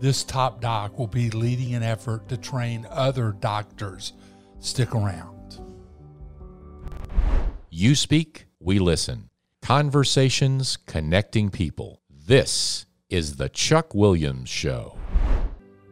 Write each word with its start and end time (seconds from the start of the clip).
This 0.00 0.22
top 0.22 0.60
doc 0.60 0.96
will 0.96 1.08
be 1.08 1.28
leading 1.30 1.74
an 1.74 1.82
effort 1.82 2.28
to 2.28 2.36
train 2.36 2.86
other 2.88 3.32
doctors. 3.32 4.12
Stick 4.60 4.94
around. 4.94 5.58
You 7.68 7.96
speak, 7.96 8.46
we 8.60 8.78
listen. 8.78 9.28
Conversations 9.60 10.76
connecting 10.76 11.50
people. 11.50 12.00
This 12.08 12.86
is 13.10 13.36
the 13.36 13.48
Chuck 13.48 13.92
Williams 13.92 14.48
Show. 14.48 14.96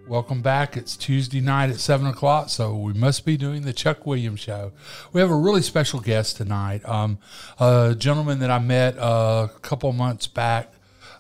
Welcome 0.07 0.41
back. 0.41 0.77
It's 0.77 0.97
Tuesday 0.97 1.41
night 1.41 1.71
at 1.71 1.81
7 1.81 2.07
o'clock, 2.07 2.49
so 2.49 2.77
we 2.77 2.93
must 2.93 3.27
be 3.27 3.37
doing 3.37 3.63
the 3.63 3.73
Chuck 3.73 4.07
Williams 4.07 4.39
Show. 4.39 4.71
We 5.13 5.21
have 5.21 5.33
a 5.33 5.37
really 5.37 5.63
special 5.63 5.99
guest 5.99 6.37
tonight. 6.37 6.89
Um, 6.89 7.19
a 7.59 7.97
gentleman 7.99 8.39
that 8.39 8.53
I 8.53 8.61
met 8.61 8.97
uh, 8.99 9.49
a 9.53 9.59
couple 9.59 9.93
months 9.93 10.29
back 10.29 10.76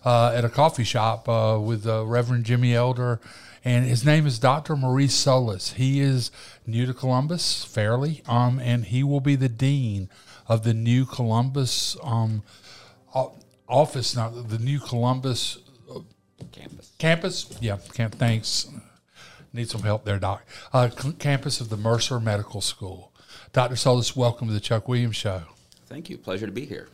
uh, 0.06 0.32
at 0.32 0.44
a 0.44 0.48
coffee 0.48 0.84
shop 0.84 1.28
uh, 1.28 1.58
with 1.60 1.84
uh, 1.86 2.06
Reverend 2.06 2.44
Jimmy 2.44 2.74
Elder, 2.74 3.20
and 3.64 3.84
his 3.84 4.06
name 4.06 4.24
is 4.24 4.38
Dr. 4.38 4.76
Maurice 4.76 5.14
Solis. 5.14 5.72
He 5.72 6.00
is 6.00 6.30
new 6.64 6.86
to 6.86 6.94
Columbus, 6.94 7.64
fairly, 7.64 8.22
um, 8.28 8.60
and 8.60 8.84
he 8.84 9.02
will 9.02 9.20
be 9.20 9.34
the 9.34 9.48
dean 9.48 10.08
of 10.46 10.62
the 10.62 10.72
new 10.72 11.04
Columbus 11.04 11.96
um, 12.04 12.44
office, 13.68 14.14
now 14.14 14.28
the 14.28 14.60
new 14.60 14.78
Columbus 14.78 15.58
campus. 16.52 16.92
Campus, 16.98 17.58
yeah. 17.60 17.78
Camp, 17.92 18.14
thanks. 18.14 18.68
Need 19.52 19.68
some 19.68 19.82
help 19.82 20.04
there, 20.04 20.20
Doc. 20.20 20.46
Uh, 20.72 20.88
c- 20.90 21.14
campus 21.14 21.60
of 21.60 21.68
the 21.68 21.76
Mercer 21.76 22.20
Medical 22.20 22.60
School. 22.60 23.12
Dr. 23.52 23.74
Solis, 23.74 24.14
welcome 24.14 24.46
to 24.46 24.54
the 24.54 24.60
Chuck 24.60 24.86
Williams 24.86 25.16
Show. 25.16 25.42
Thank 25.86 26.10
you. 26.10 26.16
Pleasure 26.18 26.46
to 26.46 26.52
be 26.52 26.64
here. 26.64 26.88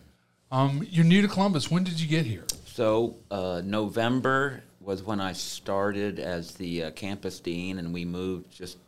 Um, 0.51 0.87
you're 0.89 1.05
new 1.05 1.23
to 1.23 1.29
Columbus. 1.29 1.71
When 1.71 1.83
did 1.85 2.01
you 2.01 2.07
get 2.07 2.25
here? 2.25 2.45
So 2.73 3.17
uh, 3.31 3.61
November 3.63 4.63
was 4.81 5.03
when 5.03 5.21
I 5.21 5.35
started 5.35 6.19
as 6.19 6.55
the 6.55 6.85
uh, 6.85 6.91
campus 6.93 7.39
dean, 7.39 7.79
and 7.79 7.93
we 7.93 8.07
moved. 8.07 8.51
Just 8.51 8.79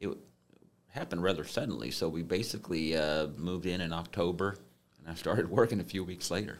it 0.00 0.08
happened 0.88 1.22
rather 1.22 1.44
suddenly. 1.44 1.90
So 1.90 2.08
we 2.08 2.22
basically 2.22 2.96
uh, 2.96 3.26
moved 3.36 3.66
in 3.66 3.82
in 3.82 3.92
October, 3.92 4.56
and 4.98 5.12
I 5.12 5.14
started 5.14 5.50
working 5.50 5.78
a 5.78 5.84
few 5.84 6.02
weeks 6.02 6.30
later. 6.30 6.56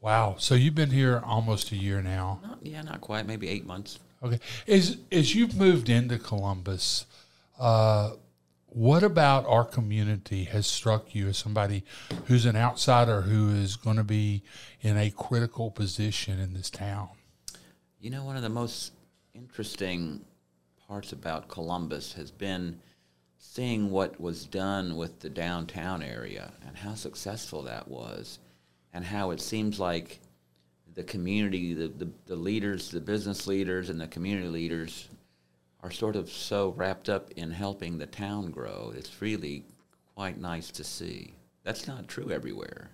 Wow. 0.00 0.36
So 0.38 0.54
you've 0.54 0.74
been 0.74 0.92
here 0.92 1.20
almost 1.26 1.72
a 1.72 1.76
year 1.76 2.00
now. 2.00 2.40
Not, 2.42 2.58
yeah, 2.62 2.80
not 2.80 3.02
quite. 3.02 3.26
Maybe 3.26 3.46
eight 3.46 3.66
months. 3.66 3.98
Okay. 4.22 4.40
As 4.66 4.96
as 5.12 5.34
you've 5.34 5.56
moved 5.56 5.90
into 5.90 6.18
Columbus, 6.18 7.04
uh, 7.60 8.12
what 8.70 9.02
about 9.02 9.46
our 9.46 9.64
community 9.64 10.44
has 10.44 10.66
struck 10.66 11.14
you 11.14 11.28
as 11.28 11.38
somebody 11.38 11.84
who's 12.26 12.44
an 12.44 12.56
outsider 12.56 13.22
who 13.22 13.50
is 13.50 13.76
going 13.76 13.96
to 13.96 14.04
be 14.04 14.42
in 14.82 14.96
a 14.96 15.10
critical 15.10 15.70
position 15.70 16.38
in 16.38 16.52
this 16.52 16.70
town? 16.70 17.08
You 17.98 18.10
know, 18.10 18.24
one 18.24 18.36
of 18.36 18.42
the 18.42 18.48
most 18.48 18.92
interesting 19.34 20.24
parts 20.86 21.12
about 21.12 21.48
Columbus 21.48 22.12
has 22.14 22.30
been 22.30 22.78
seeing 23.38 23.90
what 23.90 24.20
was 24.20 24.44
done 24.44 24.96
with 24.96 25.20
the 25.20 25.30
downtown 25.30 26.02
area 26.02 26.52
and 26.66 26.76
how 26.76 26.94
successful 26.94 27.62
that 27.62 27.88
was, 27.88 28.38
and 28.92 29.04
how 29.04 29.30
it 29.30 29.40
seems 29.40 29.80
like 29.80 30.20
the 30.94 31.02
community, 31.04 31.74
the, 31.74 31.88
the, 31.88 32.08
the 32.26 32.36
leaders, 32.36 32.90
the 32.90 33.00
business 33.00 33.46
leaders, 33.46 33.88
and 33.88 34.00
the 34.00 34.08
community 34.08 34.48
leaders 34.48 35.08
are 35.82 35.90
sort 35.90 36.16
of 36.16 36.30
so 36.30 36.70
wrapped 36.76 37.08
up 37.08 37.30
in 37.32 37.50
helping 37.50 37.98
the 37.98 38.06
town 38.06 38.50
grow. 38.50 38.92
It's 38.96 39.20
really 39.20 39.64
quite 40.14 40.38
nice 40.38 40.70
to 40.72 40.84
see. 40.84 41.34
That's 41.62 41.86
not 41.86 42.08
true 42.08 42.30
everywhere. 42.30 42.90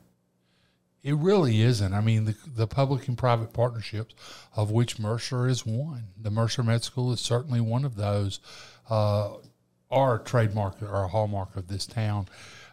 It 1.02 1.16
really 1.16 1.60
isn't. 1.60 1.92
I 1.92 2.00
mean, 2.00 2.24
the, 2.24 2.36
the 2.46 2.66
public 2.66 3.08
and 3.08 3.16
private 3.16 3.52
partnerships, 3.52 4.14
of 4.56 4.70
which 4.70 4.98
Mercer 4.98 5.46
is 5.46 5.66
one. 5.66 6.08
The 6.20 6.30
Mercer 6.30 6.62
Med 6.62 6.82
School 6.82 7.12
is 7.12 7.20
certainly 7.20 7.60
one 7.60 7.84
of 7.84 7.96
those, 7.96 8.40
uh, 8.88 9.34
are 9.90 10.16
a 10.16 10.18
trademark 10.18 10.82
or 10.82 11.04
a 11.04 11.08
hallmark 11.08 11.56
of 11.56 11.68
this 11.68 11.86
town. 11.86 12.26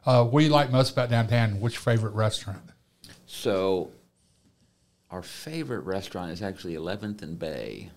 Uh, 0.06 0.24
what 0.24 0.40
do 0.40 0.46
you 0.46 0.52
like 0.52 0.72
most 0.72 0.92
about 0.92 1.10
downtown? 1.10 1.60
Which 1.60 1.78
favorite 1.78 2.14
restaurant? 2.14 2.72
So, 3.26 3.92
our 5.12 5.22
favorite 5.22 5.82
restaurant 5.82 6.32
is 6.32 6.42
actually 6.42 6.76
11th 6.76 7.22
and 7.22 7.38
Bay. 7.38 7.92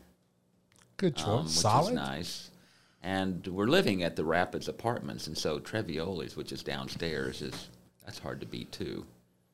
Good 1.04 1.16
choice. 1.16 1.26
um, 1.26 1.44
which 1.44 1.53
Solid. 1.53 1.88
is 1.91 1.94
nice. 1.94 2.50
And 3.03 3.47
we're 3.47 3.66
living 3.66 4.03
at 4.03 4.16
the 4.16 4.25
Rapids 4.25 4.69
Apartments, 4.69 5.26
and 5.26 5.37
so 5.37 5.59
Trevioli's, 5.60 6.37
which 6.37 6.53
is 6.53 6.62
downstairs, 6.62 7.42
is 7.42 7.69
that's 8.04 8.19
hard 8.19 8.41
to 8.41 8.47
beat 8.47 8.72
too. 8.72 9.04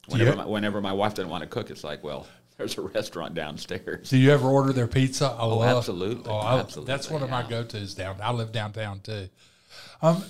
Whenever, 0.08 0.36
my, 0.36 0.46
whenever 0.46 0.80
my 0.80 0.92
wife 0.92 1.14
doesn't 1.14 1.30
want 1.30 1.42
to 1.42 1.48
cook, 1.48 1.70
it's 1.70 1.82
like, 1.84 2.02
well, 2.04 2.26
there's 2.56 2.78
a 2.78 2.82
restaurant 2.82 3.34
downstairs. 3.34 4.10
Do 4.10 4.18
you 4.18 4.30
ever 4.30 4.48
order 4.48 4.72
their 4.72 4.86
pizza? 4.86 5.26
I 5.26 5.40
Oh, 5.40 5.58
love, 5.58 5.78
absolutely. 5.78 6.30
Oh, 6.30 6.40
Absolutely, 6.60 6.92
That's 6.92 7.10
one 7.10 7.22
of 7.24 7.30
my 7.30 7.42
go-tos 7.42 7.94
down. 7.94 8.16
I 8.22 8.32
live 8.32 8.52
downtown 8.52 9.00
too. 9.00 9.28
Um, 10.02 10.22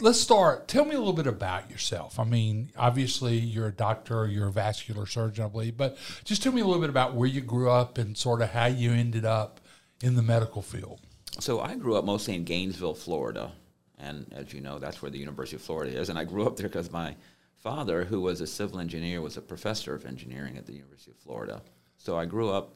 let's 0.00 0.20
start. 0.20 0.68
Tell 0.68 0.84
me 0.84 0.94
a 0.94 0.98
little 0.98 1.12
bit 1.12 1.26
about 1.26 1.70
yourself. 1.70 2.18
I 2.20 2.24
mean, 2.24 2.70
obviously 2.76 3.38
you're 3.38 3.68
a 3.68 3.72
doctor, 3.72 4.26
you're 4.28 4.48
a 4.48 4.52
vascular 4.52 5.06
surgeon, 5.06 5.44
I 5.44 5.48
believe, 5.48 5.76
but 5.76 5.96
just 6.24 6.42
tell 6.42 6.52
me 6.52 6.60
a 6.60 6.64
little 6.64 6.80
bit 6.80 6.90
about 6.90 7.14
where 7.14 7.28
you 7.28 7.40
grew 7.40 7.70
up 7.70 7.98
and 7.98 8.16
sort 8.16 8.40
of 8.42 8.50
how 8.50 8.66
you 8.66 8.92
ended 8.92 9.24
up 9.24 9.60
in 10.02 10.14
the 10.16 10.22
medical 10.22 10.60
field. 10.62 11.00
So 11.40 11.60
I 11.60 11.74
grew 11.76 11.96
up 11.96 12.04
mostly 12.04 12.34
in 12.34 12.44
Gainesville, 12.44 12.94
Florida, 12.94 13.52
and 13.98 14.26
as 14.36 14.52
you 14.52 14.60
know, 14.60 14.78
that's 14.78 15.00
where 15.00 15.10
the 15.10 15.18
University 15.18 15.56
of 15.56 15.62
Florida 15.62 15.96
is. 15.98 16.08
And 16.10 16.18
I 16.18 16.24
grew 16.24 16.46
up 16.46 16.56
there 16.56 16.68
because 16.68 16.90
my 16.92 17.14
father, 17.56 18.04
who 18.04 18.20
was 18.20 18.40
a 18.40 18.46
civil 18.46 18.80
engineer, 18.80 19.20
was 19.22 19.36
a 19.36 19.40
professor 19.40 19.94
of 19.94 20.04
engineering 20.04 20.58
at 20.58 20.66
the 20.66 20.72
University 20.74 21.12
of 21.12 21.16
Florida. 21.18 21.62
So 21.96 22.18
I 22.18 22.26
grew 22.26 22.50
up 22.50 22.74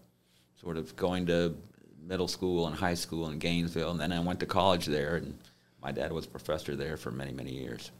sort 0.61 0.77
of 0.79 0.95
going 0.97 1.27
to 1.27 1.55
middle 2.01 2.29
school 2.29 2.67
and 2.69 2.75
high 2.77 2.95
school 2.95 3.29
in 3.29 3.39
Gainesville, 3.39 3.91
and 3.91 4.01
then 4.01 4.13
I 4.13 4.21
went 4.21 4.41
to 4.41 4.47
college 4.47 4.87
there, 4.87 5.17
and 5.17 5.37
my 5.83 5.91
dad 5.93 6.13
was 6.13 6.25
a 6.25 6.29
professor 6.29 6.77
there 6.77 6.97
for 6.97 7.11
many, 7.11 7.33
many 7.33 7.53
years. 7.53 7.91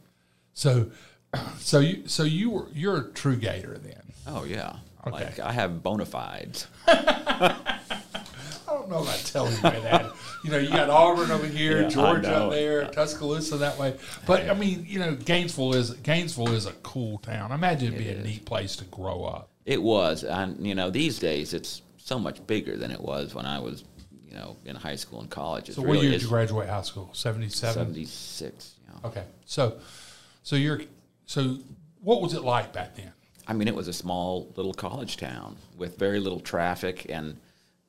So, 0.53 0.89
so 1.59 1.79
you, 1.79 2.07
so 2.07 2.23
you 2.23 2.49
were, 2.49 2.67
you're 2.73 2.97
a 2.97 3.11
true 3.11 3.35
gator 3.35 3.77
then. 3.77 4.01
Oh 4.25 4.43
yeah, 4.45 4.77
Okay. 5.05 5.11
like 5.11 5.39
I 5.39 5.51
have 5.51 5.83
bona 5.83 6.05
fides. 6.05 6.67
Don't 8.89 9.03
know 9.03 9.03
about 9.03 9.19
telling 9.19 9.53
you 9.53 9.61
that. 9.61 10.11
you 10.43 10.51
know, 10.51 10.57
you 10.57 10.69
got 10.69 10.89
Auburn 10.89 11.31
over 11.31 11.45
here, 11.45 11.83
Yeah, 11.83 11.89
Georgia 11.89 12.35
up 12.35 12.51
there, 12.51 12.85
Tuscaloosa 12.87 13.57
that 13.57 13.77
way. 13.77 13.95
But 14.25 14.49
I 14.49 14.53
mean, 14.53 14.85
you 14.87 14.99
know, 14.99 15.15
Gainesville 15.15 15.75
is 15.75 15.91
Gainesville 15.91 16.53
is 16.53 16.65
a 16.65 16.73
cool 16.83 17.17
town. 17.19 17.51
I 17.51 17.55
imagine 17.55 17.89
it'd 17.93 17.99
be 17.99 18.09
a 18.09 18.13
is. 18.13 18.25
neat 18.25 18.45
place 18.45 18.75
to 18.77 18.85
grow 18.85 19.25
up. 19.25 19.49
It 19.65 19.81
was, 19.81 20.23
and 20.23 20.65
you 20.65 20.75
know, 20.75 20.89
these 20.89 21.19
days 21.19 21.53
it's 21.53 21.81
so 21.97 22.17
much 22.17 22.45
bigger 22.47 22.77
than 22.77 22.91
it 22.91 23.01
was 23.01 23.35
when 23.35 23.45
I 23.45 23.59
was, 23.59 23.83
you 24.25 24.33
know, 24.33 24.55
in 24.63 24.77
high 24.77 24.95
school 24.95 25.19
and 25.19 25.29
college. 25.29 25.67
It 25.67 25.75
So, 25.75 25.81
really 25.81 25.97
what 25.97 26.03
year 26.03 26.11
did 26.13 26.21
you 26.21 26.29
graduate 26.29 26.69
high 26.69 26.81
school? 26.83 27.09
Seventy-seven. 27.11 27.73
Seventy-six. 27.73 28.75
Yeah. 28.87 29.09
Okay, 29.09 29.23
so, 29.45 29.77
so 30.43 30.55
you're, 30.55 30.81
so 31.25 31.57
what 32.01 32.21
was 32.21 32.33
it 32.33 32.43
like 32.43 32.71
back 32.71 32.95
then? 32.95 33.11
I 33.45 33.53
mean, 33.53 33.67
it 33.67 33.75
was 33.75 33.89
a 33.89 33.93
small 33.93 34.53
little 34.55 34.73
college 34.73 35.17
town 35.17 35.57
with 35.77 35.97
very 35.97 36.19
little 36.21 36.39
traffic, 36.39 37.05
and 37.09 37.37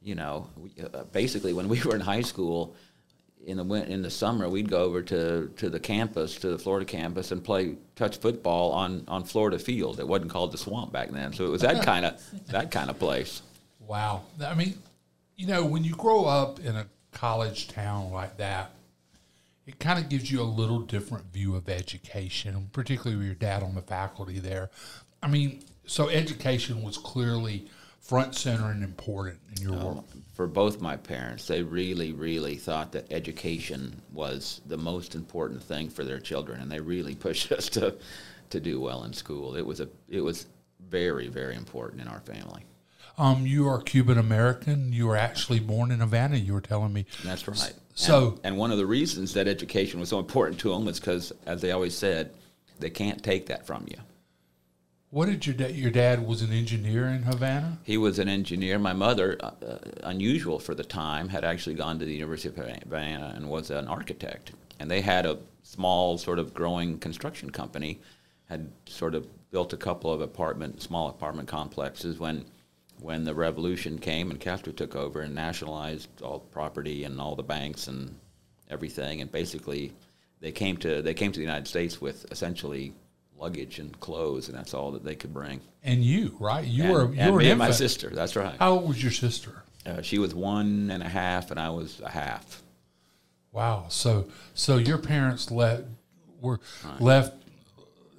you 0.02 0.14
know, 0.14 0.48
we, 0.56 0.72
uh, 0.82 1.04
basically 1.04 1.52
when 1.52 1.68
we 1.68 1.80
were 1.84 1.94
in 1.94 2.00
high 2.00 2.22
school, 2.22 2.74
in 3.46 3.56
the 3.56 3.74
in 3.90 4.02
the 4.02 4.10
summer, 4.10 4.48
we'd 4.48 4.68
go 4.68 4.82
over 4.82 5.00
to, 5.02 5.48
to 5.56 5.70
the 5.70 5.80
campus, 5.80 6.36
to 6.36 6.50
the 6.50 6.58
Florida 6.58 6.84
campus, 6.84 7.30
and 7.30 7.42
play 7.42 7.76
touch 7.96 8.18
football 8.18 8.72
on, 8.72 9.04
on 9.08 9.24
Florida 9.24 9.58
Field. 9.58 10.00
It 10.00 10.08
wasn't 10.08 10.30
called 10.30 10.52
the 10.52 10.58
Swamp 10.58 10.92
back 10.92 11.10
then, 11.10 11.32
so 11.32 11.46
it 11.46 11.50
was 11.50 11.62
that 11.62 11.82
kind 11.84 12.04
of 12.04 12.20
that 12.48 12.70
kind 12.70 12.90
of 12.90 12.98
place. 12.98 13.42
Wow. 13.86 14.24
I 14.44 14.54
mean, 14.54 14.74
you 15.36 15.46
know, 15.46 15.64
when 15.64 15.84
you 15.84 15.94
grow 15.94 16.26
up 16.26 16.60
in 16.60 16.76
a 16.76 16.86
college 17.12 17.68
town 17.68 18.10
like 18.12 18.36
that, 18.36 18.72
it 19.66 19.78
kind 19.78 19.98
of 19.98 20.08
gives 20.08 20.30
you 20.30 20.40
a 20.40 20.44
little 20.44 20.80
different 20.80 21.32
view 21.32 21.54
of 21.54 21.68
education, 21.68 22.68
particularly 22.72 23.16
with 23.16 23.26
your 23.26 23.34
dad 23.34 23.62
on 23.62 23.74
the 23.74 23.82
faculty 23.82 24.38
there. 24.38 24.70
I 25.22 25.28
mean, 25.28 25.62
so 25.86 26.08
education 26.08 26.82
was 26.82 26.98
clearly 26.98 27.66
front 28.00 28.34
center 28.34 28.70
and 28.70 28.82
important 28.82 29.38
in 29.56 29.62
your 29.62 29.72
work. 29.94 30.04
For 30.32 30.46
both 30.46 30.80
my 30.80 30.96
parents, 30.96 31.46
they 31.48 31.62
really, 31.62 32.12
really 32.12 32.56
thought 32.56 32.92
that 32.92 33.12
education 33.12 34.00
was 34.12 34.60
the 34.66 34.78
most 34.78 35.14
important 35.14 35.62
thing 35.62 35.90
for 35.90 36.04
their 36.04 36.20
children, 36.20 36.60
and 36.60 36.70
they 36.70 36.80
really 36.80 37.14
pushed 37.26 37.52
us 37.52 37.68
to 37.70 37.94
to 38.50 38.60
do 38.60 38.80
well 38.80 39.04
in 39.04 39.12
school. 39.12 39.56
It 39.56 39.66
was 39.66 39.80
a 39.80 39.88
it 40.08 40.20
was 40.20 40.46
very, 40.88 41.28
very 41.28 41.54
important 41.54 42.00
in 42.00 42.08
our 42.08 42.20
family. 42.20 42.64
Um, 43.18 43.46
you 43.46 43.68
are 43.68 43.80
Cuban 43.82 44.16
American. 44.16 44.92
You 44.92 45.08
were 45.08 45.16
actually 45.16 45.58
born 45.58 45.90
in 45.90 45.98
Havana. 45.98 46.36
You 46.36 46.52
were 46.52 46.60
telling 46.60 46.92
me. 46.92 47.04
That's 47.24 47.46
right. 47.48 47.74
So- 47.94 48.28
and, 48.28 48.40
and 48.44 48.56
one 48.56 48.70
of 48.70 48.78
the 48.78 48.86
reasons 48.86 49.34
that 49.34 49.48
education 49.48 49.98
was 49.98 50.08
so 50.08 50.20
important 50.20 50.60
to 50.60 50.70
them 50.70 50.84
was 50.84 51.00
because, 51.00 51.32
as 51.44 51.60
they 51.60 51.72
always 51.72 51.96
said, 51.96 52.32
they 52.78 52.90
can't 52.90 53.22
take 53.22 53.46
that 53.46 53.66
from 53.66 53.84
you. 53.88 53.96
What 55.10 55.26
did 55.26 55.46
your 55.46 55.54
dad? 55.54 55.74
Your 55.74 55.90
dad 55.90 56.26
was 56.26 56.42
an 56.42 56.52
engineer 56.52 57.06
in 57.06 57.22
Havana. 57.22 57.78
He 57.82 57.96
was 57.96 58.18
an 58.18 58.28
engineer. 58.28 58.78
My 58.78 58.92
mother, 58.92 59.38
uh, 59.40 59.52
uh, 59.64 59.78
unusual 60.02 60.58
for 60.58 60.74
the 60.74 60.84
time, 60.84 61.28
had 61.30 61.44
actually 61.44 61.76
gone 61.76 61.98
to 61.98 62.04
the 62.04 62.12
University 62.12 62.48
of 62.48 62.56
Havana 62.56 63.32
and 63.34 63.48
was 63.48 63.70
an 63.70 63.88
architect. 63.88 64.52
And 64.78 64.90
they 64.90 65.00
had 65.00 65.24
a 65.24 65.38
small, 65.62 66.18
sort 66.18 66.38
of 66.38 66.52
growing 66.52 66.98
construction 66.98 67.48
company, 67.50 68.00
had 68.50 68.70
sort 68.84 69.14
of 69.14 69.26
built 69.50 69.72
a 69.72 69.78
couple 69.78 70.12
of 70.12 70.20
apartment, 70.20 70.82
small 70.82 71.08
apartment 71.08 71.48
complexes 71.48 72.18
when 72.18 72.44
when 73.00 73.22
the 73.24 73.34
revolution 73.34 73.96
came 73.96 74.28
and 74.28 74.40
Castro 74.40 74.72
took 74.72 74.96
over 74.96 75.20
and 75.20 75.32
nationalized 75.32 76.08
all 76.20 76.40
property 76.40 77.04
and 77.04 77.20
all 77.20 77.36
the 77.36 77.44
banks 77.44 77.86
and 77.86 78.12
everything, 78.68 79.20
and 79.20 79.30
basically 79.30 79.92
they 80.40 80.52
came 80.52 80.76
to 80.76 81.00
they 81.00 81.14
came 81.14 81.32
to 81.32 81.38
the 81.38 81.44
United 81.44 81.66
States 81.68 82.00
with 82.00 82.30
essentially 82.30 82.92
luggage 83.38 83.78
and 83.78 83.98
clothes, 84.00 84.48
and 84.48 84.56
that's 84.56 84.74
all 84.74 84.90
that 84.92 85.04
they 85.04 85.14
could 85.14 85.32
bring. 85.32 85.60
And 85.82 86.04
you, 86.04 86.36
right? 86.40 86.64
You 86.64 86.84
and, 86.84 86.92
were 86.92 87.12
you 87.12 87.20
and 87.20 87.32
were 87.32 87.38
me 87.40 87.46
an 87.46 87.50
and 87.52 87.58
my 87.58 87.70
sister. 87.70 88.10
That's 88.10 88.36
right. 88.36 88.56
How 88.58 88.72
old 88.72 88.88
was 88.88 89.02
your 89.02 89.12
sister? 89.12 89.62
Uh, 89.86 90.02
she 90.02 90.18
was 90.18 90.34
one 90.34 90.90
and 90.90 91.02
a 91.02 91.08
half, 91.08 91.50
and 91.50 91.58
I 91.58 91.70
was 91.70 92.00
a 92.04 92.10
half. 92.10 92.62
Wow. 93.52 93.86
So 93.88 94.28
so 94.54 94.76
your 94.76 94.98
parents 94.98 95.50
left 95.50 95.84
were 96.40 96.60
left. 97.00 97.34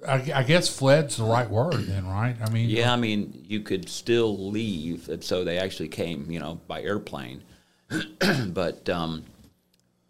I, 0.06 0.32
I 0.34 0.42
guess 0.44 0.68
fled's 0.68 1.18
the 1.18 1.24
right 1.24 1.48
word 1.48 1.86
then, 1.86 2.06
right? 2.06 2.34
I 2.42 2.48
mean, 2.48 2.70
Yeah, 2.70 2.90
I 2.90 2.96
mean, 2.96 3.44
you 3.46 3.60
could 3.60 3.88
still 3.88 4.50
leave, 4.50 5.10
and 5.10 5.22
so 5.22 5.44
they 5.44 5.58
actually 5.58 5.88
came, 5.88 6.30
you 6.30 6.38
know, 6.38 6.58
by 6.66 6.82
airplane. 6.82 7.42
but 8.46 8.88
um, 8.88 9.24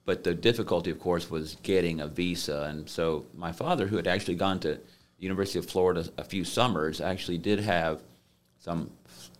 but 0.04 0.24
the 0.24 0.34
difficulty, 0.34 0.90
of 0.90 1.00
course, 1.00 1.30
was 1.30 1.56
getting 1.62 2.00
a 2.00 2.06
visa, 2.06 2.66
and 2.70 2.88
so 2.88 3.26
my 3.34 3.52
father, 3.52 3.86
who 3.86 3.96
had 3.96 4.06
actually 4.06 4.36
gone 4.36 4.60
to 4.60 4.78
University 5.20 5.58
of 5.58 5.66
Florida 5.66 6.08
a 6.18 6.24
few 6.24 6.44
summers, 6.44 7.00
actually 7.00 7.38
did 7.38 7.60
have 7.60 8.00
some 8.58 8.90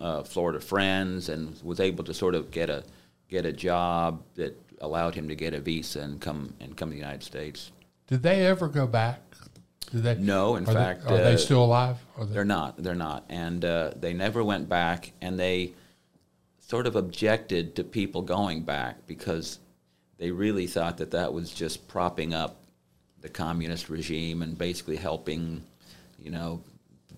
uh, 0.00 0.23
Florida 0.23 0.61
friends, 0.61 1.29
and 1.29 1.61
was 1.62 1.81
able 1.81 2.05
to 2.05 2.15
sort 2.15 2.35
of 2.35 2.50
get 2.50 2.71
a 2.71 2.85
get 3.29 3.44
a 3.47 3.53
job 3.53 4.23
that 4.35 4.56
allowed 4.81 5.15
him 5.15 5.29
to 5.29 5.35
get 5.35 5.55
a 5.55 5.61
visa 5.61 6.00
and 6.00 6.21
come 6.21 6.55
and 6.61 6.77
come 6.77 6.88
to 6.88 6.93
the 6.94 6.99
United 7.00 7.23
States. 7.23 7.71
Did 8.06 8.23
they 8.23 8.47
ever 8.47 8.69
go 8.69 8.87
back? 8.87 9.21
Did 9.91 10.03
they? 10.03 10.15
No, 10.17 10.56
in 10.56 10.69
are 10.69 10.73
fact, 10.73 11.05
they, 11.06 11.15
are 11.15 11.19
they 11.19 11.35
uh, 11.35 11.38
still 11.38 11.65
alive? 11.65 11.97
Are 12.17 12.25
they- 12.25 12.35
They're 12.35 12.44
not. 12.44 12.76
They're 12.83 12.94
not. 12.94 13.25
And 13.29 13.65
uh, 13.65 13.93
they 13.99 14.12
never 14.15 14.44
went 14.44 14.69
back, 14.69 15.12
and 15.21 15.38
they 15.38 15.73
sort 16.61 16.87
of 16.87 16.94
objected 16.94 17.75
to 17.76 17.85
people 17.85 18.23
going 18.23 18.62
back 18.62 19.06
because 19.06 19.59
they 20.19 20.31
really 20.31 20.67
thought 20.67 20.99
that 20.99 21.11
that 21.11 21.33
was 21.33 21.50
just 21.53 21.88
propping 21.88 22.33
up 22.35 22.56
the 23.21 23.29
communist 23.29 23.88
regime 23.91 24.41
and 24.43 24.56
basically 24.56 24.97
helping, 24.97 25.62
you 26.23 26.31
know, 26.31 26.63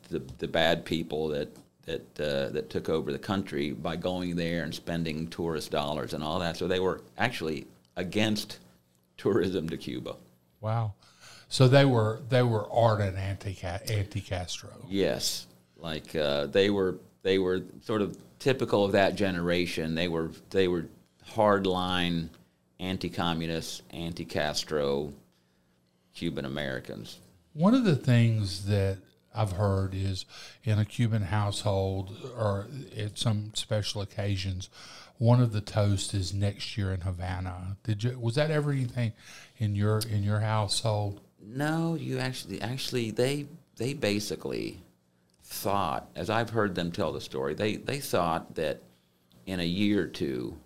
the 0.08 0.20
the 0.38 0.48
bad 0.48 0.84
people 0.84 1.28
that 1.28 1.48
that 1.84 2.20
uh, 2.20 2.48
that 2.50 2.70
took 2.70 2.88
over 2.88 3.12
the 3.12 3.18
country 3.18 3.72
by 3.72 3.96
going 3.96 4.36
there 4.36 4.64
and 4.64 4.74
spending 4.74 5.28
tourist 5.28 5.70
dollars 5.70 6.14
and 6.14 6.22
all 6.22 6.38
that. 6.40 6.56
So 6.56 6.68
they 6.68 6.80
were 6.80 7.00
actually 7.18 7.66
against 7.96 8.58
tourism 9.16 9.68
to 9.68 9.76
Cuba. 9.76 10.16
wow. 10.60 10.94
So 11.48 11.68
they 11.68 11.84
were 11.84 12.22
they 12.30 12.42
were 12.42 12.66
ardent 12.72 13.16
anti 13.18 13.56
anti 13.62 14.20
Castro. 14.22 14.70
Yes, 14.88 15.46
like 15.76 16.16
uh, 16.16 16.46
they 16.46 16.70
were 16.70 16.96
they 17.22 17.38
were 17.38 17.62
sort 17.82 18.00
of 18.00 18.16
typical 18.38 18.84
of 18.84 18.92
that 18.92 19.16
generation. 19.16 19.94
They 19.94 20.08
were 20.08 20.30
they 20.50 20.68
were 20.68 20.86
hardline 21.30 22.28
anti-communist, 22.82 23.82
anti-Castro 23.90 25.12
Cuban 26.14 26.44
Americans. 26.44 27.18
One 27.54 27.74
of 27.74 27.84
the 27.84 27.96
things 27.96 28.66
that 28.66 28.98
I've 29.34 29.52
heard 29.52 29.94
is 29.94 30.24
in 30.64 30.78
a 30.78 30.84
Cuban 30.84 31.22
household 31.22 32.16
or 32.36 32.66
at 32.96 33.18
some 33.18 33.52
special 33.54 34.00
occasions, 34.02 34.68
one 35.18 35.40
of 35.40 35.52
the 35.52 35.60
toasts 35.60 36.14
is 36.14 36.34
next 36.34 36.76
year 36.76 36.92
in 36.92 37.02
Havana. 37.02 37.76
Did 37.84 38.04
you 38.04 38.18
was 38.18 38.34
that 38.34 38.50
ever 38.50 38.72
anything 38.72 39.12
in 39.58 39.74
your 39.74 39.98
in 39.98 40.22
your 40.22 40.40
household? 40.40 41.20
No, 41.40 41.94
you 41.94 42.18
actually 42.18 42.60
actually 42.60 43.10
they 43.10 43.46
they 43.76 43.94
basically 43.94 44.80
thought, 45.44 46.08
as 46.16 46.30
I've 46.30 46.50
heard 46.50 46.74
them 46.74 46.90
tell 46.90 47.12
the 47.12 47.20
story, 47.20 47.54
they 47.54 47.76
they 47.76 48.00
thought 48.00 48.54
that 48.54 48.80
in 49.46 49.60
a 49.60 49.64
year 49.64 50.04
or 50.04 50.06
two, 50.06 50.56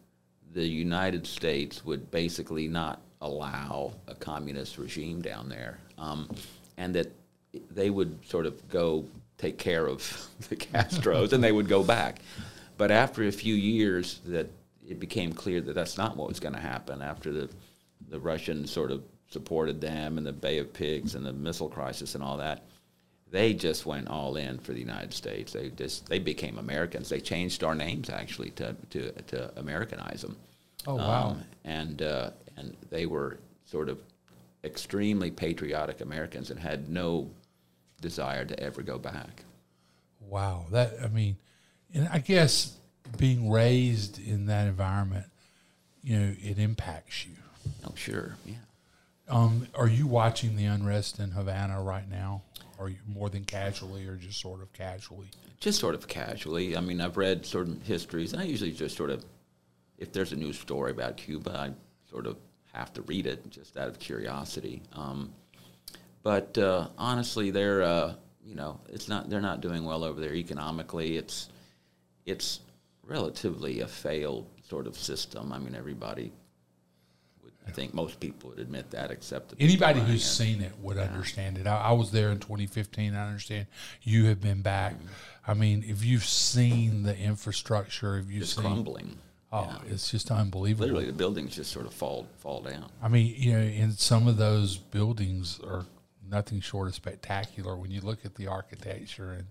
the 0.52 0.66
United 0.66 1.26
States 1.26 1.84
would 1.84 2.10
basically 2.10 2.68
not 2.68 3.00
allow 3.20 3.92
a 4.06 4.14
communist 4.14 4.78
regime 4.78 5.20
down 5.22 5.48
there, 5.48 5.78
um, 5.98 6.28
and 6.76 6.94
that 6.94 7.12
they 7.70 7.90
would 7.90 8.18
sort 8.26 8.46
of 8.46 8.68
go 8.68 9.04
take 9.38 9.58
care 9.58 9.86
of 9.86 10.28
the 10.48 10.56
Castros, 10.56 11.32
and 11.32 11.42
they 11.42 11.52
would 11.52 11.68
go 11.68 11.82
back. 11.82 12.20
But 12.78 12.90
after 12.90 13.24
a 13.24 13.32
few 13.32 13.54
years, 13.54 14.20
that 14.26 14.50
it 14.86 15.00
became 15.00 15.32
clear 15.32 15.60
that 15.60 15.74
that's 15.74 15.98
not 15.98 16.16
what 16.16 16.28
was 16.28 16.40
going 16.40 16.54
to 16.54 16.60
happen. 16.60 17.02
After 17.02 17.32
the 17.32 17.48
the 18.08 18.20
Russians 18.20 18.70
sort 18.70 18.90
of 18.90 19.02
supported 19.28 19.80
them, 19.80 20.18
and 20.18 20.26
the 20.26 20.32
Bay 20.32 20.58
of 20.58 20.72
Pigs, 20.72 21.14
and 21.14 21.26
the 21.26 21.32
missile 21.32 21.68
crisis, 21.68 22.14
and 22.14 22.22
all 22.22 22.36
that, 22.36 22.62
they 23.30 23.52
just 23.52 23.86
went 23.86 24.08
all 24.08 24.36
in 24.36 24.58
for 24.58 24.72
the 24.72 24.78
United 24.78 25.12
States. 25.12 25.52
They 25.52 25.70
just 25.70 26.06
they 26.08 26.18
became 26.18 26.58
Americans. 26.58 27.08
They 27.08 27.20
changed 27.20 27.64
our 27.64 27.74
names 27.74 28.10
actually 28.10 28.50
to 28.50 28.76
to, 28.90 29.10
to 29.12 29.58
Americanize 29.58 30.22
them. 30.22 30.36
Oh 30.86 30.96
wow. 30.96 31.30
Um, 31.30 31.44
and 31.64 32.02
uh, 32.02 32.30
and 32.56 32.76
they 32.90 33.06
were 33.06 33.38
sort 33.64 33.88
of 33.88 33.98
extremely 34.66 35.30
patriotic 35.30 36.00
Americans 36.00 36.50
and 36.50 36.60
had 36.60 36.88
no 36.88 37.30
desire 38.00 38.44
to 38.44 38.60
ever 38.60 38.82
go 38.82 38.98
back. 38.98 39.44
Wow, 40.20 40.66
that 40.72 40.94
I 41.02 41.08
mean, 41.08 41.36
and 41.94 42.08
I 42.08 42.18
guess 42.18 42.76
being 43.16 43.50
raised 43.50 44.18
in 44.18 44.46
that 44.46 44.66
environment, 44.66 45.26
you 46.02 46.18
know, 46.18 46.34
it 46.42 46.58
impacts 46.58 47.24
you. 47.26 47.32
Oh, 47.86 47.92
sure, 47.94 48.36
yeah. 48.44 48.56
Um, 49.28 49.66
are 49.74 49.88
you 49.88 50.06
watching 50.06 50.56
the 50.56 50.66
unrest 50.66 51.18
in 51.18 51.30
Havana 51.30 51.82
right 51.82 52.08
now? 52.08 52.42
Are 52.78 52.88
you 52.88 52.98
more 53.08 53.28
than 53.28 53.44
casually 53.44 54.06
or 54.06 54.16
just 54.16 54.40
sort 54.40 54.62
of 54.62 54.72
casually? 54.72 55.26
Just 55.58 55.80
sort 55.80 55.94
of 55.94 56.06
casually. 56.06 56.76
I 56.76 56.80
mean, 56.80 57.00
I've 57.00 57.16
read 57.16 57.46
certain 57.46 57.80
histories, 57.80 58.32
and 58.32 58.42
I 58.42 58.44
usually 58.44 58.72
just 58.72 58.96
sort 58.96 59.10
of, 59.10 59.24
if 59.98 60.12
there's 60.12 60.32
a 60.32 60.36
new 60.36 60.52
story 60.52 60.90
about 60.90 61.16
Cuba, 61.16 61.50
I 61.50 61.70
sort 62.10 62.26
of 62.26 62.36
have 62.78 62.92
to 62.94 63.02
read 63.02 63.26
it 63.26 63.48
just 63.50 63.76
out 63.76 63.88
of 63.88 63.98
curiosity. 63.98 64.82
Um, 64.92 65.32
but 66.22 66.56
uh, 66.58 66.88
honestly, 66.98 67.50
they're 67.50 67.82
uh, 67.82 68.14
you 68.44 68.54
know 68.54 68.80
it's 68.88 69.08
not 69.08 69.30
they're 69.30 69.40
not 69.40 69.60
doing 69.60 69.84
well 69.84 70.04
over 70.04 70.20
there 70.20 70.34
economically. 70.34 71.16
It's 71.16 71.48
it's 72.24 72.60
relatively 73.04 73.80
a 73.80 73.86
failed 73.88 74.46
sort 74.68 74.86
of 74.86 74.96
system. 74.98 75.52
I 75.52 75.58
mean, 75.58 75.74
everybody. 75.74 76.32
Would, 77.42 77.52
I 77.66 77.70
think 77.70 77.94
most 77.94 78.18
people 78.18 78.50
would 78.50 78.58
admit 78.58 78.90
that, 78.90 79.10
except 79.12 79.50
the 79.50 79.62
Anybody 79.62 80.00
who's 80.00 80.22
it. 80.22 80.28
seen 80.28 80.60
it 80.62 80.72
would 80.82 80.98
understand 80.98 81.58
it. 81.58 81.66
I, 81.66 81.76
I 81.76 81.92
was 81.92 82.10
there 82.10 82.30
in 82.30 82.40
2015. 82.40 83.14
I 83.14 83.26
understand 83.28 83.66
you 84.02 84.24
have 84.26 84.40
been 84.40 84.62
back. 84.62 84.94
Mm-hmm. 84.94 85.06
I 85.50 85.54
mean, 85.54 85.84
if 85.86 86.04
you've 86.04 86.24
seen 86.24 87.04
the 87.04 87.16
infrastructure, 87.16 88.18
if 88.18 88.28
you've 88.30 88.42
It's 88.42 88.54
seen, 88.54 88.64
crumbling. 88.64 89.18
Oh, 89.52 89.80
it's 89.88 90.10
just 90.10 90.30
unbelievable. 90.30 90.86
Literally, 90.86 91.06
the 91.06 91.12
buildings 91.12 91.56
just 91.56 91.72
sort 91.72 91.86
of 91.86 91.94
fall 91.94 92.26
fall 92.38 92.60
down. 92.60 92.90
I 93.02 93.08
mean, 93.08 93.34
you 93.36 93.52
know, 93.52 93.58
and 93.58 93.92
some 93.98 94.26
of 94.28 94.36
those 94.36 94.76
buildings 94.76 95.60
are 95.60 95.84
nothing 96.28 96.60
short 96.60 96.88
of 96.88 96.94
spectacular 96.94 97.76
when 97.76 97.90
you 97.90 98.00
look 98.00 98.24
at 98.24 98.34
the 98.34 98.46
architecture 98.48 99.32
and 99.32 99.46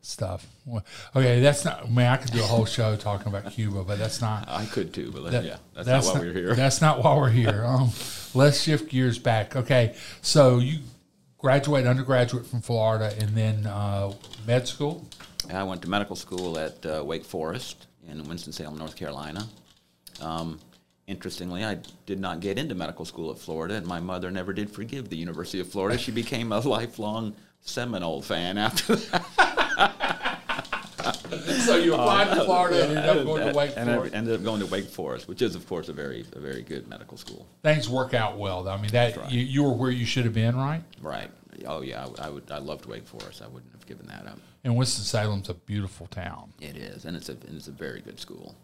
stuff. 0.00 0.46
Well, 0.66 0.84
okay, 1.16 1.40
that's 1.40 1.64
not. 1.64 1.84
I 1.84 1.88
mean, 1.88 2.06
I 2.06 2.16
could 2.16 2.32
do 2.32 2.40
a 2.40 2.46
whole 2.46 2.64
show 2.66 2.96
talking 2.96 3.28
about 3.28 3.52
Cuba, 3.52 3.84
but 3.84 3.98
that's 3.98 4.20
not. 4.20 4.44
I 4.48 4.66
could 4.66 4.92
too, 4.92 5.10
but 5.12 5.30
that- 5.30 5.44
yeah, 5.44 5.56
that's, 5.74 6.06
not 6.06 6.14
why 6.14 6.20
we're 6.20 6.32
here. 6.32 6.54
That's 6.54 6.80
not 6.80 7.02
why 7.02 7.16
we're 7.16 7.30
here. 7.30 7.64
Um, 7.64 7.90
let's 8.34 8.60
shift 8.62 8.90
gears 8.90 9.18
back. 9.18 9.56
Okay, 9.56 9.96
so 10.20 10.58
you 10.58 10.80
graduate 11.38 11.86
undergraduate 11.86 12.46
from 12.46 12.60
Florida, 12.60 13.12
and 13.18 13.30
then 13.30 13.66
uh, 13.66 14.12
med 14.46 14.68
school. 14.68 15.06
I 15.52 15.64
went 15.64 15.82
to 15.82 15.90
medical 15.90 16.14
school 16.16 16.56
at 16.56 16.86
uh, 16.86 17.02
Wake 17.04 17.24
Forest 17.24 17.88
in 18.12 18.28
Winston-Salem, 18.28 18.78
North 18.78 18.96
Carolina. 18.96 19.46
Um, 20.20 20.58
interestingly, 21.06 21.64
I 21.64 21.78
did 22.06 22.20
not 22.20 22.40
get 22.40 22.58
into 22.58 22.74
medical 22.74 23.04
school 23.04 23.30
at 23.30 23.38
Florida, 23.38 23.74
and 23.74 23.86
my 23.86 24.00
mother 24.00 24.30
never 24.30 24.52
did 24.52 24.70
forgive 24.70 25.08
the 25.08 25.16
University 25.16 25.60
of 25.60 25.68
Florida. 25.68 25.98
She 25.98 26.12
became 26.12 26.52
a 26.52 26.60
lifelong 26.60 27.34
Seminole 27.60 28.22
fan 28.22 28.58
after 28.58 28.96
that. 28.96 30.38
So 31.64 31.76
you 31.76 31.94
applied 31.94 32.34
to 32.34 32.44
Florida 32.44 32.84
and 32.88 32.98
ended 32.98 33.16
up 33.18 33.24
going 33.24 33.46
to 33.46 33.56
Wake 33.56 33.72
and 33.76 33.90
I 33.90 33.94
Forest. 33.96 34.14
ended 34.14 34.34
up 34.34 34.44
going 34.44 34.60
to 34.60 34.66
Wake 34.66 34.88
Forest, 34.88 35.28
which 35.28 35.42
is, 35.42 35.54
of 35.54 35.66
course, 35.66 35.88
a 35.88 35.92
very, 35.92 36.24
a 36.34 36.38
very 36.38 36.62
good 36.62 36.88
medical 36.88 37.16
school. 37.16 37.46
Things 37.62 37.88
work 37.88 38.14
out 38.14 38.36
well. 38.36 38.62
though. 38.62 38.70
I 38.72 38.80
mean, 38.80 38.90
that 38.90 39.16
right. 39.16 39.30
you, 39.30 39.40
you 39.40 39.62
were 39.62 39.72
where 39.72 39.90
you 39.90 40.04
should 40.04 40.24
have 40.24 40.34
been, 40.34 40.56
right? 40.56 40.82
Right. 41.00 41.30
Oh 41.66 41.82
yeah, 41.82 42.06
I, 42.18 42.26
I 42.26 42.30
would. 42.30 42.50
I 42.50 42.58
loved 42.58 42.86
Wake 42.86 43.06
Forest. 43.06 43.42
I 43.42 43.48
wouldn't 43.48 43.72
have 43.72 43.86
given 43.86 44.06
that 44.06 44.26
up. 44.26 44.38
And 44.64 44.76
Winston 44.76 45.04
Salem's 45.04 45.48
a 45.48 45.54
beautiful 45.54 46.06
town. 46.06 46.52
It 46.60 46.76
is, 46.76 47.04
and 47.04 47.16
it's 47.16 47.28
a, 47.28 47.32
and 47.32 47.56
it's 47.56 47.68
a 47.68 47.72
very 47.72 48.00
good 48.00 48.18
school. 48.18 48.56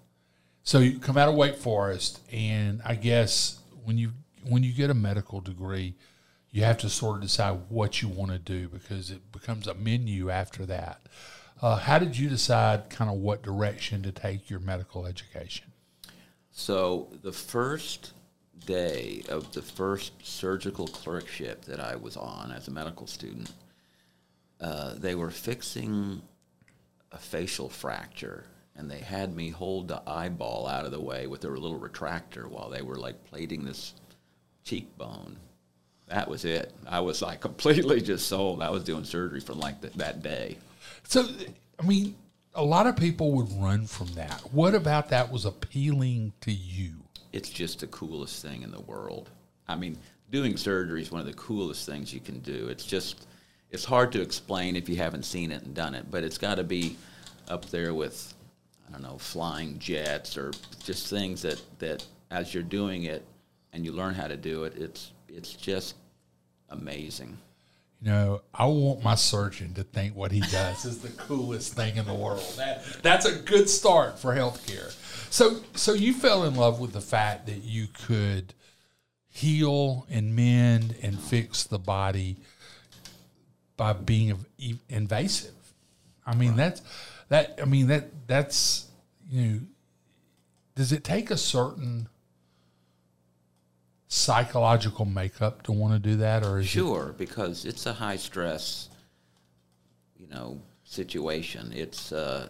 So 0.63 0.81
you 0.81 0.99
come 0.99 1.17
out 1.17 1.29
of 1.29 1.35
Wake 1.35 1.57
Forest, 1.57 2.21
and 2.33 2.81
I 2.85 2.95
guess 2.95 3.59
when 3.85 3.99
you 3.99 4.13
when 4.49 4.63
you 4.63 4.73
get 4.73 4.91
a 4.91 4.95
medical 4.95 5.41
degree, 5.41 5.95
you 6.51 6.65
have 6.65 6.79
to 6.79 6.89
sort 6.89 7.17
of 7.17 7.23
decide 7.23 7.59
what 7.69 8.03
you 8.03 8.09
want 8.09 8.33
to 8.33 8.39
do 8.39 8.69
because 8.69 9.11
it 9.11 9.33
becomes 9.33 9.67
a 9.67 9.75
menu 9.75 10.31
after 10.31 10.65
that. 10.67 11.03
Uh, 11.61 11.77
how 11.77 11.99
did 11.99 12.17
you 12.17 12.29
decide 12.29 12.89
kind 12.89 13.11
of 13.11 13.17
what 13.17 13.43
direction 13.43 14.03
to 14.03 14.13
take 14.13 14.49
your 14.49 14.61
medical 14.61 15.07
education? 15.07 15.73
So 16.53 17.09
the 17.23 17.33
first 17.33 18.13
day 18.67 19.23
of 19.29 19.53
the 19.53 19.63
first 19.63 20.13
surgical 20.23 20.87
clerkship 20.87 21.65
that 21.65 21.81
I 21.81 21.97
was 21.97 22.17
on 22.17 22.53
as 22.53 22.69
a 22.69 22.71
medical 22.71 23.07
student, 23.07 23.53
uh, 24.61 24.95
they 24.95 25.15
were 25.15 25.31
fixing 25.31 26.23
a 27.13 27.19
facial 27.19 27.69
fracture, 27.69 28.45
and 28.77 28.91
they 28.91 28.99
had 28.99 29.35
me 29.35 29.51
hold 29.51 29.89
the 29.89 30.03
eyeball 30.07 30.67
out 30.67 30.85
of 30.85 30.93
the 30.93 31.01
way 31.01 31.27
with 31.27 31.41
their 31.41 31.57
little 31.57 31.79
retractor 31.79 32.49
while 32.49 32.69
they 32.69 32.83
were 32.83 32.97
like 32.97 33.25
plating 33.25 33.65
this 33.65 33.95
cheekbone. 34.65 35.37
That 36.09 36.29
was 36.29 36.45
it. 36.45 36.73
I 36.87 37.01
was 37.01 37.23
like 37.23 37.41
completely 37.49 38.01
just 38.01 38.27
sold. 38.27 38.63
I 38.63 38.71
was 38.71 38.85
doing 38.85 39.05
surgery 39.05 39.41
from 39.41 39.59
like 39.59 39.81
th- 39.81 39.95
that 39.95 40.23
day. 40.23 40.59
So, 41.05 41.27
I 41.79 41.87
mean, 41.87 42.17
a 42.55 42.65
lot 42.65 42.87
of 42.87 42.97
people 42.97 43.33
would 43.33 43.53
run 43.53 43.87
from 43.87 44.09
that. 44.15 44.41
What 44.53 44.75
about 44.75 45.11
that 45.11 45.31
was 45.31 45.45
appealing 45.45 46.33
to 46.43 46.53
you? 46.53 46.98
It's 47.33 47.49
just 47.49 47.81
the 47.81 47.87
coolest 47.89 48.43
thing 48.43 48.63
in 48.63 48.71
the 48.71 48.81
world. 48.81 49.31
I 49.69 49.77
mean, 49.77 49.99
doing 50.31 50.57
surgery 50.57 51.03
is 51.03 51.11
one 51.11 51.21
of 51.21 51.27
the 51.27 51.35
coolest 51.35 51.87
things 51.87 52.13
you 52.13 52.21
can 52.21 52.41
do. 52.41 52.69
It's 52.69 52.85
just, 52.85 53.27
it's 53.71 53.85
hard 53.85 54.13
to 54.13 54.23
explain 54.23 54.77
if 54.77 54.89
you 54.89 54.97
haven't 54.97 55.25
seen 55.25 55.53
it 55.53 55.63
and 55.63 55.75
done 55.75 55.95
it, 55.95 56.11
but 56.11 56.25
it's 56.25 56.39
got 56.39 56.57
to 56.57 56.65
be 56.65 56.97
up 57.49 57.67
there 57.67 57.95
with, 57.95 58.35
I 58.89 58.93
don't 58.93 59.03
know, 59.03 59.19
flying 59.19 59.79
jets 59.79 60.37
or 60.37 60.53
just 60.83 61.09
things 61.09 61.43
that, 61.43 61.61
that 61.79 62.07
as 62.31 62.55
you're 62.55 62.63
doing 62.63 63.05
it 63.05 63.25
and 63.73 63.85
you 63.85 63.93
learn 63.93 64.15
how 64.15 64.27
to 64.27 64.37
do 64.37 64.65
it, 64.65 64.75
it's, 64.77 65.13
it's 65.29 65.53
just 65.53 65.97
amazing. 66.71 67.37
You 68.01 68.11
know, 68.11 68.43
I 68.55 68.67
want 68.67 69.03
my 69.03 69.17
surgeon 69.17 69.75
to 69.75 69.83
think 69.83 70.15
what 70.15 70.31
he 70.31 70.41
does 70.41 70.85
is 70.85 70.99
the 70.99 71.09
coolest 71.09 71.75
thing 71.75 71.97
in 71.97 72.07
the 72.07 72.15
world. 72.15 72.45
That, 72.57 72.85
that's 73.03 73.27
a 73.27 73.35
good 73.35 73.69
start 73.69 74.21
for 74.21 74.35
healthcare. 74.35 74.95
So, 75.31 75.61
so 75.75 75.95
you 75.95 76.15
fell 76.15 76.45
in 76.45 76.55
love 76.55 76.79
with 76.79 76.93
the 76.93 77.01
fact 77.01 77.47
that 77.47 77.65
you 77.65 77.89
could 77.89 78.55
heal 79.29 80.07
and 80.09 80.35
mend 80.35 80.95
and 81.03 81.19
fix 81.19 81.65
the 81.65 81.79
body 81.79 82.37
by 83.77 83.93
being 83.93 84.45
invasive. 84.89 85.55
I 86.27 86.35
mean, 86.35 86.57
that's 86.57 86.83
that. 87.31 87.59
I 87.61 87.65
mean 87.65 87.87
that 87.89 88.27
that's 88.27 88.87
you 89.31 89.43
know. 89.43 89.61
Does 90.75 90.93
it 90.93 91.03
take 91.03 91.31
a 91.31 91.37
certain 91.37 92.09
psychological 94.09 95.05
makeup 95.05 95.63
to 95.63 95.73
want 95.73 95.93
to 95.93 95.99
do 95.99 96.17
that, 96.17 96.45
or 96.45 96.59
is 96.59 96.67
it 96.67 96.71
Sure, 96.71 97.15
because 97.17 97.65
it's 97.65 97.87
a 97.87 97.93
high 97.93 98.17
stress, 98.17 98.89
you 100.17 100.27
know, 100.27 100.61
situation. 100.85 101.73
It's 101.75 102.11
uh, 102.11 102.49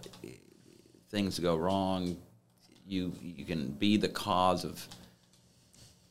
things 1.10 1.38
go 1.38 1.56
wrong. 1.56 2.16
You 2.86 3.12
you 3.20 3.44
can 3.44 3.72
be 3.72 3.96
the 3.96 4.08
cause 4.08 4.64
of 4.64 4.86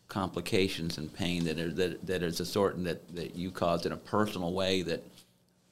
complications 0.09 0.97
and 0.97 1.13
pain 1.13 1.43
that 1.45 1.59
are 1.59 1.71
that, 1.71 2.05
that 2.05 2.23
is 2.23 2.39
a 2.39 2.45
sort 2.45 2.81
that, 2.83 3.15
that 3.15 3.35
you 3.35 3.51
caused 3.51 3.85
in 3.85 3.93
a 3.93 3.97
personal 3.97 4.53
way 4.53 4.81
that 4.83 5.03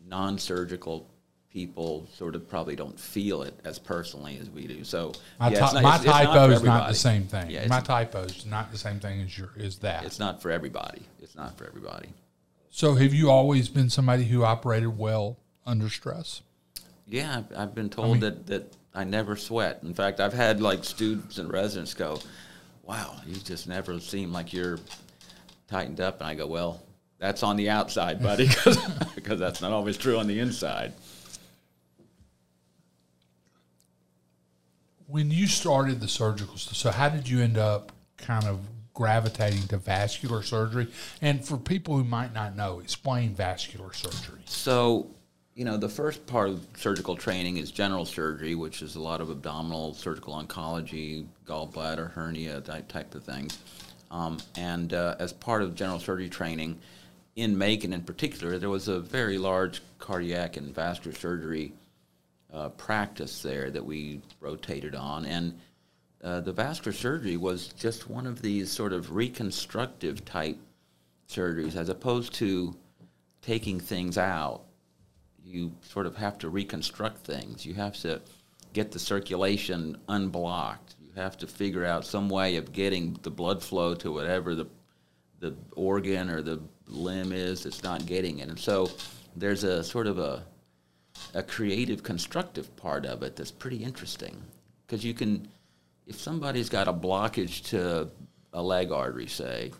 non-surgical 0.07 1.09
people 1.55 2.05
sort 2.13 2.35
of 2.35 2.49
probably 2.49 2.75
don't 2.75 2.99
feel 2.99 3.41
it 3.41 3.57
as 3.63 3.79
personally 3.79 4.37
as 4.41 4.49
we 4.49 4.67
do. 4.67 4.83
So 4.83 5.13
My, 5.39 5.49
yeah, 5.49 5.59
not- 5.61 5.73
my 5.75 5.79
it's- 5.79 5.95
it's 5.99 6.05
not 6.05 6.23
typo 6.25 6.49
is 6.51 6.63
not 6.63 6.87
the 6.89 6.93
same 6.93 7.23
thing. 7.27 7.49
Yeah, 7.49 7.65
my 7.67 7.79
typo 7.79 8.23
is 8.23 8.45
not 8.45 8.73
the 8.73 8.77
same 8.77 8.99
thing 8.99 9.21
as 9.21 9.37
your 9.37 9.51
is 9.55 9.77
that. 9.79 10.03
It's 10.03 10.19
not 10.19 10.41
for 10.41 10.51
everybody. 10.51 11.03
It's 11.21 11.33
not 11.33 11.57
for 11.57 11.65
everybody. 11.65 12.09
So, 12.71 12.95
have 12.95 13.13
you 13.13 13.31
always 13.31 13.69
been 13.69 13.89
somebody 13.89 14.25
who 14.25 14.43
operated 14.43 14.97
well 14.97 15.37
under 15.65 15.89
stress? 15.89 16.41
Yeah, 17.07 17.37
I've, 17.37 17.57
I've 17.57 17.73
been 17.75 17.89
told 17.89 18.19
that, 18.19 18.47
that 18.47 18.73
I 18.93 19.05
never 19.05 19.37
sweat. 19.37 19.79
In 19.83 19.93
fact, 19.93 20.19
I've 20.19 20.33
had 20.33 20.59
like 20.61 20.83
students 20.83 21.37
and 21.37 21.49
residents 21.49 21.93
go, 21.93 22.19
"Wow, 22.83 23.15
you 23.25 23.35
just 23.35 23.65
never 23.65 23.97
seem 24.01 24.33
like 24.33 24.51
you're 24.51 24.77
tightened 25.69 26.01
up." 26.01 26.19
And 26.19 26.27
I 26.27 26.33
go, 26.35 26.47
"Well, 26.47 26.81
that's 27.17 27.43
on 27.43 27.55
the 27.55 27.69
outside, 27.69 28.21
buddy, 28.21 28.49
because 29.15 29.39
that's 29.39 29.61
not 29.61 29.71
always 29.71 29.95
true 29.95 30.17
on 30.17 30.27
the 30.27 30.39
inside." 30.41 30.91
When 35.07 35.29
you 35.29 35.47
started 35.47 35.99
the 35.99 36.07
surgical, 36.07 36.57
stuff, 36.57 36.75
so 36.75 36.91
how 36.91 37.09
did 37.09 37.29
you 37.29 37.41
end 37.41 37.57
up 37.57 37.91
kind 38.17 38.45
of 38.45 38.59
gravitating 38.93 39.67
to 39.67 39.77
vascular 39.77 40.41
surgery? 40.41 40.87
And 41.21 41.45
for 41.45 41.57
people 41.57 41.95
who 41.95 42.03
might 42.03 42.33
not 42.33 42.55
know, 42.55 42.79
explain 42.79 43.35
vascular 43.35 43.93
surgery. 43.93 44.41
So, 44.45 45.07
you 45.53 45.63
know, 45.63 45.77
the 45.77 45.89
first 45.89 46.25
part 46.25 46.49
of 46.49 46.65
surgical 46.75 47.15
training 47.15 47.57
is 47.57 47.71
general 47.71 48.05
surgery, 48.05 48.55
which 48.55 48.81
is 48.81 48.95
a 48.95 48.99
lot 48.99 49.21
of 49.21 49.29
abdominal 49.29 49.93
surgical 49.93 50.33
oncology, 50.41 51.27
gallbladder 51.45 52.11
hernia, 52.11 52.61
that 52.61 52.89
type 52.89 53.13
of 53.13 53.23
things. 53.23 53.59
Um, 54.09 54.39
and 54.57 54.93
uh, 54.93 55.15
as 55.19 55.33
part 55.33 55.61
of 55.61 55.75
general 55.75 55.99
surgery 55.99 56.29
training, 56.29 56.79
in 57.35 57.57
Macon 57.57 57.93
in 57.93 58.01
particular, 58.01 58.57
there 58.57 58.69
was 58.69 58.87
a 58.87 58.99
very 58.99 59.37
large 59.37 59.81
cardiac 59.99 60.57
and 60.57 60.73
vascular 60.73 61.15
surgery 61.15 61.73
uh, 62.55 62.69
practice 62.69 63.41
there 63.41 63.69
that 63.69 63.85
we 63.85 64.21
rotated 64.39 64.95
on. 64.95 65.25
And 65.25 65.59
uh, 66.23 66.39
the 66.39 66.53
vascular 66.53 66.93
surgery 66.93 67.37
was 67.37 67.67
just 67.67 68.09
one 68.09 68.25
of 68.25 68.41
these 68.41 68.71
sort 68.71 68.93
of 68.93 69.13
reconstructive 69.13 70.23
type 70.23 70.57
surgeries 71.29 71.75
as 71.75 71.89
opposed 71.89 72.33
to 72.35 72.75
taking 73.41 73.79
things 73.79 74.17
out. 74.17 74.61
You 75.43 75.71
sort 75.81 76.05
of 76.05 76.15
have 76.15 76.39
to 76.39 76.49
reconstruct 76.49 77.19
things. 77.19 77.65
You 77.65 77.73
have 77.75 77.95
to 78.01 78.21
get 78.73 78.91
the 78.91 78.99
circulation 78.99 79.97
unblocked. 80.07 80.95
You 80.99 81.11
have 81.15 81.37
to 81.39 81.47
figure 81.47 81.85
out 81.85 82.05
some 82.05 82.29
way 82.29 82.55
of 82.55 82.71
getting 82.71 83.17
the 83.21 83.29
blood 83.29 83.61
flow 83.61 83.93
to 83.95 84.11
whatever 84.11 84.55
the 84.55 84.67
the 85.41 85.53
organ 85.75 86.29
or 86.29 86.41
the 86.41 86.59
limb 86.87 87.33
is 87.33 87.63
that's 87.63 87.83
not 87.83 88.05
getting 88.05 88.39
it. 88.39 88.47
And 88.47 88.57
so 88.57 88.89
there's 89.35 89.65
a 89.65 89.83
sort 89.83 90.07
of 90.07 90.17
a 90.17 90.45
a 91.33 91.43
creative 91.43 92.03
constructive 92.03 92.75
part 92.75 93.05
of 93.05 93.23
it 93.23 93.35
that's 93.35 93.51
pretty 93.51 93.83
interesting. 93.83 94.41
Because 94.85 95.03
you 95.03 95.13
can 95.13 95.47
if 96.05 96.19
somebody's 96.19 96.69
got 96.69 96.87
a 96.87 96.93
blockage 96.93 97.63
to 97.69 98.09
a 98.53 98.61
leg 98.61 98.91
artery 98.91 99.27
say 99.27 99.71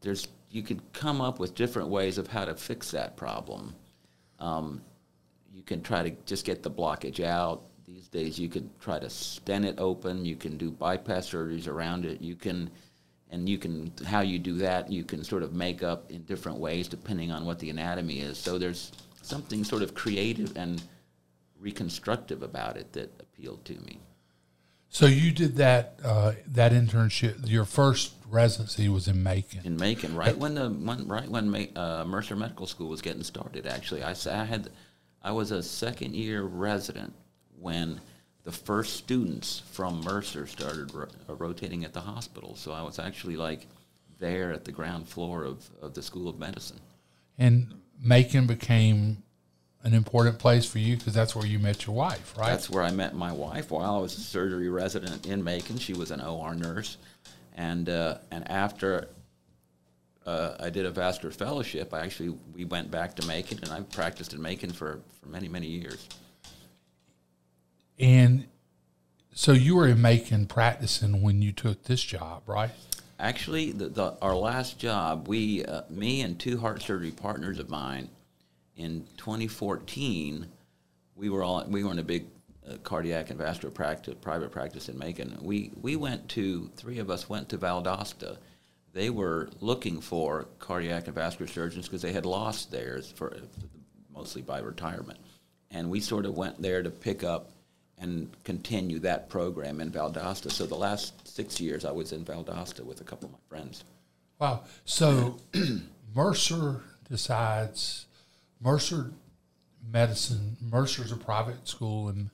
there's 0.00 0.28
you 0.50 0.62
can 0.62 0.80
come 0.92 1.20
up 1.20 1.38
with 1.38 1.54
different 1.54 1.88
ways 1.88 2.18
of 2.18 2.26
how 2.26 2.44
to 2.44 2.54
fix 2.54 2.90
that 2.90 3.16
problem. 3.16 3.74
Um, 4.38 4.82
you 5.50 5.62
can 5.62 5.82
try 5.82 6.02
to 6.02 6.10
just 6.26 6.44
get 6.44 6.62
the 6.62 6.70
blockage 6.70 7.24
out. 7.24 7.62
These 7.86 8.08
days 8.08 8.38
you 8.38 8.48
can 8.48 8.68
try 8.80 8.98
to 8.98 9.08
stent 9.08 9.64
it 9.64 9.76
open. 9.78 10.24
You 10.24 10.36
can 10.36 10.58
do 10.58 10.70
bypass 10.70 11.30
surgeries 11.30 11.68
around 11.68 12.04
it. 12.04 12.20
You 12.20 12.36
can 12.36 12.70
and 13.30 13.48
you 13.48 13.56
can 13.56 13.90
how 14.04 14.20
you 14.20 14.38
do 14.38 14.56
that 14.56 14.92
you 14.92 15.04
can 15.04 15.24
sort 15.24 15.42
of 15.42 15.54
make 15.54 15.82
up 15.82 16.10
in 16.10 16.22
different 16.24 16.58
ways 16.58 16.86
depending 16.86 17.32
on 17.32 17.46
what 17.46 17.58
the 17.58 17.70
anatomy 17.70 18.20
is. 18.20 18.36
So 18.36 18.58
there's 18.58 18.92
something 19.22 19.64
sort 19.64 19.82
of 19.82 19.94
creative 19.94 20.56
and 20.56 20.82
reconstructive 21.58 22.42
about 22.42 22.76
it 22.76 22.92
that 22.92 23.10
appealed 23.20 23.64
to 23.64 23.74
me 23.74 23.98
So 24.88 25.06
you 25.06 25.30
did 25.30 25.56
that 25.56 25.98
uh, 26.04 26.32
that 26.48 26.72
internship. 26.72 27.48
Your 27.48 27.64
first 27.64 28.12
residency 28.28 28.88
was 28.88 29.08
in 29.08 29.22
Macon. 29.22 29.60
in 29.64 29.76
Macon, 29.76 30.14
right 30.14 30.36
when 30.36 30.54
the 30.54 30.68
when, 30.68 31.08
right 31.08 31.28
when 31.28 31.50
Ma- 31.50 31.80
uh, 31.80 32.04
Mercer 32.04 32.36
Medical 32.36 32.66
School 32.66 32.88
was 32.88 33.00
getting 33.00 33.22
started. 33.22 33.66
Actually, 33.66 34.02
I, 34.02 34.14
I 34.30 34.44
had 34.44 34.70
I 35.22 35.32
was 35.32 35.50
a 35.50 35.62
second 35.62 36.14
year 36.14 36.42
resident 36.42 37.14
when 37.58 38.00
the 38.44 38.52
first 38.52 38.96
students 38.96 39.62
from 39.70 40.00
Mercer 40.02 40.46
started 40.46 40.92
ro- 40.92 41.06
uh, 41.28 41.34
rotating 41.36 41.84
at 41.84 41.92
the 41.92 42.00
hospital. 42.00 42.56
So 42.56 42.72
I 42.72 42.82
was 42.82 42.98
actually 42.98 43.36
like 43.36 43.66
there 44.18 44.52
at 44.52 44.64
the 44.64 44.72
ground 44.72 45.08
floor 45.08 45.44
of, 45.44 45.68
of 45.80 45.94
the 45.94 46.02
School 46.02 46.28
of 46.28 46.38
Medicine. 46.38 46.80
And 47.38 47.72
Macon 48.02 48.46
became 48.46 49.22
an 49.84 49.94
important 49.94 50.38
place 50.38 50.64
for 50.64 50.78
you 50.78 50.96
because 50.96 51.14
that's 51.14 51.34
where 51.34 51.46
you 51.46 51.58
met 51.58 51.86
your 51.86 51.94
wife, 51.94 52.34
right? 52.36 52.50
That's 52.50 52.68
where 52.68 52.82
I 52.82 52.90
met 52.90 53.14
my 53.14 53.32
wife 53.32 53.70
while 53.70 53.96
I 53.96 53.98
was 53.98 54.16
a 54.16 54.20
surgery 54.20 54.68
resident 54.68 55.26
in 55.26 55.42
Macon. 55.42 55.78
She 55.78 55.92
was 55.92 56.10
an 56.10 56.20
OR 56.20 56.54
nurse, 56.54 56.96
and 57.56 57.88
uh, 57.88 58.18
and 58.30 58.48
after 58.50 59.08
uh, 60.26 60.56
I 60.60 60.70
did 60.70 60.86
a 60.86 60.90
vascular 60.90 61.32
fellowship, 61.32 61.92
I 61.94 62.00
actually 62.00 62.36
we 62.54 62.64
went 62.64 62.90
back 62.90 63.16
to 63.16 63.26
Macon, 63.26 63.58
and 63.62 63.72
I 63.72 63.80
practiced 63.80 64.32
in 64.32 64.42
Macon 64.42 64.70
for, 64.70 65.00
for 65.20 65.28
many 65.28 65.48
many 65.48 65.66
years. 65.66 66.08
and 67.98 68.46
so 69.34 69.52
you 69.52 69.76
were 69.76 69.88
in 69.88 70.00
Macon 70.00 70.46
practicing 70.46 71.22
when 71.22 71.40
you 71.40 71.52
took 71.52 71.84
this 71.84 72.02
job, 72.02 72.42
right? 72.46 72.70
Actually, 73.22 73.70
the, 73.70 73.88
the, 73.88 74.16
our 74.20 74.34
last 74.34 74.80
job, 74.80 75.28
we, 75.28 75.64
uh, 75.64 75.82
me 75.88 76.22
and 76.22 76.40
two 76.40 76.58
heart 76.58 76.82
surgery 76.82 77.12
partners 77.12 77.60
of 77.60 77.70
mine, 77.70 78.08
in 78.76 79.04
2014, 79.16 80.44
we 81.14 81.30
were 81.30 81.44
all 81.44 81.64
we 81.68 81.84
were 81.84 81.92
in 81.92 82.00
a 82.00 82.02
big 82.02 82.26
uh, 82.68 82.74
cardiac 82.82 83.30
and 83.30 83.38
vascular 83.38 83.72
practice, 83.72 84.14
private 84.20 84.50
practice 84.50 84.88
in 84.88 84.98
Macon. 84.98 85.38
We 85.40 85.70
we 85.80 85.94
went 85.94 86.28
to 86.30 86.68
three 86.74 86.98
of 86.98 87.10
us 87.10 87.28
went 87.28 87.48
to 87.50 87.58
Valdosta. 87.58 88.38
They 88.92 89.08
were 89.08 89.50
looking 89.60 90.00
for 90.00 90.48
cardiac 90.58 91.06
and 91.06 91.14
vascular 91.14 91.50
surgeons 91.50 91.86
because 91.86 92.02
they 92.02 92.12
had 92.12 92.26
lost 92.26 92.72
theirs 92.72 93.12
for 93.14 93.36
mostly 94.12 94.42
by 94.42 94.58
retirement, 94.58 95.20
and 95.70 95.88
we 95.90 96.00
sort 96.00 96.26
of 96.26 96.36
went 96.36 96.60
there 96.60 96.82
to 96.82 96.90
pick 96.90 97.22
up 97.22 97.52
and 97.98 98.28
continue 98.42 98.98
that 98.98 99.28
program 99.28 99.80
in 99.80 99.92
Valdosta. 99.92 100.50
So 100.50 100.66
the 100.66 100.74
last 100.74 101.21
six 101.34 101.60
years, 101.60 101.84
I 101.84 101.92
was 101.92 102.12
in 102.12 102.24
Valdosta 102.24 102.80
with 102.84 103.00
a 103.00 103.04
couple 103.04 103.26
of 103.26 103.32
my 103.32 103.38
friends. 103.48 103.84
Wow. 104.38 104.64
So 104.84 105.38
Mercer 106.14 106.82
decides 107.08 108.06
Mercer 108.60 109.10
Medicine. 109.90 110.56
Mercer's 110.60 111.12
a 111.12 111.16
private 111.16 111.66
school 111.68 112.08
in 112.08 112.30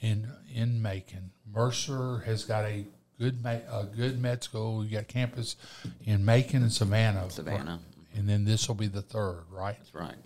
in 0.00 0.28
in 0.54 0.80
Macon. 0.82 1.30
Mercer 1.52 2.18
has 2.26 2.44
got 2.44 2.64
a 2.64 2.84
good 3.18 3.42
ma- 3.42 3.66
a 3.72 3.84
good 3.84 4.20
med 4.20 4.42
school. 4.42 4.84
You 4.84 4.96
got 4.98 5.08
campus 5.08 5.56
in 6.04 6.24
Macon 6.24 6.62
and 6.62 6.72
Savannah. 6.72 7.28
Savannah. 7.30 7.80
and 8.14 8.28
then 8.28 8.44
this 8.44 8.66
will 8.68 8.74
be 8.74 8.86
the 8.86 9.02
third, 9.02 9.44
right? 9.50 9.76
That's 9.78 9.94
right. 9.94 10.16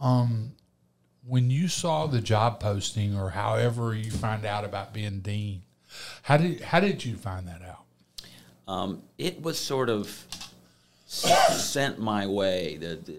Um, 0.00 0.52
When 1.24 1.50
you 1.50 1.68
saw 1.68 2.06
the 2.06 2.20
job 2.20 2.58
posting, 2.60 3.16
or 3.16 3.30
however 3.30 3.94
you 3.94 4.10
find 4.10 4.44
out 4.44 4.64
about 4.64 4.92
being 4.92 5.20
dean, 5.20 5.62
how 6.22 6.36
did 6.36 6.60
how 6.60 6.80
did 6.80 7.04
you 7.04 7.16
find 7.16 7.46
that 7.48 7.62
out? 7.62 7.84
Um, 8.68 9.02
it 9.18 9.42
was 9.42 9.58
sort 9.58 9.88
of 9.88 10.26
sent 11.06 11.98
my 11.98 12.26
way 12.26 12.76
that 12.78 13.10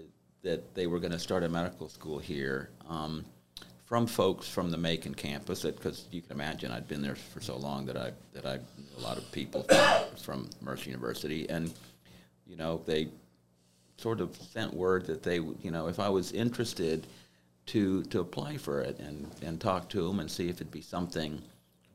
that 0.42 0.76
they 0.76 0.88
were 0.88 1.00
going 1.00 1.12
to 1.12 1.20
start 1.20 1.44
a 1.44 1.50
medical 1.50 1.90
school 1.90 2.20
here 2.20 2.70
um, 2.88 3.24
from 3.86 4.08
folks 4.08 4.48
from 4.48 4.72
the 4.72 4.78
Macon 4.78 5.14
campus. 5.14 5.64
Because 5.64 6.06
you 6.12 6.22
can 6.22 6.32
imagine, 6.32 6.72
I'd 6.72 6.88
been 6.88 7.02
there 7.02 7.16
for 7.16 7.42
so 7.42 7.58
long 7.58 7.86
that 7.86 7.98
I 7.98 8.12
that 8.34 8.46
I 8.46 8.56
knew 8.56 8.98
a 8.98 9.02
lot 9.02 9.18
of 9.18 9.32
people 9.32 9.66
from 10.22 10.50
Mercer 10.62 10.90
University, 10.90 11.50
and 11.50 11.74
you 12.48 12.56
know 12.56 12.82
they 12.86 13.10
sort 13.98 14.20
of 14.20 14.36
sent 14.36 14.74
word 14.74 15.06
that 15.06 15.24
they, 15.24 15.36
you 15.36 15.72
know, 15.72 15.88
if 15.88 16.00
I 16.00 16.10
was 16.10 16.32
interested, 16.32 17.08
to 17.68 18.04
to 18.04 18.20
apply 18.20 18.58
for 18.58 18.82
it 18.82 19.00
and 19.00 19.30
and 19.42 19.60
talk 19.60 19.90
to 19.90 20.08
them 20.08 20.20
and 20.20 20.30
see 20.30 20.50
if 20.50 20.56
it'd 20.56 20.72
be 20.72 20.82
something 20.82 21.42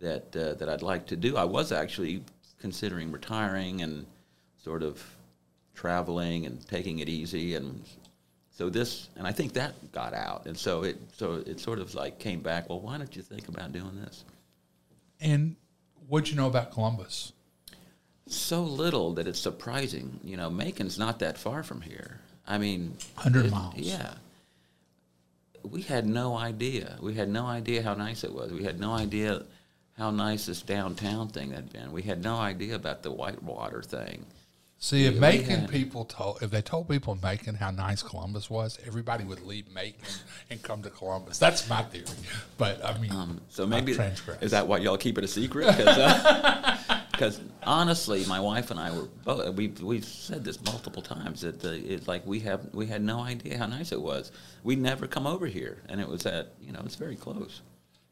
that 0.01 0.35
uh, 0.37 0.55
that 0.55 0.69
I'd 0.69 0.83
like 0.83 1.07
to 1.07 1.17
do. 1.17 1.37
I 1.37 1.45
was 1.45 1.73
actually 1.73 2.23
considering 2.61 3.13
retiring 3.13 3.83
and 3.83 4.07
sort 4.63 4.83
of 4.83 5.03
traveling 5.75 6.47
and 6.47 6.67
taking 6.69 6.99
it 6.99 7.09
easy 7.09 7.55
and 7.55 7.85
so 8.51 8.69
this 8.69 9.09
and 9.17 9.27
I 9.29 9.33
think 9.33 9.53
that 9.53 9.93
got 9.93 10.13
out 10.13 10.47
and 10.47 10.59
so 10.59 10.83
it 10.83 10.99
so 11.17 11.35
it 11.47 11.61
sort 11.61 11.79
of 11.79 11.95
like 11.95 12.19
came 12.19 12.41
back. 12.41 12.69
Well, 12.69 12.81
why 12.81 12.99
don't 12.99 13.15
you 13.15 13.23
think 13.23 13.49
about 13.49 13.73
doing 13.73 13.95
this? 14.05 14.25
And 15.21 15.55
what'd 16.09 16.29
you 16.29 16.37
know 16.37 16.49
about 16.49 16.73
Columbus? 16.73 17.33
So 18.27 18.63
little 18.63 19.15
that 19.15 19.27
it's 19.27 19.39
surprising. 19.39 20.21
You 20.25 20.37
know, 20.37 20.51
Macon's 20.51 20.99
not 20.99 21.21
that 21.21 21.39
far 21.39 21.63
from 21.63 21.81
here. 21.81 22.21
I 22.47 22.59
mean, 22.59 22.97
100 23.15 23.47
it- 23.47 23.51
miles. 23.53 23.75
Yeah. 23.77 24.15
We 25.63 25.83
had 25.83 26.07
no 26.07 26.37
idea. 26.37 26.99
We 27.01 27.15
had 27.15 27.29
no 27.29 27.47
idea 27.47 27.83
how 27.83 27.95
nice 27.95 28.25
it 28.25 28.33
was. 28.33 28.53
We 28.53 28.65
had 28.65 28.81
no 28.81 28.93
idea 28.93 29.45
how 29.99 30.11
nice 30.13 30.47
this 30.47 30.63
downtown 30.63 31.29
thing 31.29 31.51
had 31.51 31.73
been. 31.73 31.91
We 31.93 32.03
had 32.03 32.23
no 32.23 32.37
idea 32.37 32.77
about 32.77 33.03
the 33.03 33.11
Whitewater 33.11 33.83
thing. 33.83 34.25
See, 34.81 35.07
if 35.07 35.17
Macon 35.17 35.67
people 35.67 36.05
told, 36.05 36.41
if 36.41 36.53
they 36.53 36.63
told 36.63 36.89
people 36.89 37.13
in 37.13 37.21
Macon 37.21 37.57
how 37.57 37.73
nice 37.73 38.01
Columbus 38.01 38.49
was, 38.49 38.79
everybody 38.87 39.25
would 39.25 39.43
leave 39.45 39.69
Macon 39.75 40.07
and 40.51 40.63
come 40.63 40.83
to 40.83 40.91
Columbus. 40.91 41.37
That's 41.39 41.69
my 41.69 41.83
theory. 41.83 42.05
But 42.59 42.85
I 42.85 42.97
mean, 42.99 43.11
Um, 43.11 43.41
so 43.49 43.67
maybe 43.67 43.91
is 44.41 44.53
that 44.53 44.69
why 44.69 44.79
y'all 44.79 44.97
keep 44.97 45.19
it 45.19 45.25
a 45.25 45.29
secret? 45.29 45.77
Because 47.11 47.41
honestly, 47.65 48.25
my 48.27 48.39
wife 48.39 48.71
and 48.71 48.79
I 48.79 48.97
were 48.97 49.09
both. 49.25 49.53
We've 49.57 49.83
we've 49.83 50.05
said 50.05 50.45
this 50.45 50.63
multiple 50.63 51.03
times 51.03 51.41
that 51.41 51.65
uh, 51.65 51.71
it's 51.71 52.07
like 52.07 52.25
we 52.25 52.39
have 52.41 52.73
we 52.73 52.87
had 52.87 53.03
no 53.03 53.19
idea 53.19 53.59
how 53.59 53.67
nice 53.67 53.91
it 53.91 54.01
was. 54.01 54.31
We'd 54.63 54.79
never 54.81 55.09
come 55.09 55.27
over 55.27 55.47
here, 55.47 55.83
and 55.89 56.01
it 56.01 56.09
was 56.09 56.25
at 56.25 56.53
you 56.61 56.71
know 56.71 56.83
it's 56.85 56.95
very 56.95 57.17
close. 57.17 57.63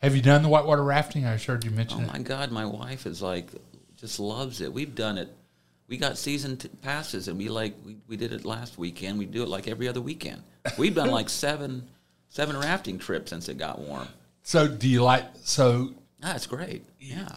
Have 0.06 0.14
you 0.14 0.22
done 0.22 0.42
the 0.42 0.48
whitewater 0.48 0.84
rafting? 0.84 1.24
I 1.24 1.36
heard 1.36 1.64
you 1.64 1.72
Oh 1.72 1.74
mention 1.74 2.00
it. 2.02 2.08
Oh 2.08 2.12
my 2.12 2.20
God, 2.20 2.52
my 2.52 2.64
wife 2.64 3.06
is 3.06 3.20
like 3.20 3.50
just 3.96 4.20
loves 4.20 4.60
it. 4.60 4.72
We've 4.72 4.94
done 4.94 5.18
it. 5.18 5.28
We 5.88 5.96
got 5.96 6.16
season 6.16 6.56
t- 6.58 6.68
passes, 6.80 7.26
and 7.26 7.36
we 7.36 7.48
like 7.48 7.74
we, 7.84 7.96
we 8.06 8.16
did 8.16 8.32
it 8.32 8.44
last 8.44 8.78
weekend. 8.78 9.18
We 9.18 9.26
do 9.26 9.42
it 9.42 9.48
like 9.48 9.66
every 9.66 9.88
other 9.88 10.00
weekend. 10.00 10.44
We've 10.78 10.94
done 10.94 11.10
like 11.10 11.28
seven 11.44 11.88
seven 12.28 12.56
rafting 12.56 13.00
trips 13.00 13.30
since 13.30 13.48
it 13.48 13.58
got 13.58 13.80
warm. 13.80 14.06
So, 14.44 14.68
do 14.68 14.88
you 14.88 15.02
like? 15.02 15.24
So, 15.42 15.90
ah, 16.22 16.28
That's 16.34 16.46
great. 16.46 16.84
Yeah. 17.00 17.28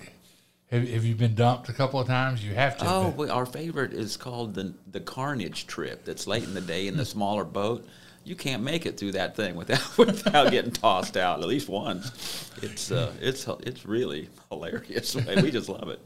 have, 0.69 0.87
have 0.87 1.05
you 1.05 1.15
been 1.15 1.33
dumped 1.33 1.69
a 1.69 1.73
couple 1.73 1.99
of 1.99 2.05
times? 2.05 2.45
You 2.45 2.53
have 2.53 2.77
to. 2.77 2.85
Oh, 2.87 3.09
well, 3.17 3.31
our 3.31 3.47
favorite 3.47 3.93
is 3.93 4.15
called 4.15 4.53
the 4.53 4.75
the 4.91 4.99
Carnage 4.99 5.65
trip. 5.65 6.05
That's 6.05 6.27
late 6.27 6.43
in 6.43 6.53
the 6.53 6.61
day 6.61 6.85
in 6.85 6.97
the 6.97 7.05
smaller 7.15 7.43
boat. 7.43 7.87
You 8.29 8.35
can't 8.35 8.61
make 8.61 8.85
it 8.85 8.99
through 8.99 9.13
that 9.13 9.35
thing 9.35 9.55
without 9.55 9.97
without 9.97 10.51
getting 10.51 10.69
tossed 10.69 11.17
out 11.17 11.41
at 11.41 11.47
least 11.47 11.67
once. 11.67 12.51
It's 12.61 12.91
uh, 12.91 13.11
it's 13.19 13.47
it's 13.61 13.87
really 13.87 14.29
hilarious. 14.51 15.15
We 15.41 15.49
just 15.49 15.67
love 15.67 15.89
it. 15.89 15.99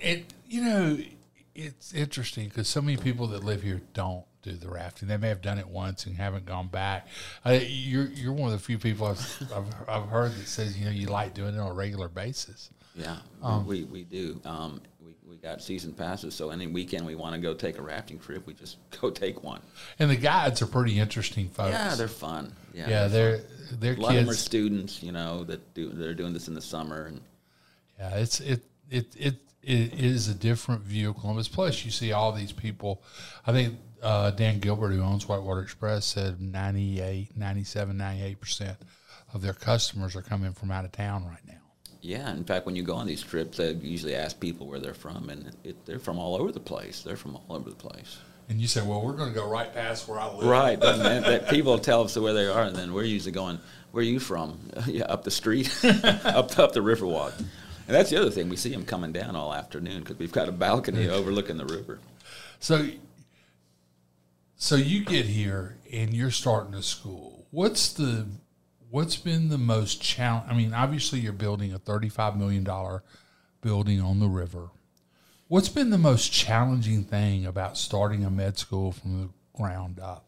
it 0.00 0.32
you 0.48 0.64
know 0.64 0.98
it's 1.54 1.92
interesting 1.92 2.48
because 2.48 2.66
so 2.66 2.80
many 2.80 2.96
people 2.96 3.26
that 3.26 3.44
live 3.44 3.60
here 3.62 3.82
don't 3.92 4.24
do 4.40 4.52
the 4.52 4.70
rafting. 4.70 5.08
They 5.08 5.18
may 5.18 5.28
have 5.28 5.42
done 5.42 5.58
it 5.58 5.68
once 5.68 6.06
and 6.06 6.16
haven't 6.16 6.46
gone 6.46 6.68
back. 6.68 7.06
Uh, 7.44 7.58
you're 7.62 8.06
you're 8.06 8.32
one 8.32 8.50
of 8.50 8.58
the 8.58 8.64
few 8.64 8.78
people 8.78 9.08
I've, 9.08 9.52
I've, 9.54 9.74
I've 9.86 10.08
heard 10.08 10.32
that 10.32 10.48
says 10.48 10.78
you 10.78 10.86
know 10.86 10.90
you 10.92 11.08
like 11.08 11.34
doing 11.34 11.54
it 11.54 11.58
on 11.58 11.68
a 11.70 11.74
regular 11.74 12.08
basis. 12.08 12.70
Yeah, 12.94 13.18
Um, 13.42 13.66
we 13.66 13.84
we 13.84 14.04
do. 14.04 14.40
Um, 14.46 14.80
we 15.28 15.36
got 15.36 15.62
season 15.62 15.92
passes, 15.92 16.34
so 16.34 16.50
any 16.50 16.66
weekend 16.66 17.04
we 17.06 17.14
want 17.14 17.34
to 17.34 17.40
go 17.40 17.54
take 17.54 17.78
a 17.78 17.82
rafting 17.82 18.18
trip, 18.18 18.46
we 18.46 18.54
just 18.54 18.78
go 19.00 19.10
take 19.10 19.42
one. 19.42 19.60
And 19.98 20.10
the 20.10 20.16
guides 20.16 20.62
are 20.62 20.66
pretty 20.66 20.98
interesting 20.98 21.48
folks. 21.48 21.70
Yeah, 21.70 21.94
they're 21.94 22.08
fun. 22.08 22.52
Yeah, 22.72 22.88
yeah 22.88 23.08
they're 23.08 23.40
they're 23.72 23.94
a 23.94 24.00
lot 24.00 24.14
of 24.14 24.16
them 24.16 24.30
are 24.30 24.34
students, 24.34 25.02
you 25.02 25.12
know, 25.12 25.44
that 25.44 25.74
do 25.74 25.90
they're 25.90 26.14
doing 26.14 26.32
this 26.32 26.48
in 26.48 26.54
the 26.54 26.62
summer 26.62 27.06
and. 27.06 27.20
Yeah, 27.98 28.14
it's 28.14 28.40
it 28.40 28.62
it 28.90 29.06
it 29.16 29.34
it 29.62 29.94
is 29.94 30.28
a 30.28 30.34
different 30.34 30.82
view 30.82 31.10
of 31.10 31.18
Columbus. 31.18 31.48
Plus, 31.48 31.84
you 31.84 31.90
see 31.90 32.12
all 32.12 32.32
these 32.32 32.52
people. 32.52 33.02
I 33.44 33.52
think 33.52 33.76
uh, 34.02 34.30
Dan 34.30 34.60
Gilbert, 34.60 34.90
who 34.90 35.02
owns 35.02 35.26
Whitewater 35.26 35.62
Express, 35.62 36.06
said 36.06 36.40
98, 36.40 37.36
97, 37.36 37.96
98 37.96 38.40
percent 38.40 38.78
of 39.34 39.42
their 39.42 39.52
customers 39.52 40.14
are 40.14 40.22
coming 40.22 40.52
from 40.52 40.70
out 40.70 40.84
of 40.84 40.92
town 40.92 41.26
right 41.26 41.44
now. 41.46 41.67
Yeah, 42.00 42.32
in 42.32 42.44
fact, 42.44 42.64
when 42.64 42.76
you 42.76 42.82
go 42.82 42.94
on 42.94 43.06
these 43.06 43.22
trips, 43.22 43.58
they 43.58 43.72
usually 43.72 44.14
ask 44.14 44.38
people 44.38 44.66
where 44.66 44.78
they're 44.78 44.94
from, 44.94 45.30
and 45.30 45.50
it, 45.64 45.84
they're 45.84 45.98
from 45.98 46.18
all 46.18 46.36
over 46.36 46.52
the 46.52 46.60
place. 46.60 47.02
They're 47.02 47.16
from 47.16 47.36
all 47.36 47.56
over 47.56 47.70
the 47.70 47.76
place. 47.76 48.18
And 48.48 48.60
you 48.60 48.68
say, 48.68 48.82
"Well, 48.82 49.02
we're 49.02 49.12
going 49.12 49.30
to 49.30 49.34
go 49.34 49.48
right 49.48 49.72
past 49.72 50.08
where 50.08 50.20
I 50.20 50.32
live." 50.32 50.46
Right, 50.46 50.80
that 50.80 51.48
people 51.50 51.78
tell 51.78 52.02
us 52.04 52.16
where 52.16 52.32
they 52.32 52.46
are, 52.46 52.62
and 52.62 52.76
then 52.76 52.94
we're 52.94 53.02
usually 53.02 53.32
going, 53.32 53.58
"Where 53.90 54.00
are 54.00 54.06
you 54.06 54.20
from?" 54.20 54.58
yeah, 54.86 55.04
up 55.04 55.24
the 55.24 55.30
street, 55.30 55.68
up 55.84 56.58
up 56.58 56.72
the 56.72 56.80
Riverwalk. 56.80 57.32
And 57.88 57.96
that's 57.96 58.10
the 58.10 58.18
other 58.18 58.30
thing. 58.30 58.50
We 58.50 58.56
see 58.56 58.70
them 58.70 58.84
coming 58.84 59.12
down 59.12 59.34
all 59.34 59.52
afternoon 59.54 60.00
because 60.00 60.18
we've 60.18 60.32
got 60.32 60.48
a 60.48 60.52
balcony 60.52 61.08
overlooking 61.08 61.56
the 61.56 61.64
river. 61.64 62.00
So, 62.60 62.86
so 64.56 64.76
you 64.76 65.06
get 65.06 65.24
here 65.24 65.78
and 65.90 66.12
you're 66.12 66.30
starting 66.30 66.74
a 66.74 66.82
school. 66.82 67.46
What's 67.50 67.94
the 67.94 68.26
what's 68.90 69.16
been 69.16 69.48
the 69.48 69.58
most 69.58 70.02
challenge? 70.02 70.46
I 70.50 70.54
mean, 70.54 70.74
obviously 70.74 71.20
you're 71.20 71.32
building 71.32 71.72
a 71.72 71.78
thirty-five 71.78 72.36
million 72.36 72.64
dollar 72.64 73.02
building 73.60 74.00
on 74.00 74.20
the 74.20 74.28
river. 74.28 74.68
What's 75.48 75.68
been 75.68 75.90
the 75.90 75.98
most 75.98 76.32
challenging 76.32 77.04
thing 77.04 77.46
about 77.46 77.78
starting 77.78 78.24
a 78.24 78.30
med 78.30 78.58
school 78.58 78.92
from 78.92 79.22
the 79.22 79.28
ground 79.56 79.98
up? 79.98 80.24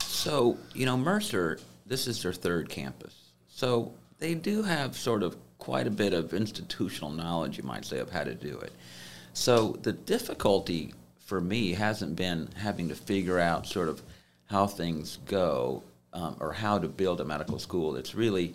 So, 0.00 0.56
you 0.72 0.86
know, 0.86 0.96
Mercer, 0.96 1.58
this 1.84 2.06
is 2.06 2.22
their 2.22 2.32
third 2.32 2.68
campus. 2.68 3.14
So 3.48 3.92
they 4.18 4.34
do 4.34 4.62
have 4.62 4.96
sort 4.96 5.22
of 5.22 5.36
quite 5.58 5.86
a 5.86 5.90
bit 5.90 6.12
of 6.12 6.32
institutional 6.32 7.10
knowledge, 7.10 7.58
you 7.58 7.64
might 7.64 7.84
say, 7.84 7.98
of 7.98 8.10
how 8.10 8.24
to 8.24 8.34
do 8.34 8.58
it. 8.60 8.72
So 9.32 9.78
the 9.82 9.92
difficulty 9.92 10.94
for 11.18 11.40
me 11.40 11.72
hasn't 11.72 12.14
been 12.16 12.48
having 12.56 12.88
to 12.88 12.94
figure 12.94 13.40
out 13.40 13.66
sort 13.66 13.88
of 13.88 14.02
how 14.46 14.66
things 14.66 15.18
go 15.26 15.82
um, 16.16 16.34
or 16.40 16.52
how 16.52 16.78
to 16.78 16.88
build 16.88 17.20
a 17.20 17.24
medical 17.24 17.58
school. 17.58 17.96
It's 17.96 18.14
really 18.14 18.54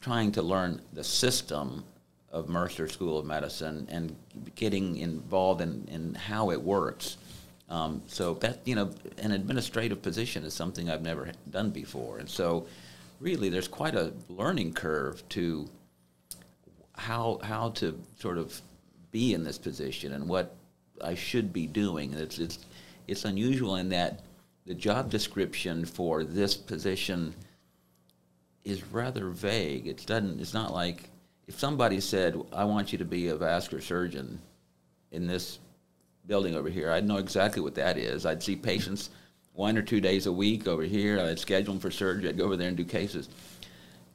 trying 0.00 0.30
to 0.32 0.42
learn 0.42 0.80
the 0.92 1.02
system 1.02 1.84
of 2.30 2.48
Mercer 2.48 2.88
School 2.88 3.18
of 3.18 3.26
Medicine 3.26 3.88
and 3.90 4.14
getting 4.54 4.96
involved 4.98 5.60
in, 5.60 5.86
in 5.90 6.14
how 6.14 6.50
it 6.50 6.62
works. 6.62 7.16
Um, 7.68 8.02
so 8.06 8.34
that 8.34 8.60
you 8.64 8.76
know, 8.76 8.92
an 9.18 9.32
administrative 9.32 10.00
position 10.00 10.44
is 10.44 10.54
something 10.54 10.88
I've 10.88 11.02
never 11.02 11.32
done 11.50 11.70
before, 11.70 12.18
and 12.18 12.28
so 12.28 12.68
really, 13.18 13.48
there's 13.48 13.66
quite 13.66 13.96
a 13.96 14.12
learning 14.28 14.74
curve 14.74 15.28
to 15.30 15.68
how 16.92 17.40
how 17.42 17.70
to 17.70 17.98
sort 18.20 18.38
of 18.38 18.60
be 19.10 19.34
in 19.34 19.42
this 19.42 19.58
position 19.58 20.12
and 20.12 20.28
what 20.28 20.54
I 21.02 21.16
should 21.16 21.52
be 21.52 21.66
doing. 21.66 22.12
And 22.12 22.22
it's 22.22 22.38
it's 22.38 22.60
it's 23.08 23.24
unusual 23.24 23.74
in 23.74 23.88
that 23.88 24.20
the 24.66 24.74
job 24.74 25.10
description 25.10 25.84
for 25.84 26.24
this 26.24 26.56
position 26.56 27.34
is 28.64 28.84
rather 28.92 29.28
vague. 29.30 29.86
It 29.86 30.04
doesn't. 30.06 30.40
It's 30.40 30.54
not 30.54 30.74
like 30.74 31.08
if 31.46 31.58
somebody 31.58 32.00
said, 32.00 32.36
"I 32.52 32.64
want 32.64 32.92
you 32.92 32.98
to 32.98 33.04
be 33.04 33.28
a 33.28 33.36
vascular 33.36 33.80
surgeon 33.80 34.40
in 35.12 35.26
this 35.26 35.60
building 36.26 36.56
over 36.56 36.68
here," 36.68 36.90
I'd 36.90 37.06
know 37.06 37.18
exactly 37.18 37.62
what 37.62 37.76
that 37.76 37.96
is. 37.96 38.26
I'd 38.26 38.42
see 38.42 38.56
patients 38.56 39.10
one 39.54 39.78
or 39.78 39.82
two 39.82 40.00
days 40.00 40.26
a 40.26 40.32
week 40.32 40.66
over 40.66 40.82
here. 40.82 41.20
I'd 41.20 41.38
schedule 41.38 41.74
them 41.74 41.80
for 41.80 41.90
surgery. 41.90 42.28
I'd 42.28 42.36
go 42.36 42.44
over 42.44 42.56
there 42.56 42.68
and 42.68 42.76
do 42.76 42.84
cases. 42.84 43.28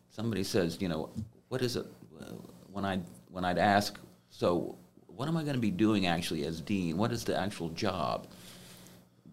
Somebody 0.09 0.43
says, 0.43 0.77
"You 0.81 0.89
know, 0.89 1.09
what 1.47 1.61
is 1.61 1.77
it?" 1.77 1.85
When 2.73 2.83
I 2.83 2.99
when 3.29 3.45
I'd 3.45 3.57
ask, 3.57 3.97
"So, 4.29 4.77
what 5.07 5.29
am 5.29 5.37
I 5.37 5.43
going 5.43 5.55
to 5.55 5.61
be 5.61 5.71
doing 5.71 6.07
actually 6.07 6.45
as 6.45 6.59
dean? 6.59 6.97
What 6.97 7.13
is 7.13 7.23
the 7.23 7.37
actual 7.37 7.69
job?" 7.69 8.27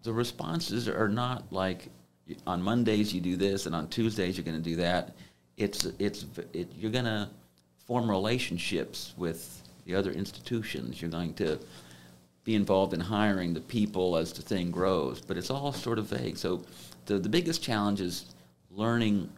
The 0.03 0.13
responses 0.13 0.87
are 0.87 1.09
not 1.09 1.51
like 1.51 1.89
on 2.45 2.61
Mondays 2.61 3.13
you 3.13 3.21
do 3.21 3.35
this 3.35 3.65
and 3.65 3.75
on 3.75 3.87
Tuesdays 3.89 4.37
you're 4.37 4.45
going 4.45 4.61
to 4.61 4.69
do 4.69 4.75
that. 4.77 5.15
It's 5.57 5.85
it's 5.99 6.25
it, 6.53 6.71
you're 6.77 6.91
going 6.91 7.05
to 7.05 7.29
form 7.85 8.09
relationships 8.09 9.13
with 9.17 9.63
the 9.85 9.95
other 9.95 10.11
institutions. 10.11 11.01
You're 11.01 11.11
going 11.11 11.33
to 11.35 11.59
be 12.43 12.55
involved 12.55 12.93
in 12.93 12.99
hiring 12.99 13.53
the 13.53 13.61
people 13.61 14.15
as 14.15 14.31
the 14.31 14.41
thing 14.41 14.71
grows, 14.71 15.21
but 15.21 15.37
it's 15.37 15.49
all 15.49 15.73
sort 15.73 15.99
of 15.99 16.05
vague. 16.05 16.37
So 16.37 16.63
the, 17.05 17.19
the 17.19 17.29
biggest 17.29 17.61
challenge 17.61 17.99
is 17.99 18.25
learning 18.71 19.29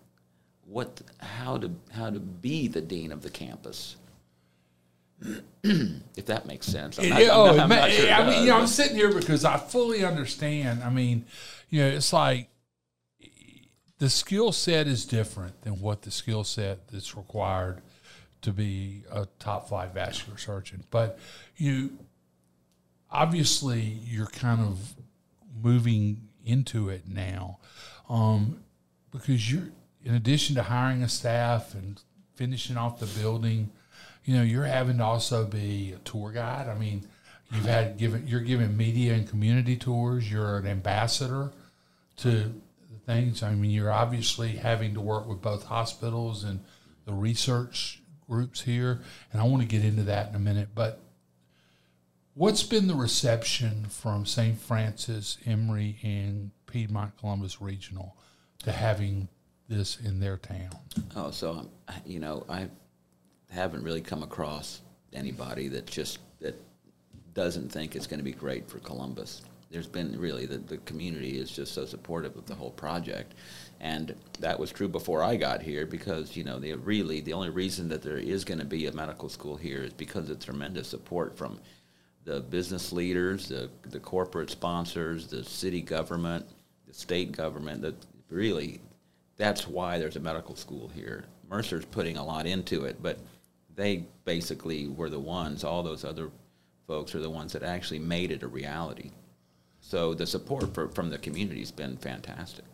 what 0.66 1.02
how 1.20 1.58
to 1.58 1.72
how 1.92 2.10
to 2.10 2.20
be 2.20 2.68
the 2.68 2.82
dean 2.82 3.12
of 3.12 3.22
the 3.22 3.30
campus. 3.30 3.96
If 5.64 6.26
that 6.26 6.46
makes 6.46 6.66
sense. 6.68 6.98
I'm 7.00 7.10
not- 7.10 7.22
It- 7.22 7.30
I'm 7.30 7.38
oh, 7.38 7.56
not- 7.56 7.72
I'm 7.72 7.92
sure 7.92 8.12
I 8.12 8.30
mean, 8.30 8.44
you 8.44 8.50
know, 8.50 8.58
I'm 8.60 8.68
sitting 8.68 8.96
here 8.96 9.14
because 9.14 9.46
I 9.46 9.58
fully 9.58 10.04
understand. 10.04 10.84
I 10.84 10.90
mean, 10.90 11.26
you 11.70 11.82
know, 11.82 11.88
it's 11.88 12.12
like 12.14 12.50
the 14.00 14.10
skill 14.10 14.52
set 14.52 14.88
is 14.88 15.06
different 15.06 15.62
than 15.62 15.80
what 15.80 16.02
the 16.02 16.12
skill 16.12 16.44
set 16.44 16.88
that's 16.88 17.16
required 17.16 17.82
to 18.42 18.52
be 18.52 19.04
a 19.12 19.28
top 19.38 19.70
flight 19.70 19.94
vascular 19.94 20.40
surgeon. 20.40 20.84
But 20.90 21.20
you 21.56 22.00
obviously 23.12 23.82
you're 23.82 24.26
kind 24.28 24.62
of 24.62 24.96
moving 25.62 26.30
into 26.44 26.90
it 26.90 27.08
now 27.08 27.60
um, 28.10 28.64
because 29.12 29.52
you're 29.52 29.70
in 30.04 30.16
addition 30.16 30.56
to 30.56 30.64
hiring 30.64 31.04
a 31.04 31.10
staff 31.10 31.76
and 31.76 32.02
finishing 32.34 32.78
off 32.78 33.00
the 33.00 33.06
building 33.22 33.70
you 34.26 34.36
know 34.36 34.44
you're 34.44 34.66
having 34.66 34.98
to 34.98 35.04
also 35.04 35.46
be 35.46 35.94
a 35.94 36.00
tour 36.00 36.32
guide 36.32 36.68
i 36.68 36.78
mean 36.78 37.08
you've 37.52 37.66
had 37.66 37.98
given 37.98 38.26
you're 38.28 38.40
giving 38.40 38.76
media 38.76 39.14
and 39.14 39.28
community 39.30 39.76
tours 39.76 40.32
you're 40.32 40.58
an 40.58 40.68
ambassador 40.68 41.52
to 42.18 42.30
the 42.30 42.52
things 43.06 43.44
i 43.44 43.54
mean 43.54 43.72
you're 43.72 43.92
obviously 43.92 44.52
having 44.52 44.94
to 44.94 45.02
work 45.02 45.28
with 45.28 45.42
both 45.42 45.66
hospitals 45.66 46.44
and 46.44 46.60
the 47.06 47.14
research 47.14 48.02
groups 48.30 48.62
here 48.62 49.02
and 49.32 49.42
i 49.42 49.46
want 49.46 49.62
to 49.62 49.68
get 49.68 49.84
into 49.84 50.04
that 50.04 50.30
in 50.30 50.36
a 50.36 50.40
minute 50.40 50.70
but 50.74 51.00
What's 52.34 52.64
been 52.64 52.88
the 52.88 52.96
reception 52.96 53.88
from 53.90 54.26
St. 54.26 54.58
Francis, 54.58 55.38
Emory, 55.46 55.98
and 56.02 56.52
Piedmont 56.66 57.18
Columbus 57.18 57.62
Regional 57.62 58.16
to 58.64 58.72
having 58.72 59.28
this 59.68 60.00
in 60.00 60.22
their 60.22 60.38
town? 60.38 60.70
Oh, 61.16 61.32
so 61.32 61.68
I'm, 61.88 62.02
you 62.06 62.20
know, 62.20 62.46
I 62.48 62.70
haven't 63.52 63.84
really 63.84 64.02
come 64.02 64.24
across 64.24 64.82
anybody 65.14 65.68
that 65.68 65.86
just 65.86 66.20
that 66.40 66.56
doesn't 67.34 67.72
think 67.72 67.96
it's 67.96 68.08
going 68.08 68.20
to 68.20 68.24
be 68.24 68.32
great 68.32 68.70
for 68.70 68.80
Columbus. 68.80 69.42
There's 69.70 69.88
been 69.88 70.20
really 70.20 70.46
the, 70.46 70.58
the 70.58 70.78
community 70.80 71.38
is 71.38 71.50
just 71.50 71.74
so 71.74 71.86
supportive 71.86 72.36
of 72.36 72.46
the 72.46 72.56
whole 72.56 72.72
project, 72.72 73.36
and 73.80 74.14
that 74.40 74.60
was 74.60 74.72
true 74.72 74.90
before 74.90 75.24
I 75.24 75.38
got 75.38 75.62
here 75.62 75.86
because 75.86 76.36
you 76.36 76.44
know 76.44 76.60
they 76.60 76.74
really 76.74 77.22
the 77.22 77.34
only 77.34 77.50
reason 77.50 77.88
that 77.90 78.02
there 78.02 78.18
is 78.18 78.44
going 78.44 78.60
to 78.60 78.66
be 78.66 78.88
a 78.88 78.92
medical 78.92 79.30
school 79.30 79.56
here 79.56 79.84
is 79.84 79.94
because 79.94 80.30
of 80.30 80.40
tremendous 80.40 80.90
support 80.90 81.38
from 81.38 81.60
the 82.26 82.42
business 82.42 82.92
leaders, 82.92 83.48
the 83.48 83.70
the 83.84 84.00
corporate 84.00 84.50
sponsors, 84.50 85.28
the 85.28 85.44
city 85.44 85.82
government, 85.82 86.46
the 86.88 86.94
state 86.94 87.32
government. 87.32 87.82
That 87.82 87.96
really 88.30 88.82
that's 89.38 89.68
why 89.68 89.98
there's 89.98 90.18
a 90.18 90.22
medical 90.22 90.56
school 90.56 90.90
here. 90.90 91.26
Mercer's 91.50 91.86
putting 91.86 92.18
a 92.18 92.24
lot 92.24 92.46
into 92.46 92.86
it, 92.86 93.02
but 93.02 93.20
they 93.76 94.06
basically 94.26 94.88
were 94.88 95.10
the 95.10 95.20
ones, 95.20 95.64
all 95.64 95.84
those 95.84 96.04
other 96.04 96.30
folks 96.88 97.16
are 97.16 97.20
the 97.20 97.30
ones 97.30 97.54
that 97.54 97.64
actually 97.64 98.00
made 98.00 98.32
it 98.32 98.44
a 98.44 98.48
reality. 98.48 99.12
So 99.80 100.14
the 100.14 100.28
support 100.28 100.74
for, 100.74 100.88
from 100.90 101.10
the 101.10 101.18
community 101.18 101.60
has 101.60 101.72
been 101.72 101.98
fantastic. 101.98 102.66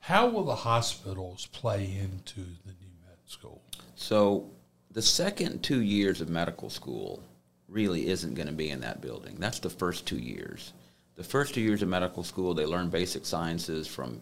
How 0.00 0.26
will 0.28 0.44
the 0.44 0.54
hospitals 0.54 1.46
play 1.46 1.84
into 1.84 2.40
the 2.64 2.72
new 2.72 2.92
med 3.06 3.18
school? 3.26 3.62
So 3.94 4.50
the 4.90 5.02
second 5.02 5.62
two 5.62 5.82
years 5.82 6.20
of 6.20 6.28
medical 6.28 6.70
school 6.70 7.22
really 7.68 8.08
isn't 8.08 8.34
going 8.34 8.46
to 8.46 8.54
be 8.54 8.70
in 8.70 8.80
that 8.80 9.00
building. 9.00 9.36
That's 9.38 9.58
the 9.58 9.70
first 9.70 10.06
two 10.06 10.18
years. 10.18 10.72
The 11.16 11.24
first 11.24 11.54
two 11.54 11.60
years 11.60 11.82
of 11.82 11.88
medical 11.88 12.22
school, 12.22 12.54
they 12.54 12.64
learn 12.64 12.88
basic 12.90 13.26
sciences 13.26 13.86
from 13.86 14.20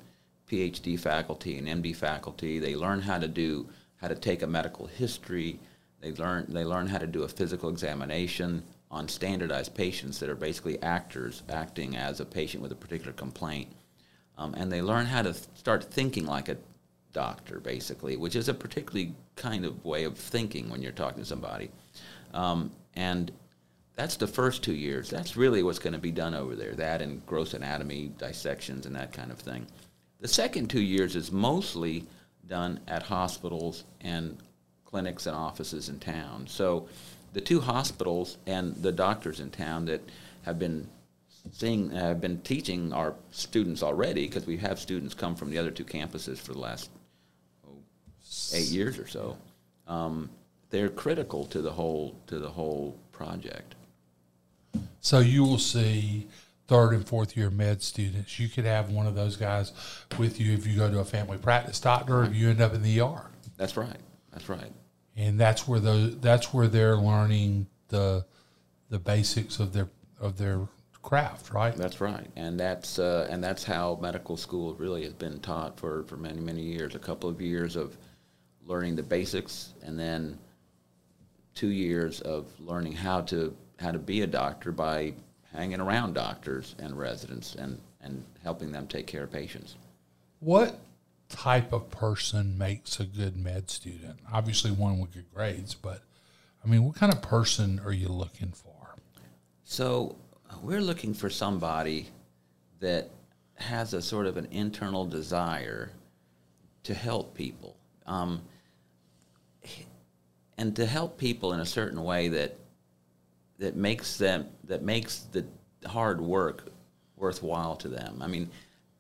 PhD 0.51 0.99
faculty 0.99 1.59
and 1.59 1.69
MD 1.69 1.95
faculty. 1.95 2.59
They 2.59 2.75
learn 2.75 3.01
how 3.01 3.19
to 3.19 3.29
do 3.29 3.69
how 3.97 4.09
to 4.09 4.15
take 4.15 4.43
a 4.43 4.47
medical 4.47 4.87
history. 4.87 5.59
They 6.07 6.23
learn 6.23 6.47
they 6.49 6.65
learn 6.65 6.87
how 6.87 6.99
to 6.99 7.07
do 7.07 7.25
a 7.25 7.29
physical 7.29 7.69
examination 7.69 8.63
on 8.93 9.09
standardized 9.09 9.75
patients 9.75 10.21
that 10.21 10.29
are 10.29 10.37
basically 10.37 10.81
actors 10.81 11.43
acting 11.49 11.97
as 11.97 12.21
a 12.21 12.25
patient 12.25 12.63
with 12.63 12.71
a 12.71 12.77
particular 12.77 13.13
complaint. 13.13 13.69
Um, 14.39 14.55
and 14.55 14.71
they 14.71 14.83
learn 14.83 15.07
how 15.07 15.23
to 15.23 15.33
th- 15.33 15.47
start 15.55 15.83
thinking 15.83 16.25
like 16.25 16.49
a 16.49 16.59
doctor, 17.13 17.59
basically, 17.59 18.17
which 18.17 18.37
is 18.37 18.49
a 18.49 18.55
particularly 18.55 19.15
kind 19.35 19.65
of 19.65 19.85
way 19.85 20.05
of 20.05 20.17
thinking 20.17 20.71
when 20.71 20.81
you're 20.81 20.93
talking 20.93 21.19
to 21.19 21.29
somebody. 21.29 21.71
Um, 22.33 22.71
and 22.95 23.33
that's 23.97 24.15
the 24.17 24.29
first 24.29 24.63
two 24.63 24.75
years. 24.75 25.11
That's 25.11 25.37
really 25.37 25.65
what's 25.65 25.81
going 25.81 25.95
to 25.95 25.99
be 25.99 26.13
done 26.13 26.35
over 26.35 26.55
there. 26.55 26.75
That 26.75 27.03
and 27.03 27.25
gross 27.27 27.53
anatomy 27.53 28.13
dissections 28.17 28.87
and 28.87 28.95
that 28.95 29.13
kind 29.13 29.33
of 29.33 29.41
thing. 29.41 29.67
The 30.21 30.29
second 30.29 30.69
two 30.69 30.83
years 30.83 31.17
is 31.17 31.33
mostly 31.33 32.05
done 32.47 32.79
at 32.87 33.03
hospitals 33.03 33.83
and 34.03 34.37
clinics 34.97 35.27
and 35.27 35.37
offices 35.37 35.91
in 35.91 35.99
town. 35.99 36.47
So 36.49 36.89
the 37.35 37.41
two 37.43 37.61
hospitals 37.61 38.39
and 38.47 38.75
the 38.77 38.91
doctors 38.91 39.41
in 39.41 39.51
town 39.51 39.85
that 39.85 40.01
have 40.47 40.59
been 40.59 40.89
seeing 41.53 41.91
have 41.91 42.19
been 42.19 42.41
teaching 42.41 42.95
our 42.95 43.13
students 43.31 43.83
already 43.83 44.27
because 44.27 44.47
we 44.47 44.57
have 44.57 44.81
students 44.81 45.13
come 45.13 45.37
from 45.37 45.51
the 45.51 45.59
other 45.59 45.71
two 45.71 45.85
campuses 45.85 46.39
for 46.39 46.55
the 46.55 46.59
last 46.61 46.89
oh, 47.69 47.77
eight 48.55 48.69
years 48.69 48.99
or 48.99 49.07
so. 49.07 49.37
Um, 49.87 50.31
they're 50.71 50.89
critical 50.89 51.45
to 51.49 51.61
the 51.61 51.73
whole 51.73 52.17
to 52.29 52.39
the 52.39 52.49
whole 52.49 52.97
project. 53.13 53.75
So 55.03 55.19
you 55.19 55.45
will 55.45 55.59
see 55.59 56.27
third 56.69 56.95
and 56.95 57.07
fourth 57.07 57.37
year 57.37 57.51
med 57.51 57.83
students. 57.83 58.41
You 58.41 58.49
could 58.49 58.65
have 58.65 58.89
one 58.89 59.07
of 59.07 59.15
those 59.15 59.37
guys 59.37 59.73
with 60.19 60.41
you 60.41 60.55
if 60.55 60.67
you 60.67 60.75
go 60.75 60.91
to 60.91 61.01
a 61.01 61.05
family 61.05 61.37
practice 61.37 61.81
doctor, 61.81 62.25
if 62.25 62.35
you 62.35 62.49
end 62.49 62.63
up 62.63 62.73
in 62.73 62.81
the 62.81 62.99
ER. 62.99 63.31
That's 63.59 63.77
right. 63.77 64.01
That's 64.33 64.49
right. 64.49 64.73
And 65.17 65.41
that's 65.41 65.67
where 65.67 65.81
those 65.81 66.19
that's 66.21 66.53
where 66.53 66.69
they're 66.69 66.97
learning 66.97 67.67
the 67.89 68.25
the 68.91 68.99
basics 68.99 69.59
of 69.59 69.73
their 69.73 69.89
of 70.21 70.37
their 70.39 70.69
craft, 71.03 71.53
right? 71.53 71.77
That's 71.77 72.01
right, 72.01 72.29
and 72.37 72.59
that's 72.59 72.99
uh, 72.99 73.29
and 73.31 73.43
that's 73.43 73.65
how 73.65 73.99
medical 74.03 74.37
school 74.37 74.75
really 74.75 75.05
has 75.05 75.13
been 75.13 75.41
taught 75.41 75.79
for, 75.79 76.03
for 76.05 76.17
many 76.17 76.41
many 76.41 76.63
years. 76.63 76.95
A 76.95 76.99
couple 76.99 77.31
of 77.31 77.41
years 77.41 77.77
of 77.77 77.97
learning 78.65 78.97
the 78.97 79.03
basics, 79.03 79.73
and 79.83 79.99
then 79.99 80.39
two 81.55 81.69
years 81.69 82.21
of 82.23 82.49
learning 82.61 82.93
how 82.93 83.21
to 83.23 83.57
how 83.79 83.93
to 83.93 83.99
be 83.99 84.23
a 84.23 84.27
doctor 84.27 84.73
by 84.73 85.15
hanging 85.53 85.81
around 85.81 86.15
doctors 86.15 86.75
and 86.79 86.99
residents 86.99 87.55
and 87.55 87.81
and 88.01 88.23
helping 88.43 88.71
them 88.73 88.87
take 88.87 89.07
care 89.07 89.25
of 89.25 89.33
patients. 89.33 89.77
What 90.41 90.79
type 91.29 91.73
of 91.73 91.91
person 91.91 92.57
makes 92.57 93.01
a 93.01 93.05
good 93.05 93.37
med 93.37 93.71
student? 93.71 94.19
Obviously, 94.33 94.71
one 94.71 94.99
with 94.99 95.13
good 95.13 95.33
grades, 95.35 95.75
but 95.75 96.03
I 96.65 96.69
mean, 96.69 96.85
what 96.85 96.97
kind 96.97 97.13
of 97.13 97.23
person 97.23 97.81
are 97.85 97.93
you 97.93 98.09
looking 98.09 98.53
for? 98.53 98.97
So 99.65 100.17
we're 100.63 100.81
looking 100.81 101.15
for 101.15 101.31
somebody 101.31 102.09
that 102.81 103.11
has 103.55 103.95
a 103.95 104.03
sort 104.03 104.27
of 104.27 104.37
an 104.37 104.49
internal 104.51 105.05
desire 105.05 105.91
to 106.85 106.95
help 106.95 107.35
people, 107.35 107.77
um, 108.07 108.43
and 110.59 110.77
to 110.77 110.87
help 110.87 111.19
people 111.19 111.53
in 111.53 111.61
a 111.61 111.67
certain 111.67 112.03
way 112.03 112.29
that 112.29 112.57
that 113.59 113.75
makes 113.77 114.19
them 114.19 114.47
that 114.65 114.83
makes 114.83 115.21
the 115.33 115.45
hard 115.87 116.21
work 116.21 116.71
worthwhile 117.17 117.77
to 117.77 117.89
them. 117.89 118.21
I 118.21 118.27
mean, 118.27 118.51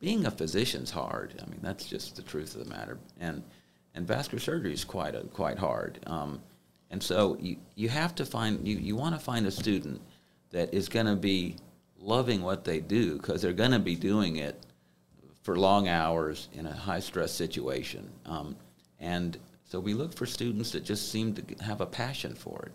being 0.06 0.24
a 0.24 0.30
physician's 0.30 0.92
hard. 0.92 1.34
I 1.44 1.50
mean, 1.50 1.58
that's 1.62 1.84
just 1.84 2.14
the 2.14 2.22
truth 2.22 2.54
of 2.54 2.62
the 2.62 2.70
matter. 2.70 2.96
And 3.18 3.42
and 3.92 4.06
vascular 4.06 4.38
surgery 4.38 4.72
is 4.72 4.84
quite 4.84 5.16
a, 5.16 5.22
quite 5.22 5.58
hard. 5.58 5.98
Um, 6.06 6.40
and 6.92 7.02
so 7.02 7.36
you 7.40 7.56
you 7.74 7.88
have 7.88 8.14
to 8.14 8.24
find 8.24 8.68
you, 8.68 8.76
you 8.76 8.94
want 8.94 9.16
to 9.16 9.20
find 9.20 9.48
a 9.48 9.50
student 9.50 10.00
that 10.52 10.72
is 10.72 10.88
going 10.88 11.06
to 11.06 11.16
be 11.16 11.56
loving 11.98 12.42
what 12.42 12.62
they 12.62 12.78
do 12.78 13.16
because 13.16 13.42
they're 13.42 13.52
going 13.52 13.72
to 13.72 13.80
be 13.80 13.96
doing 13.96 14.36
it 14.36 14.62
for 15.42 15.56
long 15.56 15.88
hours 15.88 16.50
in 16.52 16.66
a 16.66 16.72
high 16.72 17.00
stress 17.00 17.32
situation. 17.32 18.08
Um, 18.26 18.54
and 19.00 19.36
so 19.64 19.80
we 19.80 19.92
look 19.92 20.14
for 20.14 20.24
students 20.24 20.70
that 20.70 20.84
just 20.84 21.10
seem 21.10 21.34
to 21.34 21.64
have 21.64 21.80
a 21.80 21.86
passion 21.86 22.36
for 22.36 22.66
it. 22.66 22.72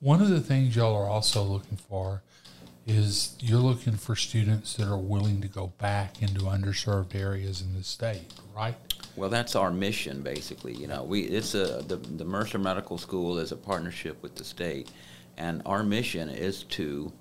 One 0.00 0.22
of 0.22 0.30
the 0.30 0.40
things 0.40 0.74
y'all 0.76 0.96
are 0.96 1.10
also 1.10 1.42
looking 1.42 1.76
for 1.76 2.22
is 2.86 3.36
you're 3.40 3.60
looking 3.60 3.94
for 3.94 4.16
students 4.16 4.74
that 4.74 4.88
are 4.88 4.98
willing 4.98 5.40
to 5.40 5.48
go 5.48 5.68
back 5.78 6.20
into 6.22 6.40
underserved 6.40 7.14
areas 7.14 7.60
in 7.60 7.74
the 7.74 7.84
state, 7.84 8.32
right? 8.54 8.74
Well, 9.14 9.30
that's 9.30 9.54
our 9.54 9.70
mission, 9.70 10.22
basically. 10.22 10.74
You 10.74 10.88
know, 10.88 11.04
we 11.04 11.22
it's 11.22 11.54
a 11.54 11.82
the, 11.86 11.96
the 11.96 12.24
Mercer 12.24 12.58
Medical 12.58 12.98
School 12.98 13.38
is 13.38 13.52
a 13.52 13.56
partnership 13.56 14.20
with 14.22 14.34
the 14.34 14.44
state, 14.44 14.90
and 15.36 15.62
our 15.64 15.82
mission 15.82 16.28
is 16.28 16.64
to 16.64 17.12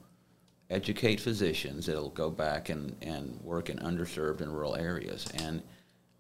educate 0.70 1.20
physicians 1.20 1.86
that'll 1.86 2.10
go 2.10 2.30
back 2.30 2.70
and, 2.70 2.96
and 3.02 3.38
work 3.42 3.70
in 3.70 3.78
underserved 3.80 4.42
and 4.42 4.54
rural 4.54 4.76
areas, 4.76 5.28
and 5.36 5.62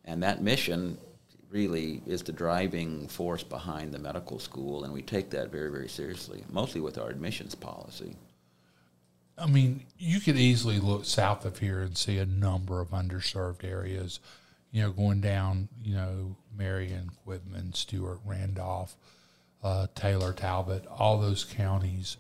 and 0.06 0.22
that 0.22 0.42
mission 0.44 0.98
really 1.50 2.02
is 2.06 2.22
the 2.22 2.32
driving 2.32 3.08
force 3.08 3.44
behind 3.44 3.94
the 3.94 4.00
medical 4.00 4.40
school, 4.40 4.84
and 4.84 4.94
we 4.94 5.02
take 5.02 5.30
that 5.30 5.52
very, 5.52 5.70
very 5.70 5.90
seriously, 5.90 6.44
mostly 6.50 6.80
with 6.80 6.98
our 6.98 7.10
admissions 7.10 7.56
policy. 7.56 8.16
I 9.42 9.48
mean, 9.48 9.86
you 9.98 10.20
could 10.20 10.38
easily 10.38 10.80
look 10.80 11.06
south 11.06 11.46
of 11.46 11.60
here 11.60 11.82
and 11.82 11.98
see 11.98 12.18
a 12.20 12.26
number 12.26 12.80
of 12.80 12.90
underserved 12.90 13.64
areas, 13.64 14.20
you 14.72 14.82
know, 14.82 14.92
going 14.92 15.22
down, 15.22 15.68
you 15.84 15.96
know, 15.96 16.36
Marion, 16.56 17.10
Quitman, 17.24 17.74
Stewart, 17.74 18.20
Randolph, 18.26 18.96
uh, 19.64 19.88
Taylor, 19.96 20.34
Talbot, 20.34 20.86
all 20.88 21.20
those 21.20 21.44
counties. 21.44 22.18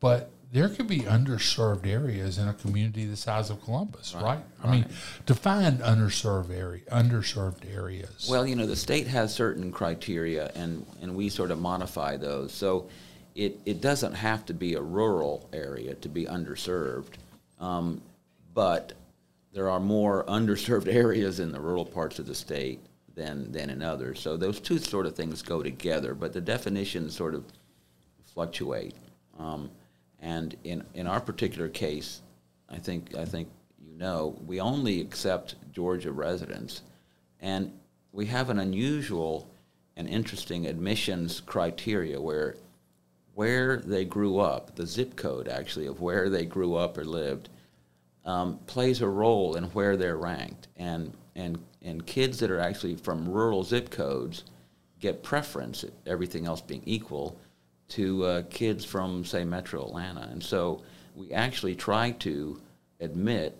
But 0.00 0.30
there 0.52 0.68
could 0.68 0.88
be 0.88 1.00
underserved 1.00 1.86
areas 1.86 2.38
in 2.38 2.48
a 2.48 2.54
community 2.54 3.06
the 3.06 3.16
size 3.16 3.50
of 3.50 3.62
Columbus, 3.62 4.14
right? 4.14 4.22
right? 4.22 4.44
I 4.62 4.70
mean, 4.70 4.86
define 5.24 5.78
underserved 5.78 6.50
area, 6.50 6.82
underserved 6.90 7.72
areas. 7.72 8.28
Well, 8.28 8.46
you 8.46 8.56
know, 8.56 8.66
the 8.66 8.76
state 8.76 9.06
has 9.06 9.32
certain 9.32 9.70
criteria, 9.70 10.50
and 10.54 10.84
and 11.00 11.14
we 11.14 11.28
sort 11.28 11.50
of 11.52 11.60
modify 11.60 12.16
those. 12.16 12.52
So, 12.52 12.88
it 13.34 13.60
it 13.64 13.80
doesn't 13.80 14.14
have 14.14 14.44
to 14.46 14.54
be 14.54 14.74
a 14.74 14.82
rural 14.82 15.48
area 15.52 15.94
to 15.96 16.08
be 16.08 16.24
underserved, 16.26 17.14
um, 17.58 18.00
but 18.54 18.92
there 19.52 19.68
are 19.70 19.80
more 19.80 20.24
underserved 20.28 20.88
areas 20.88 21.40
in 21.40 21.52
the 21.52 21.60
rural 21.60 21.84
parts 21.84 22.18
of 22.18 22.26
the 22.26 22.34
state 22.34 22.80
than 23.14 23.50
than 23.52 23.70
in 23.70 23.82
others. 23.82 24.20
So 24.20 24.36
those 24.36 24.60
two 24.60 24.78
sort 24.78 25.06
of 25.06 25.14
things 25.14 25.42
go 25.42 25.62
together, 25.62 26.14
but 26.14 26.32
the 26.32 26.40
definitions 26.40 27.16
sort 27.16 27.34
of 27.34 27.44
fluctuate. 28.32 28.94
Um, 29.38 29.70
and 30.20 30.56
in, 30.64 30.84
in 30.94 31.06
our 31.06 31.20
particular 31.20 31.68
case, 31.68 32.20
I 32.68 32.78
think, 32.78 33.14
I 33.16 33.24
think 33.24 33.48
you 33.84 33.96
know, 33.96 34.36
we 34.46 34.60
only 34.60 35.00
accept 35.00 35.56
Georgia 35.72 36.12
residents. 36.12 36.82
And 37.40 37.72
we 38.12 38.26
have 38.26 38.50
an 38.50 38.58
unusual 38.58 39.48
and 39.96 40.08
interesting 40.08 40.66
admissions 40.66 41.40
criteria 41.40 42.20
where 42.20 42.56
where 43.40 43.78
they 43.78 44.04
grew 44.04 44.38
up, 44.38 44.76
the 44.76 44.86
zip 44.86 45.16
code 45.16 45.48
actually 45.48 45.86
of 45.86 46.02
where 46.02 46.28
they 46.28 46.44
grew 46.44 46.74
up 46.74 46.98
or 46.98 47.06
lived, 47.06 47.48
um, 48.26 48.58
plays 48.66 49.00
a 49.00 49.08
role 49.08 49.56
in 49.56 49.64
where 49.72 49.96
they're 49.96 50.18
ranked. 50.18 50.68
And, 50.76 51.14
and, 51.34 51.58
and 51.80 52.04
kids 52.04 52.38
that 52.40 52.50
are 52.50 52.60
actually 52.60 52.96
from 52.96 53.26
rural 53.26 53.64
zip 53.64 53.88
codes 53.88 54.44
get 54.98 55.22
preference, 55.22 55.86
everything 56.04 56.46
else 56.46 56.60
being 56.60 56.82
equal, 56.84 57.40
to 57.88 58.24
uh, 58.26 58.42
kids 58.50 58.84
from, 58.84 59.24
say, 59.24 59.42
metro 59.42 59.86
Atlanta. 59.86 60.28
And 60.30 60.42
so 60.42 60.82
we 61.16 61.32
actually 61.32 61.74
try 61.74 62.10
to 62.10 62.60
admit 63.00 63.56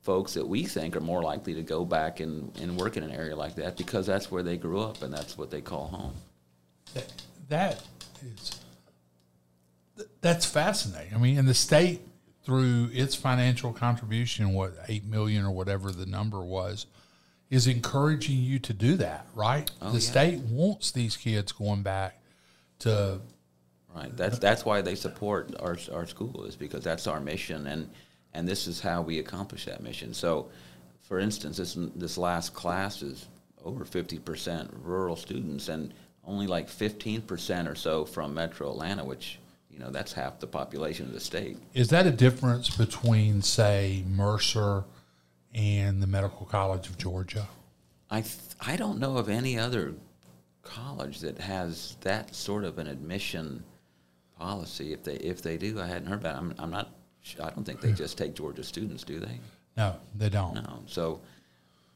folks 0.00 0.32
that 0.32 0.48
we 0.48 0.64
think 0.64 0.96
are 0.96 1.00
more 1.00 1.20
likely 1.20 1.52
to 1.52 1.62
go 1.62 1.84
back 1.84 2.20
and, 2.20 2.50
and 2.62 2.78
work 2.78 2.96
in 2.96 3.02
an 3.02 3.12
area 3.12 3.36
like 3.36 3.56
that 3.56 3.76
because 3.76 4.06
that's 4.06 4.30
where 4.30 4.42
they 4.42 4.56
grew 4.56 4.80
up 4.80 5.02
and 5.02 5.12
that's 5.12 5.36
what 5.36 5.50
they 5.50 5.60
call 5.60 5.88
home. 5.88 6.14
That, 6.94 7.12
that 7.50 7.82
is 8.22 8.61
that's 10.20 10.46
fascinating. 10.46 11.14
I 11.14 11.18
mean, 11.18 11.38
in 11.38 11.46
the 11.46 11.54
state 11.54 12.00
through 12.44 12.90
its 12.92 13.14
financial 13.14 13.72
contribution, 13.72 14.52
what 14.52 14.74
eight 14.88 15.04
million 15.04 15.44
or 15.44 15.50
whatever 15.52 15.92
the 15.92 16.06
number 16.06 16.42
was, 16.42 16.86
is 17.50 17.66
encouraging 17.66 18.38
you 18.38 18.58
to 18.58 18.72
do 18.72 18.96
that, 18.96 19.26
right? 19.34 19.70
Oh, 19.80 19.88
the 19.88 19.94
yeah. 19.94 20.10
state 20.10 20.38
wants 20.40 20.90
these 20.90 21.16
kids 21.16 21.52
going 21.52 21.82
back 21.82 22.20
to 22.80 23.20
Right. 23.94 24.16
That's 24.16 24.38
that's 24.38 24.64
why 24.64 24.80
they 24.80 24.94
support 24.94 25.54
our 25.60 25.76
our 25.92 26.06
school 26.06 26.44
is 26.44 26.56
because 26.56 26.82
that's 26.82 27.06
our 27.06 27.20
mission 27.20 27.66
and 27.66 27.90
and 28.32 28.48
this 28.48 28.66
is 28.66 28.80
how 28.80 29.02
we 29.02 29.18
accomplish 29.18 29.66
that 29.66 29.82
mission. 29.82 30.14
So, 30.14 30.48
for 31.02 31.18
instance, 31.18 31.58
this 31.58 31.76
this 31.94 32.16
last 32.16 32.54
class 32.54 33.02
is 33.02 33.28
over 33.64 33.84
50% 33.84 34.70
rural 34.82 35.14
students 35.14 35.68
and 35.68 35.94
only 36.24 36.48
like 36.48 36.68
15% 36.68 37.70
or 37.70 37.76
so 37.76 38.04
from 38.04 38.34
Metro 38.34 38.70
Atlanta, 38.70 39.04
which 39.04 39.38
you 39.72 39.78
know 39.78 39.90
that's 39.90 40.12
half 40.12 40.38
the 40.38 40.46
population 40.46 41.06
of 41.06 41.12
the 41.12 41.20
state. 41.20 41.56
Is 41.74 41.88
that 41.88 42.06
a 42.06 42.10
difference 42.10 42.70
between, 42.70 43.42
say, 43.42 44.04
Mercer 44.06 44.84
and 45.54 46.02
the 46.02 46.06
Medical 46.06 46.46
College 46.46 46.88
of 46.88 46.98
Georgia? 46.98 47.48
I 48.10 48.20
th- 48.20 48.36
I 48.60 48.76
don't 48.76 48.98
know 48.98 49.16
of 49.16 49.28
any 49.28 49.58
other 49.58 49.94
college 50.62 51.20
that 51.20 51.38
has 51.38 51.96
that 52.02 52.34
sort 52.34 52.64
of 52.64 52.78
an 52.78 52.86
admission 52.86 53.64
policy. 54.38 54.92
If 54.92 55.02
they 55.04 55.14
if 55.14 55.42
they 55.42 55.56
do, 55.56 55.80
I 55.80 55.86
hadn't 55.86 56.06
heard 56.06 56.20
about. 56.20 56.36
It. 56.36 56.38
I'm 56.38 56.54
I'm 56.58 56.70
not. 56.70 56.90
I 57.42 57.50
don't 57.50 57.64
think 57.64 57.80
they 57.80 57.92
just 57.92 58.18
take 58.18 58.34
Georgia 58.34 58.64
students, 58.64 59.04
do 59.04 59.20
they? 59.20 59.38
No, 59.76 59.94
they 60.16 60.28
don't. 60.28 60.54
No. 60.54 60.80
So, 60.86 61.20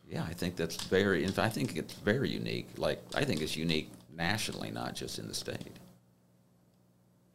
yeah, 0.08 0.22
I 0.22 0.32
think 0.32 0.56
that's 0.56 0.82
very. 0.84 1.26
I 1.26 1.48
think 1.48 1.76
it's 1.76 1.94
very 1.94 2.30
unique. 2.30 2.68
Like 2.76 3.02
I 3.14 3.24
think 3.24 3.42
it's 3.42 3.56
unique 3.56 3.90
nationally, 4.16 4.70
not 4.70 4.94
just 4.94 5.18
in 5.18 5.28
the 5.28 5.34
state. 5.34 5.76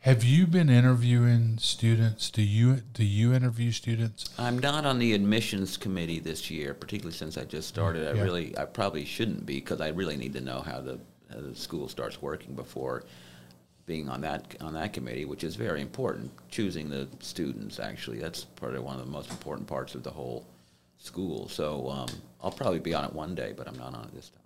Have 0.01 0.23
you 0.23 0.47
been 0.47 0.71
interviewing 0.71 1.59
students? 1.59 2.31
Do 2.31 2.41
you 2.41 2.77
do 2.77 3.03
you 3.03 3.35
interview 3.35 3.71
students? 3.71 4.31
I'm 4.39 4.57
not 4.57 4.83
on 4.83 4.97
the 4.97 5.13
admissions 5.13 5.77
committee 5.77 6.17
this 6.17 6.49
year, 6.49 6.73
particularly 6.73 7.15
since 7.15 7.37
I 7.37 7.43
just 7.43 7.67
started. 7.67 8.07
I 8.07 8.19
really, 8.19 8.57
I 8.57 8.65
probably 8.65 9.05
shouldn't 9.05 9.45
be 9.45 9.59
because 9.59 9.79
I 9.79 9.89
really 9.89 10.17
need 10.17 10.33
to 10.33 10.41
know 10.41 10.61
how 10.61 10.81
the, 10.81 10.99
how 11.31 11.41
the 11.41 11.55
school 11.55 11.87
starts 11.87 12.19
working 12.19 12.55
before 12.55 13.03
being 13.85 14.09
on 14.09 14.21
that 14.21 14.55
on 14.59 14.73
that 14.73 14.91
committee, 14.91 15.25
which 15.25 15.43
is 15.43 15.55
very 15.55 15.81
important. 15.81 16.31
Choosing 16.49 16.89
the 16.89 17.07
students, 17.19 17.79
actually, 17.79 18.17
that's 18.17 18.47
of 18.59 18.83
one 18.83 18.99
of 18.99 19.05
the 19.05 19.11
most 19.11 19.29
important 19.29 19.67
parts 19.67 19.93
of 19.93 20.01
the 20.01 20.09
whole 20.09 20.47
school. 20.97 21.47
So 21.47 21.87
um, 21.91 22.07
I'll 22.41 22.51
probably 22.51 22.79
be 22.79 22.95
on 22.95 23.05
it 23.05 23.13
one 23.13 23.35
day, 23.35 23.53
but 23.55 23.67
I'm 23.67 23.77
not 23.77 23.93
on 23.93 24.05
it 24.05 24.15
this 24.15 24.29
time. 24.29 24.41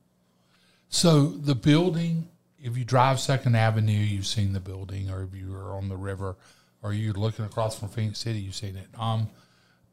So 0.90 1.28
the 1.28 1.56
building, 1.56 2.28
if 2.62 2.78
you 2.78 2.84
drive 2.84 3.20
Second 3.20 3.56
Avenue, 3.56 3.92
you've 3.92 4.28
seen 4.28 4.54
the 4.54 4.60
building, 4.60 5.10
or 5.10 5.24
if 5.24 5.34
you 5.34 5.56
are 5.56 5.76
on 5.76 5.90
the 5.90 5.98
river, 5.98 6.36
or 6.82 6.94
you're 6.94 7.14
looking 7.14 7.46
across 7.46 7.80
from 7.80 7.90
Phenix 7.90 8.20
City, 8.20 8.40
you've 8.40 8.56
seen 8.56 8.76
it. 8.76 8.88
Um, 8.98 9.30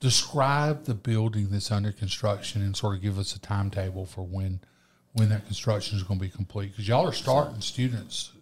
describe 0.00 0.84
the 0.84 0.94
building 0.94 1.48
that's 1.50 1.70
under 1.70 1.92
construction 1.92 2.62
and 2.62 2.76
sort 2.76 2.96
of 2.96 3.02
give 3.02 3.18
us 3.18 3.36
a 3.36 3.40
timetable 3.40 4.04
for 4.04 4.22
when 4.22 4.60
when 5.14 5.28
that 5.28 5.46
construction 5.46 5.96
is 5.96 6.02
going 6.02 6.18
to 6.18 6.24
be 6.24 6.30
complete 6.30 6.70
because 6.70 6.88
y'all 6.88 7.06
are 7.06 7.12
starting 7.12 7.60
students 7.60 8.32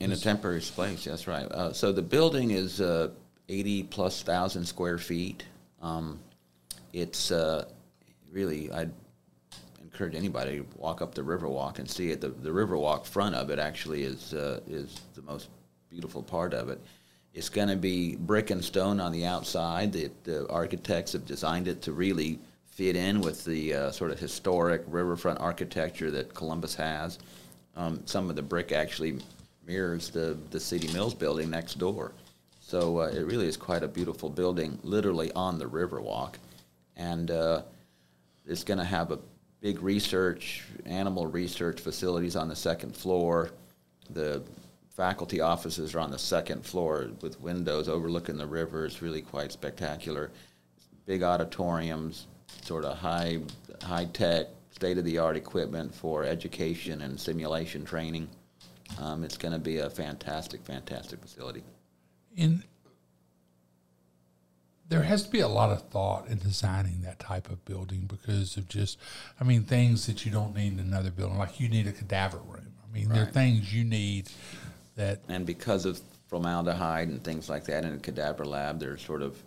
in 0.00 0.12
a 0.12 0.16
temporary 0.16 0.60
space. 0.60 1.04
that's 1.04 1.26
right. 1.26 1.46
Uh, 1.46 1.72
so 1.72 1.92
the 1.92 2.02
building 2.02 2.50
is 2.50 2.80
uh, 2.80 3.08
80 3.48 3.84
plus 3.84 4.22
thousand 4.22 4.64
square 4.64 4.98
feet. 4.98 5.44
Um, 5.80 6.18
it's 6.92 7.30
uh, 7.30 7.66
really, 8.32 8.70
I'd 8.72 8.90
encourage 9.96 10.14
anybody 10.14 10.58
to 10.58 10.66
walk 10.76 11.00
up 11.00 11.14
the 11.14 11.22
Riverwalk 11.22 11.78
and 11.78 11.90
see 11.90 12.10
it. 12.10 12.20
The, 12.20 12.28
the 12.28 12.50
Riverwalk 12.50 13.06
front 13.06 13.34
of 13.34 13.48
it 13.48 13.58
actually 13.58 14.02
is, 14.02 14.34
uh, 14.34 14.60
is 14.68 15.00
the 15.14 15.22
most 15.22 15.48
beautiful 15.88 16.22
part 16.22 16.52
of 16.52 16.68
it. 16.68 16.78
It's 17.32 17.48
going 17.48 17.68
to 17.68 17.76
be 17.76 18.14
brick 18.16 18.50
and 18.50 18.62
stone 18.62 19.00
on 19.00 19.10
the 19.10 19.24
outside. 19.24 19.94
The, 19.94 20.10
the 20.24 20.46
architects 20.50 21.12
have 21.14 21.24
designed 21.24 21.66
it 21.66 21.80
to 21.82 21.92
really 21.92 22.38
fit 22.66 22.94
in 22.94 23.22
with 23.22 23.42
the 23.46 23.72
uh, 23.72 23.90
sort 23.90 24.10
of 24.10 24.18
historic 24.18 24.82
riverfront 24.86 25.40
architecture 25.40 26.10
that 26.10 26.34
Columbus 26.34 26.74
has. 26.74 27.18
Um, 27.74 28.02
some 28.04 28.28
of 28.28 28.36
the 28.36 28.42
brick 28.42 28.72
actually 28.72 29.18
mirrors 29.66 30.10
the, 30.10 30.36
the 30.50 30.60
City 30.60 30.92
Mills 30.92 31.14
building 31.14 31.48
next 31.48 31.78
door. 31.78 32.12
So 32.60 33.00
uh, 33.00 33.06
it 33.06 33.24
really 33.24 33.48
is 33.48 33.56
quite 33.56 33.82
a 33.82 33.88
beautiful 33.88 34.28
building, 34.28 34.78
literally 34.82 35.32
on 35.32 35.58
the 35.58 35.64
Riverwalk. 35.64 36.34
And 36.96 37.30
uh, 37.30 37.62
it's 38.46 38.62
going 38.62 38.78
to 38.78 38.84
have 38.84 39.10
a 39.10 39.18
big 39.66 39.82
research, 39.82 40.62
animal 40.84 41.26
research 41.26 41.80
facilities 41.80 42.36
on 42.36 42.46
the 42.48 42.54
second 42.54 42.94
floor. 42.94 43.50
The 44.10 44.40
faculty 44.90 45.40
offices 45.40 45.92
are 45.92 45.98
on 45.98 46.12
the 46.12 46.20
second 46.20 46.64
floor 46.64 47.08
with 47.20 47.40
windows 47.40 47.88
overlooking 47.88 48.36
the 48.36 48.46
river. 48.46 48.86
It's 48.86 49.02
really 49.02 49.22
quite 49.22 49.50
spectacular. 49.50 50.30
Big 51.04 51.24
auditoriums, 51.24 52.28
sort 52.62 52.84
of 52.84 52.96
high, 52.96 53.40
high 53.82 54.04
tech, 54.04 54.46
state 54.70 54.98
of 54.98 55.04
the 55.04 55.18
art 55.18 55.36
equipment 55.36 55.92
for 55.92 56.22
education 56.22 57.02
and 57.02 57.18
simulation 57.18 57.84
training. 57.84 58.28
Um, 59.00 59.24
it's 59.24 59.36
going 59.36 59.52
to 59.52 59.58
be 59.58 59.78
a 59.78 59.90
fantastic, 59.90 60.64
fantastic 60.64 61.20
facility. 61.20 61.64
In 62.36 62.62
there 64.88 65.02
has 65.02 65.24
to 65.24 65.30
be 65.30 65.40
a 65.40 65.48
lot 65.48 65.70
of 65.70 65.82
thought 65.88 66.28
in 66.28 66.38
designing 66.38 67.02
that 67.02 67.18
type 67.18 67.50
of 67.50 67.64
building 67.64 68.06
because 68.06 68.56
of 68.56 68.68
just, 68.68 68.98
I 69.40 69.44
mean, 69.44 69.64
things 69.64 70.06
that 70.06 70.24
you 70.24 70.30
don't 70.30 70.54
need 70.54 70.74
in 70.74 70.78
another 70.78 71.10
building. 71.10 71.38
Like 71.38 71.58
you 71.58 71.68
need 71.68 71.86
a 71.86 71.92
cadaver 71.92 72.38
room. 72.38 72.72
I 72.88 72.92
mean, 72.92 73.08
right. 73.08 73.14
there 73.14 73.22
are 73.24 73.30
things 73.30 73.74
you 73.74 73.84
need 73.84 74.30
that. 74.94 75.20
And 75.28 75.44
because 75.44 75.86
of 75.86 76.00
formaldehyde 76.28 77.08
and 77.08 77.22
things 77.22 77.48
like 77.48 77.64
that 77.64 77.84
in 77.84 77.94
a 77.94 77.98
cadaver 77.98 78.44
lab, 78.44 78.78
there's 78.78 79.04
sort 79.04 79.22
of 79.22 79.42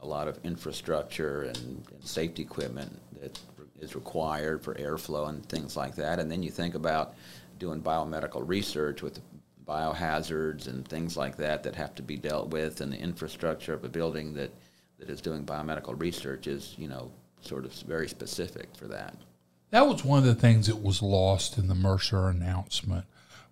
a 0.00 0.06
lot 0.06 0.28
of 0.28 0.38
infrastructure 0.44 1.42
and, 1.42 1.56
and 1.56 2.04
safety 2.04 2.42
equipment 2.42 2.98
that 3.20 3.38
is 3.80 3.94
required 3.94 4.62
for 4.62 4.74
airflow 4.74 5.28
and 5.28 5.44
things 5.46 5.76
like 5.76 5.94
that. 5.96 6.18
And 6.18 6.30
then 6.30 6.42
you 6.42 6.50
think 6.50 6.74
about 6.74 7.14
doing 7.58 7.82
biomedical 7.82 8.46
research 8.46 9.02
with 9.02 9.20
biohazards 9.66 10.66
and 10.66 10.86
things 10.88 11.16
like 11.16 11.36
that 11.36 11.62
that 11.62 11.74
have 11.74 11.94
to 11.96 12.02
be 12.02 12.16
dealt 12.16 12.48
with, 12.48 12.80
and 12.80 12.92
the 12.92 12.98
infrastructure 12.98 13.74
of 13.74 13.84
a 13.84 13.88
building 13.88 14.32
that, 14.34 14.50
that 14.98 15.10
is 15.10 15.20
doing 15.20 15.44
biomedical 15.44 15.98
research 16.00 16.46
is, 16.46 16.74
you 16.78 16.88
know, 16.88 17.10
sort 17.40 17.64
of 17.64 17.72
very 17.72 18.08
specific 18.08 18.74
for 18.76 18.86
that. 18.88 19.14
That 19.70 19.86
was 19.86 20.04
one 20.04 20.18
of 20.18 20.24
the 20.24 20.34
things 20.34 20.66
that 20.66 20.82
was 20.82 21.02
lost 21.02 21.58
in 21.58 21.68
the 21.68 21.74
Mercer 21.74 22.28
announcement 22.28 23.04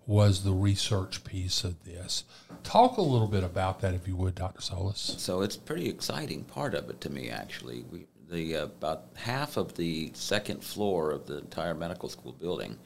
was 0.07 0.43
the 0.43 0.53
research 0.53 1.23
piece 1.23 1.63
of 1.63 1.83
this. 1.83 2.23
Talk 2.63 2.97
a 2.97 3.01
little 3.01 3.27
bit 3.27 3.43
about 3.43 3.81
that, 3.81 3.93
if 3.93 4.07
you 4.07 4.15
would, 4.15 4.35
Dr. 4.35 4.61
Solis. 4.61 5.15
So 5.17 5.41
it's 5.41 5.57
a 5.57 5.59
pretty 5.59 5.89
exciting 5.89 6.43
part 6.45 6.73
of 6.73 6.89
it 6.89 7.01
to 7.01 7.09
me, 7.09 7.29
actually. 7.29 7.83
We, 7.91 8.07
the 8.29 8.57
uh, 8.57 8.63
about 8.63 9.05
half 9.15 9.57
of 9.57 9.75
the 9.75 10.11
second 10.13 10.63
floor 10.63 11.11
of 11.11 11.27
the 11.27 11.39
entire 11.39 11.73
medical 11.73 12.09
school 12.09 12.33
building 12.33 12.77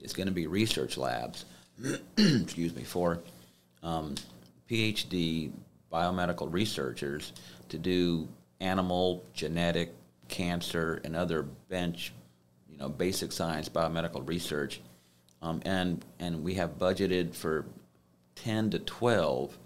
is 0.00 0.12
going 0.12 0.28
to 0.28 0.32
be 0.32 0.46
research 0.46 0.96
labs. 0.96 1.44
excuse 2.16 2.74
me 2.74 2.82
for 2.82 3.20
um, 3.82 4.14
PhD 4.70 5.52
biomedical 5.92 6.52
researchers 6.52 7.32
to 7.68 7.78
do 7.78 8.28
animal 8.60 9.24
genetic 9.34 9.94
cancer 10.28 11.00
and 11.04 11.16
other 11.16 11.42
bench, 11.68 12.12
you 12.70 12.76
know, 12.76 12.88
basic 12.88 13.32
science 13.32 13.68
biomedical 13.68 14.26
research, 14.28 14.80
um, 15.42 15.60
and 15.64 16.04
and 16.18 16.42
we 16.44 16.54
have 16.54 16.78
budgeted 16.78 17.34
for 17.34 17.64
ten 18.34 18.70
to 18.70 18.78
twelve 18.80 19.56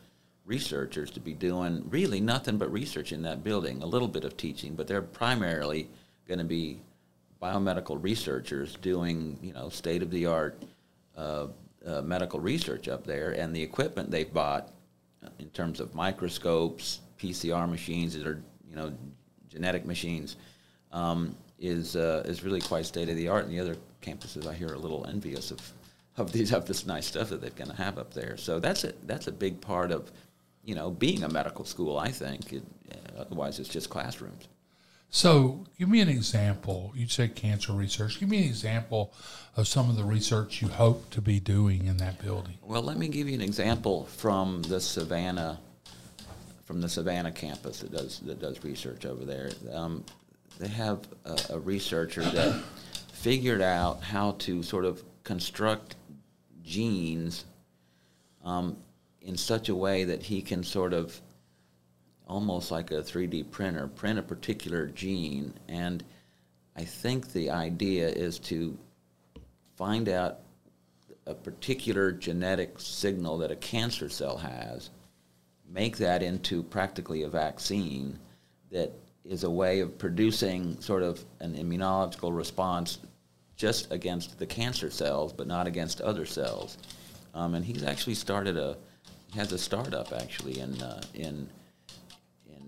researchers 0.44 1.10
to 1.10 1.20
be 1.20 1.32
doing 1.32 1.84
really 1.88 2.20
nothing 2.20 2.58
but 2.58 2.70
research 2.72 3.12
in 3.12 3.22
that 3.22 3.44
building, 3.44 3.82
a 3.82 3.86
little 3.86 4.08
bit 4.08 4.24
of 4.24 4.36
teaching, 4.36 4.74
but 4.74 4.86
they're 4.86 5.00
primarily 5.00 5.88
going 6.26 6.38
to 6.38 6.44
be 6.44 6.78
biomedical 7.40 8.00
researchers 8.02 8.76
doing, 8.76 9.38
you 9.42 9.52
know, 9.52 9.68
state 9.68 10.02
of 10.02 10.10
the 10.10 10.26
art 10.26 10.60
uh, 11.16 11.46
uh, 11.86 12.02
medical 12.02 12.40
research 12.40 12.88
up 12.88 13.04
there, 13.06 13.30
and 13.32 13.54
the 13.54 13.62
equipment 13.62 14.10
they've 14.10 14.32
bought 14.32 14.70
in 15.38 15.48
terms 15.50 15.80
of 15.80 15.94
microscopes, 15.94 17.00
PCR 17.18 17.68
machines 17.68 18.14
that 18.16 18.26
are, 18.26 18.42
you 18.68 18.76
know, 18.76 18.92
genetic 19.48 19.84
machines, 19.84 20.36
um, 20.92 21.34
is 21.58 21.96
uh, 21.96 22.22
is 22.26 22.42
really 22.42 22.60
quite 22.60 22.86
state 22.86 23.08
of 23.08 23.16
the 23.16 23.28
art. 23.28 23.44
And 23.44 23.52
the 23.52 23.60
other 23.60 23.76
campuses, 24.02 24.46
I 24.46 24.54
hear, 24.54 24.68
are 24.70 24.74
a 24.74 24.78
little 24.78 25.06
envious 25.06 25.50
of 25.50 25.60
of 26.16 26.32
these 26.32 26.52
of 26.52 26.66
this 26.66 26.86
nice 26.86 27.06
stuff 27.06 27.28
that 27.30 27.40
they're 27.40 27.50
going 27.50 27.70
to 27.70 27.76
have 27.76 27.98
up 27.98 28.12
there. 28.12 28.36
So 28.36 28.58
that's 28.58 28.84
a 28.84 28.92
that's 29.04 29.26
a 29.28 29.32
big 29.32 29.60
part 29.60 29.92
of, 29.92 30.10
you 30.64 30.74
know, 30.74 30.90
being 30.90 31.22
a 31.22 31.28
medical 31.28 31.64
school. 31.64 31.98
I 31.98 32.10
think. 32.10 32.52
It, 32.52 32.62
otherwise, 33.16 33.58
it's 33.58 33.68
just 33.68 33.90
classrooms. 33.90 34.48
So, 35.14 35.66
give 35.78 35.90
me 35.90 36.00
an 36.00 36.08
example. 36.08 36.90
You 36.96 37.06
said 37.06 37.34
cancer 37.34 37.74
research. 37.74 38.18
Give 38.18 38.30
me 38.30 38.38
an 38.38 38.48
example 38.48 39.12
of 39.58 39.68
some 39.68 39.90
of 39.90 39.96
the 39.96 40.04
research 40.04 40.62
you 40.62 40.68
hope 40.68 41.10
to 41.10 41.20
be 41.20 41.38
doing 41.38 41.84
in 41.84 41.98
that 41.98 42.24
building. 42.24 42.54
Well, 42.62 42.80
let 42.80 42.96
me 42.96 43.08
give 43.08 43.28
you 43.28 43.34
an 43.34 43.42
example 43.42 44.06
from 44.06 44.62
the 44.62 44.80
Savannah, 44.80 45.60
from 46.64 46.80
the 46.80 46.88
Savannah 46.88 47.30
campus 47.30 47.80
that 47.80 47.92
does 47.92 48.20
that 48.20 48.40
does 48.40 48.64
research 48.64 49.04
over 49.04 49.26
there. 49.26 49.50
Um, 49.70 50.02
they 50.58 50.68
have 50.68 51.00
a, 51.26 51.38
a 51.50 51.58
researcher 51.58 52.22
that 52.22 52.62
figured 53.12 53.60
out 53.60 54.02
how 54.02 54.32
to 54.38 54.62
sort 54.62 54.86
of 54.86 55.02
construct 55.24 55.94
genes 56.64 57.44
um, 58.46 58.78
in 59.20 59.36
such 59.36 59.68
a 59.68 59.74
way 59.74 60.04
that 60.04 60.22
he 60.22 60.40
can 60.40 60.64
sort 60.64 60.94
of 60.94 61.20
almost 62.32 62.70
like 62.70 62.90
a 62.90 63.02
3D 63.02 63.50
printer, 63.50 63.86
print 63.88 64.18
a 64.18 64.22
particular 64.22 64.86
gene. 64.86 65.52
And 65.68 66.02
I 66.74 66.84
think 66.84 67.32
the 67.32 67.50
idea 67.50 68.08
is 68.08 68.38
to 68.50 68.78
find 69.76 70.08
out 70.08 70.38
a 71.26 71.34
particular 71.34 72.10
genetic 72.10 72.80
signal 72.80 73.36
that 73.38 73.50
a 73.50 73.56
cancer 73.56 74.08
cell 74.08 74.38
has, 74.38 74.88
make 75.70 75.98
that 75.98 76.22
into 76.22 76.62
practically 76.62 77.22
a 77.22 77.28
vaccine 77.28 78.18
that 78.70 78.90
is 79.26 79.44
a 79.44 79.50
way 79.50 79.80
of 79.80 79.98
producing 79.98 80.80
sort 80.80 81.02
of 81.02 81.22
an 81.40 81.54
immunological 81.54 82.34
response 82.34 82.98
just 83.56 83.92
against 83.92 84.38
the 84.38 84.46
cancer 84.46 84.90
cells, 84.90 85.34
but 85.34 85.46
not 85.46 85.66
against 85.66 86.00
other 86.00 86.24
cells. 86.24 86.78
Um, 87.34 87.54
and 87.54 87.64
he's 87.64 87.84
actually 87.84 88.14
started 88.14 88.56
a, 88.56 88.78
he 89.30 89.38
has 89.38 89.52
a 89.52 89.58
startup 89.58 90.14
actually 90.14 90.60
in, 90.60 90.80
uh, 90.80 91.02
in 91.12 91.48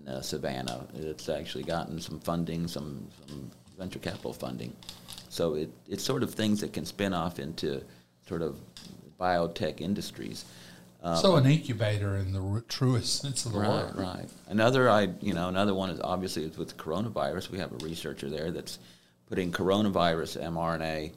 uh, 0.07 0.21
Savannah. 0.21 0.87
It's 0.95 1.29
actually 1.29 1.63
gotten 1.63 1.99
some 1.99 2.19
funding, 2.19 2.67
some, 2.67 3.07
some 3.27 3.51
venture 3.77 3.99
capital 3.99 4.33
funding. 4.33 4.73
So 5.29 5.55
it, 5.55 5.69
it's 5.87 6.03
sort 6.03 6.23
of 6.23 6.33
things 6.33 6.61
that 6.61 6.73
can 6.73 6.85
spin 6.85 7.13
off 7.13 7.39
into 7.39 7.83
sort 8.27 8.41
of 8.41 8.59
biotech 9.19 9.81
industries. 9.81 10.45
Um, 11.03 11.17
so 11.17 11.35
an 11.35 11.45
incubator 11.45 12.15
in 12.15 12.33
the 12.33 12.41
r- 12.41 12.63
truest 12.67 13.21
sense 13.21 13.45
of 13.45 13.53
the 13.53 13.59
right, 13.59 13.69
word. 13.69 13.95
Right. 13.95 14.25
Another, 14.47 14.89
I 14.89 15.09
you 15.21 15.33
know, 15.33 15.49
another 15.49 15.73
one 15.73 15.89
is 15.89 15.99
obviously 15.99 16.43
is 16.43 16.57
with 16.57 16.77
coronavirus. 16.77 17.51
We 17.51 17.59
have 17.59 17.71
a 17.71 17.85
researcher 17.85 18.29
there 18.29 18.51
that's 18.51 18.79
putting 19.27 19.51
coronavirus 19.51 20.41
mRNA 20.41 21.11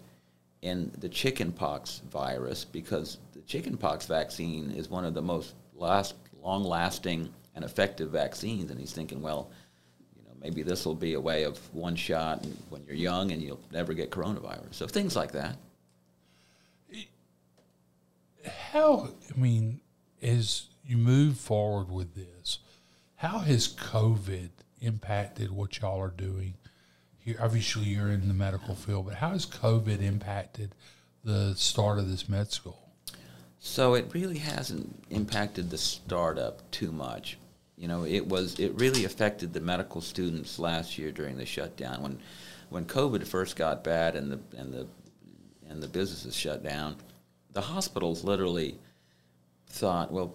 in 0.62 0.90
the 0.98 1.08
chickenpox 1.08 2.02
virus 2.10 2.64
because 2.64 3.18
the 3.32 3.40
chickenpox 3.42 4.06
vaccine 4.06 4.70
is 4.72 4.88
one 4.90 5.04
of 5.04 5.14
the 5.14 5.22
most 5.22 5.54
last 5.74 6.16
long-lasting 6.42 7.32
and 7.58 7.64
effective 7.64 8.10
vaccines. 8.10 8.70
And 8.70 8.78
he's 8.78 8.92
thinking, 8.92 9.20
well, 9.20 9.50
you 10.16 10.22
know, 10.22 10.34
maybe 10.40 10.62
this 10.62 10.86
will 10.86 10.94
be 10.94 11.14
a 11.14 11.20
way 11.20 11.42
of 11.42 11.58
one 11.74 11.96
shot 11.96 12.46
when 12.70 12.84
you're 12.86 12.94
young 12.94 13.32
and 13.32 13.42
you'll 13.42 13.60
never 13.72 13.94
get 13.94 14.10
coronavirus. 14.10 14.72
So 14.72 14.86
things 14.86 15.16
like 15.16 15.32
that. 15.32 15.56
How, 18.70 19.08
I 19.34 19.38
mean, 19.38 19.80
as 20.22 20.68
you 20.86 20.96
move 20.96 21.36
forward 21.36 21.90
with 21.90 22.14
this, 22.14 22.60
how 23.16 23.40
has 23.40 23.74
COVID 23.74 24.50
impacted 24.80 25.50
what 25.50 25.80
y'all 25.80 26.00
are 26.00 26.08
doing? 26.16 26.54
Here, 27.18 27.36
obviously, 27.40 27.86
you're 27.86 28.10
in 28.10 28.28
the 28.28 28.34
medical 28.34 28.76
field, 28.76 29.06
but 29.06 29.16
how 29.16 29.30
has 29.30 29.44
COVID 29.44 30.00
impacted 30.00 30.76
the 31.24 31.54
start 31.56 31.98
of 31.98 32.08
this 32.08 32.28
med 32.28 32.52
school? 32.52 32.88
So 33.58 33.94
it 33.94 34.14
really 34.14 34.38
hasn't 34.38 35.04
impacted 35.10 35.70
the 35.70 35.78
startup 35.78 36.70
too 36.70 36.92
much 36.92 37.36
you 37.78 37.86
know, 37.86 38.04
it 38.04 38.26
was 38.26 38.58
it 38.58 38.74
really 38.74 39.04
affected 39.04 39.52
the 39.52 39.60
medical 39.60 40.00
students 40.00 40.58
last 40.58 40.98
year 40.98 41.12
during 41.12 41.36
the 41.36 41.46
shutdown 41.46 42.02
when 42.02 42.18
when 42.70 42.84
COVID 42.84 43.26
first 43.26 43.56
got 43.56 43.84
bad 43.84 44.16
and 44.16 44.32
the 44.32 44.40
and 44.56 44.72
the 44.72 44.86
and 45.68 45.82
the 45.82 45.88
businesses 45.88 46.34
shut 46.34 46.62
down. 46.62 46.96
The 47.52 47.60
hospitals 47.60 48.24
literally 48.24 48.78
thought, 49.68 50.12
well, 50.12 50.34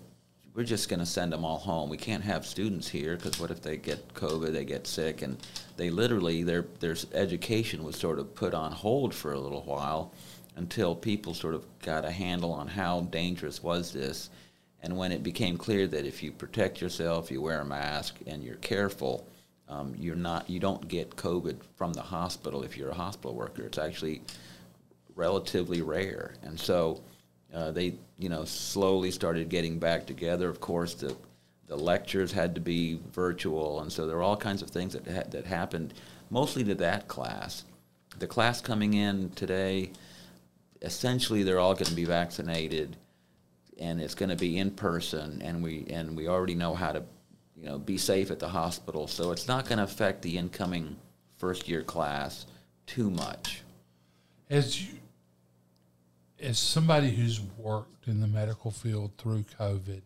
we're 0.53 0.63
just 0.63 0.87
going 0.87 0.99
to 0.99 1.05
send 1.05 1.33
them 1.33 1.43
all 1.43 1.57
home. 1.57 1.89
We 1.89 1.97
can't 1.97 2.23
have 2.23 2.45
students 2.45 2.87
here 2.87 3.15
because 3.15 3.39
what 3.39 3.51
if 3.51 3.61
they 3.61 3.77
get 3.77 4.13
COVID, 4.13 4.53
they 4.53 4.65
get 4.65 4.87
sick, 4.87 5.21
and 5.21 5.37
they 5.75 5.89
literally 5.89 6.43
their 6.43 6.65
their 6.79 6.95
education 7.13 7.83
was 7.83 7.97
sort 7.97 8.19
of 8.19 8.33
put 8.35 8.53
on 8.53 8.71
hold 8.71 9.13
for 9.13 9.33
a 9.33 9.39
little 9.39 9.63
while 9.63 10.13
until 10.55 10.95
people 10.95 11.33
sort 11.33 11.55
of 11.55 11.65
got 11.79 12.05
a 12.05 12.11
handle 12.11 12.53
on 12.53 12.67
how 12.67 13.01
dangerous 13.01 13.61
was 13.61 13.91
this 13.91 14.29
and 14.83 14.97
when 14.97 15.13
it 15.13 15.23
became 15.23 15.57
clear 15.57 15.87
that 15.87 16.05
if 16.05 16.21
you 16.21 16.31
protect 16.33 16.81
yourself, 16.81 17.31
you 17.31 17.41
wear 17.41 17.61
a 17.61 17.65
mask, 17.65 18.17
and 18.27 18.43
you're 18.43 18.55
careful, 18.55 19.25
um, 19.69 19.95
you're 19.97 20.15
not 20.15 20.49
you 20.49 20.59
don't 20.59 20.85
get 20.89 21.15
COVID 21.15 21.55
from 21.77 21.93
the 21.93 22.01
hospital 22.01 22.63
if 22.63 22.77
you're 22.77 22.89
a 22.89 22.93
hospital 22.93 23.33
worker. 23.33 23.63
It's 23.63 23.77
actually 23.77 24.21
relatively 25.15 25.81
rare, 25.81 26.35
and 26.43 26.59
so 26.59 27.01
uh, 27.53 27.71
they 27.71 27.95
you 28.19 28.27
know 28.27 28.43
slowly 28.43 29.09
started 29.09 29.47
getting 29.47 29.79
back 29.79 30.05
together. 30.05 30.49
Of 30.49 30.59
course, 30.59 30.95
the 30.95 31.15
the 31.67 31.77
lectures 31.77 32.33
had 32.33 32.53
to 32.55 32.61
be 32.61 32.99
virtual, 33.13 33.79
and 33.79 33.91
so 33.91 34.05
there 34.05 34.17
were 34.17 34.23
all 34.23 34.37
kinds 34.37 34.61
of 34.61 34.69
things 34.69 34.93
that 34.93 35.07
ha- 35.07 35.29
that 35.29 35.45
happened, 35.45 35.93
mostly 36.29 36.65
to 36.65 36.75
that 36.75 37.07
class. 37.07 37.63
The 38.19 38.27
class 38.27 38.59
coming 38.59 38.93
in 38.95 39.29
today, 39.29 39.91
essentially, 40.81 41.41
they're 41.41 41.59
all 41.59 41.73
going 41.73 41.85
to 41.85 41.95
be 41.95 42.05
vaccinated 42.05 42.97
and 43.83 44.01
it's 44.01 44.15
going 44.15 44.29
to 44.29 44.37
be 44.37 44.57
in 44.57 44.71
person, 44.71 45.41
and 45.43 45.61
we 45.61 45.85
and 45.89 46.15
we 46.15 46.29
already 46.29 46.55
know 46.55 46.73
how 46.73 46.93
to, 46.93 47.03
you 47.57 47.65
know, 47.65 47.77
be 47.77 47.97
safe 47.97 48.31
at 48.31 48.39
the 48.39 48.47
hospital. 48.47 49.07
So 49.07 49.31
it's 49.31 49.47
not 49.47 49.67
going 49.67 49.77
to 49.77 49.83
affect 49.83 50.21
the 50.21 50.37
incoming 50.37 50.95
first 51.37 51.67
year 51.67 51.83
class 51.83 52.45
too 52.87 53.09
much. 53.09 53.61
As 54.49 54.81
you, 54.81 54.99
as 56.39 56.57
somebody 56.57 57.11
who's 57.11 57.41
worked 57.57 58.07
in 58.07 58.21
the 58.21 58.27
medical 58.27 58.71
field 58.71 59.11
through 59.17 59.43
COVID, 59.59 60.01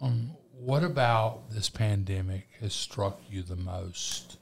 um, 0.00 0.32
what 0.58 0.82
about 0.82 1.48
this 1.50 1.68
pandemic 1.68 2.48
has 2.60 2.74
struck 2.74 3.20
you 3.30 3.42
the 3.42 3.56
most? 3.56 4.38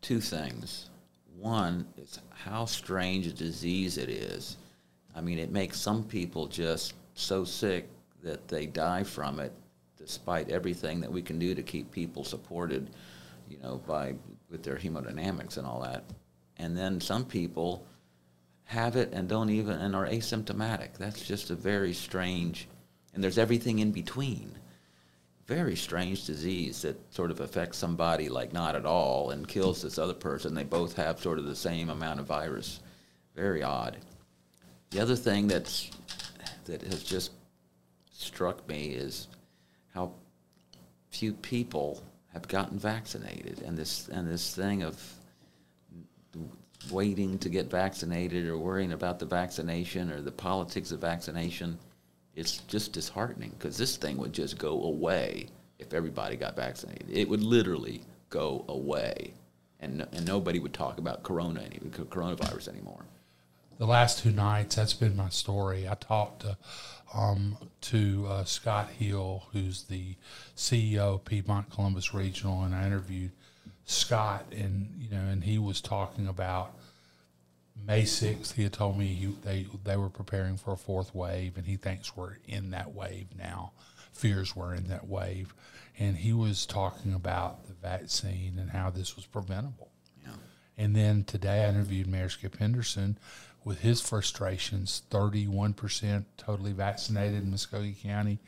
Two 0.00 0.20
things. 0.20 0.88
One 1.38 1.86
is 1.98 2.18
how 2.30 2.64
strange 2.64 3.26
a 3.26 3.32
disease 3.32 3.98
it 3.98 4.08
is 4.08 4.56
I 5.16 5.22
mean, 5.22 5.38
it 5.38 5.50
makes 5.50 5.80
some 5.80 6.04
people 6.04 6.46
just 6.46 6.94
so 7.14 7.42
sick 7.42 7.88
that 8.22 8.46
they 8.48 8.66
die 8.66 9.02
from 9.02 9.40
it, 9.40 9.52
despite 9.96 10.50
everything 10.50 11.00
that 11.00 11.10
we 11.10 11.22
can 11.22 11.38
do 11.38 11.54
to 11.54 11.62
keep 11.62 11.90
people 11.90 12.22
supported, 12.22 12.90
you 13.48 13.58
know, 13.62 13.80
by 13.86 14.14
with 14.50 14.62
their 14.62 14.76
hemodynamics 14.76 15.56
and 15.56 15.66
all 15.66 15.80
that. 15.80 16.04
And 16.58 16.76
then 16.76 17.00
some 17.00 17.24
people 17.24 17.86
have 18.64 18.96
it 18.96 19.12
and 19.12 19.28
don't 19.28 19.50
even 19.50 19.78
and 19.78 19.96
are 19.96 20.06
asymptomatic. 20.06 20.98
That's 20.98 21.26
just 21.26 21.50
a 21.50 21.54
very 21.54 21.94
strange. 21.94 22.68
And 23.14 23.24
there's 23.24 23.38
everything 23.38 23.78
in 23.78 23.92
between. 23.92 24.52
very 25.46 25.76
strange 25.76 26.24
disease 26.26 26.82
that 26.82 26.98
sort 27.14 27.30
of 27.30 27.40
affects 27.40 27.78
somebody 27.78 28.28
like 28.28 28.52
not 28.52 28.74
at 28.74 28.84
all 28.84 29.30
and 29.30 29.46
kills 29.46 29.80
this 29.82 29.98
other 29.98 30.14
person. 30.14 30.54
They 30.54 30.64
both 30.64 30.96
have 30.96 31.20
sort 31.20 31.38
of 31.38 31.44
the 31.44 31.54
same 31.54 31.88
amount 31.88 32.20
of 32.20 32.26
virus. 32.26 32.80
Very 33.34 33.62
odd. 33.62 33.96
The 34.96 35.02
other 35.02 35.14
thing 35.14 35.46
that's 35.46 35.90
that 36.64 36.80
has 36.80 37.02
just 37.02 37.32
struck 38.12 38.66
me 38.66 38.86
is 38.86 39.28
how 39.92 40.12
few 41.10 41.34
people 41.34 42.02
have 42.32 42.48
gotten 42.48 42.78
vaccinated, 42.78 43.60
and 43.60 43.76
this 43.76 44.08
and 44.08 44.26
this 44.26 44.54
thing 44.54 44.82
of 44.82 44.98
waiting 46.90 47.38
to 47.40 47.50
get 47.50 47.70
vaccinated 47.70 48.48
or 48.48 48.56
worrying 48.56 48.92
about 48.92 49.18
the 49.18 49.26
vaccination 49.26 50.10
or 50.10 50.22
the 50.22 50.32
politics 50.32 50.90
of 50.92 51.00
vaccination 51.00 51.78
it's 52.34 52.58
just 52.60 52.94
disheartening 52.94 53.50
because 53.58 53.76
this 53.76 53.98
thing 53.98 54.16
would 54.16 54.32
just 54.32 54.56
go 54.56 54.82
away 54.84 55.48
if 55.78 55.92
everybody 55.92 56.36
got 56.36 56.56
vaccinated. 56.56 57.10
It 57.10 57.28
would 57.28 57.42
literally 57.42 58.00
go 58.30 58.64
away, 58.68 59.34
and 59.78 60.06
and 60.12 60.26
nobody 60.26 60.58
would 60.58 60.72
talk 60.72 60.96
about 60.96 61.22
corona 61.22 61.60
any 61.60 61.80
coronavirus 61.80 62.68
anymore. 62.68 63.04
The 63.78 63.86
last 63.86 64.20
two 64.20 64.30
nights, 64.30 64.76
that's 64.76 64.94
been 64.94 65.16
my 65.16 65.28
story. 65.28 65.86
I 65.88 65.94
talked 65.94 66.40
to 66.42 66.56
um, 67.14 67.56
to 67.82 68.26
uh, 68.28 68.44
Scott 68.44 68.90
Hill, 68.90 69.44
who's 69.52 69.84
the 69.84 70.16
CEO 70.56 71.14
of 71.14 71.24
Piedmont 71.24 71.70
Columbus 71.70 72.12
Regional, 72.12 72.62
and 72.62 72.74
I 72.74 72.86
interviewed 72.86 73.32
Scott, 73.84 74.46
and 74.50 74.94
you 74.98 75.10
know, 75.10 75.22
and 75.30 75.44
he 75.44 75.58
was 75.58 75.80
talking 75.80 76.26
about 76.26 76.72
May 77.84 78.02
6th, 78.02 78.54
he 78.54 78.62
had 78.62 78.72
told 78.72 78.98
me 78.98 79.06
he, 79.06 79.26
they 79.44 79.66
they 79.84 79.96
were 79.96 80.08
preparing 80.08 80.56
for 80.56 80.72
a 80.72 80.76
fourth 80.76 81.14
wave, 81.14 81.56
and 81.56 81.66
he 81.66 81.76
thinks 81.76 82.16
we're 82.16 82.38
in 82.46 82.70
that 82.70 82.94
wave 82.94 83.26
now. 83.36 83.72
Fears 84.12 84.56
we're 84.56 84.74
in 84.74 84.88
that 84.88 85.06
wave, 85.06 85.54
and 85.98 86.16
he 86.16 86.32
was 86.32 86.64
talking 86.64 87.12
about 87.12 87.66
the 87.66 87.74
vaccine 87.74 88.58
and 88.58 88.70
how 88.70 88.90
this 88.90 89.14
was 89.14 89.26
preventable. 89.26 89.90
Yeah. 90.24 90.32
And 90.78 90.96
then 90.96 91.24
today, 91.24 91.64
I 91.64 91.68
interviewed 91.68 92.06
Mayor 92.06 92.30
Skip 92.30 92.56
Henderson 92.56 93.18
with 93.66 93.80
his 93.80 94.00
frustrations. 94.00 95.02
Thirty-one 95.10 95.74
percent 95.74 96.26
totally 96.38 96.72
vaccinated 96.72 97.42
in 97.42 97.50
Muscogee 97.50 97.96
County. 98.00 98.38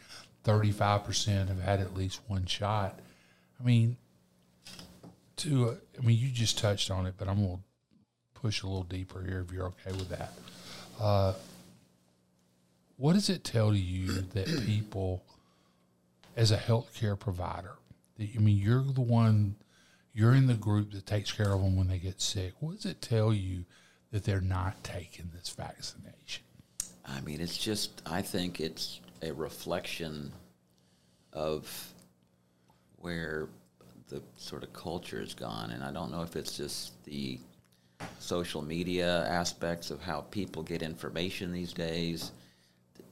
Thirty-five 0.45 1.05
percent 1.05 1.49
have 1.49 1.61
had 1.61 1.81
at 1.81 1.95
least 1.95 2.21
one 2.29 2.47
shot. 2.47 3.01
I 3.61 3.65
mean, 3.65 3.97
to 5.39 5.77
I 6.01 6.07
mean, 6.07 6.17
you 6.17 6.31
just 6.31 6.57
touched 6.57 6.93
on 6.93 7.05
it, 7.05 7.15
but 7.19 7.27
I'm 7.27 7.45
gonna 7.45 7.59
push 8.33 8.63
a 8.63 8.69
little 8.69 8.85
deeper 8.85 9.21
here 9.21 9.45
if 9.47 9.53
you're 9.53 9.67
okay 9.67 9.91
with 9.91 10.09
that. 10.11 10.33
Uh, 11.01 11.35
what 12.97 13.15
does 13.15 13.29
it 13.29 13.43
tell 13.43 13.75
you 13.75 14.23
that 14.35 14.47
people, 14.65 15.25
as 16.37 16.53
a 16.53 16.57
healthcare 16.57 17.19
provider, 17.19 17.75
that, 18.19 18.29
I 18.37 18.39
mean, 18.39 18.57
you're 18.57 18.83
the 18.83 19.01
one, 19.01 19.57
you're 20.13 20.35
in 20.35 20.47
the 20.47 20.55
group 20.55 20.93
that 20.93 21.07
takes 21.07 21.33
care 21.33 21.53
of 21.53 21.61
them 21.61 21.77
when 21.77 21.89
they 21.89 21.99
get 21.99 22.21
sick. 22.21 22.53
What 22.61 22.77
does 22.77 22.87
it 22.87 23.03
tell 23.03 23.33
you 23.33 23.65
that 24.11 24.25
they're 24.25 24.41
not 24.41 24.83
taking 24.83 25.31
this 25.35 25.51
vaccination? 25.51 26.45
I 27.05 27.21
mean, 27.21 27.41
it's 27.41 27.59
just, 27.59 28.03
I 28.07 28.23
think 28.23 28.61
it's 28.61 29.01
a 29.23 29.33
reflection 29.33 30.33
of 31.33 31.93
where 32.97 33.49
the 34.09 34.23
sort 34.37 34.63
of 34.63 34.73
culture 34.73 35.21
has 35.21 35.35
gone. 35.35 35.71
And 35.71 35.83
I 35.83 35.93
don't 35.93 36.11
know 36.11 36.23
if 36.23 36.37
it's 36.37 36.57
just 36.57 37.03
the 37.05 37.39
social 38.19 38.63
media 38.63 39.27
aspects 39.29 39.91
of 39.91 40.01
how 40.01 40.23
people 40.23 40.63
get 40.63 40.83
information 40.83 41.53
these 41.53 41.73
days. 41.73 42.33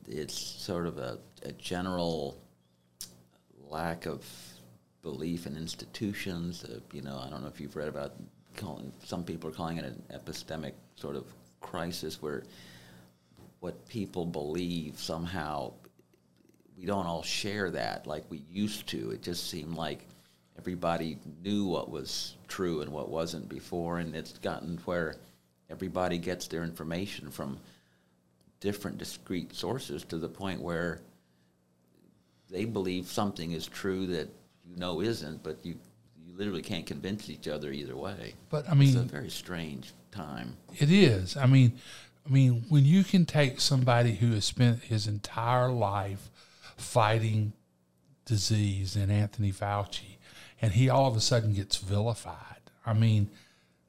It's 0.09 0.39
sort 0.39 0.87
of 0.87 0.99
a, 0.99 1.19
a 1.45 1.53
general 1.53 2.39
lack 3.69 4.07
of 4.07 4.25
belief 5.03 5.47
in 5.47 5.57
institutions. 5.57 6.65
Uh, 6.65 6.81
you 6.93 7.03
know, 7.03 7.21
I 7.25 7.29
don't 7.29 7.43
know 7.43 7.49
if 7.49 7.61
you've 7.61 7.77
read 7.77 7.89
about 7.89 8.15
calling, 8.57 8.93
some 9.05 9.25
people 9.25 9.51
are 9.51 9.53
calling 9.53 9.77
it 9.77 9.85
an 9.85 10.03
epistemic 10.13 10.73
sort 10.97 11.17
of 11.17 11.25
crisis 11.61 12.21
where 12.21 12.43
what 13.61 13.87
people 13.89 14.25
believe 14.25 14.99
somehow 14.99 15.73
we 16.79 16.85
don't 16.85 17.07
all 17.07 17.23
share 17.23 17.71
that 17.71 18.07
like 18.07 18.25
we 18.29 18.43
used 18.51 18.87
to. 18.89 19.11
It 19.11 19.23
just 19.23 19.49
seemed 19.49 19.75
like 19.77 20.07
everybody 20.59 21.19
knew 21.43 21.67
what 21.67 21.91
was 21.91 22.37
true 22.49 22.83
and 22.83 22.93
what 22.93 23.09
wasn't 23.09 23.49
before, 23.49 23.99
and 23.99 24.15
it's 24.15 24.39
gotten 24.39 24.79
where 24.85 25.17
everybody 25.71 26.19
gets 26.19 26.47
their 26.49 26.63
information 26.63 27.31
from 27.31 27.59
different 28.61 28.99
discrete 28.99 29.55
sources 29.55 30.05
to 30.05 30.19
the 30.19 30.29
point 30.29 30.61
where 30.61 31.01
they 32.51 32.65
believe 32.65 33.07
something 33.07 33.53
is 33.53 33.67
true 33.67 34.07
that 34.07 34.29
you 34.65 34.77
know 34.77 35.01
isn't, 35.01 35.43
but 35.43 35.59
you 35.65 35.77
you 36.27 36.37
literally 36.37 36.63
can't 36.63 36.87
convince 36.87 37.31
each 37.31 37.49
other 37.49 37.73
either 37.73 37.97
way. 37.97 38.35
But 38.51 38.69
I 38.69 38.75
mean, 38.75 38.89
it's 38.89 38.97
a 38.97 39.03
very 39.03 39.31
strange 39.31 39.93
time. 40.17 40.57
It 40.79 40.91
is. 40.91 41.37
I 41.37 41.47
mean, 41.47 41.79
I 42.27 42.33
mean, 42.33 42.65
when 42.69 42.85
you 42.85 43.05
can 43.05 43.25
take 43.25 43.61
somebody 43.61 44.17
who 44.17 44.33
has 44.33 44.45
spent 44.45 44.85
his 44.85 45.07
entire 45.07 45.71
life 45.71 46.31
fighting 46.77 47.53
disease 48.25 48.97
and 48.97 49.11
Anthony 49.11 49.53
Fauci 49.53 50.17
and 50.61 50.73
he 50.73 50.89
all 50.89 51.07
of 51.07 51.17
a 51.17 51.21
sudden 51.21 51.53
gets 51.53 51.77
vilified. 51.77 52.61
I 52.85 52.93
mean, 52.93 53.31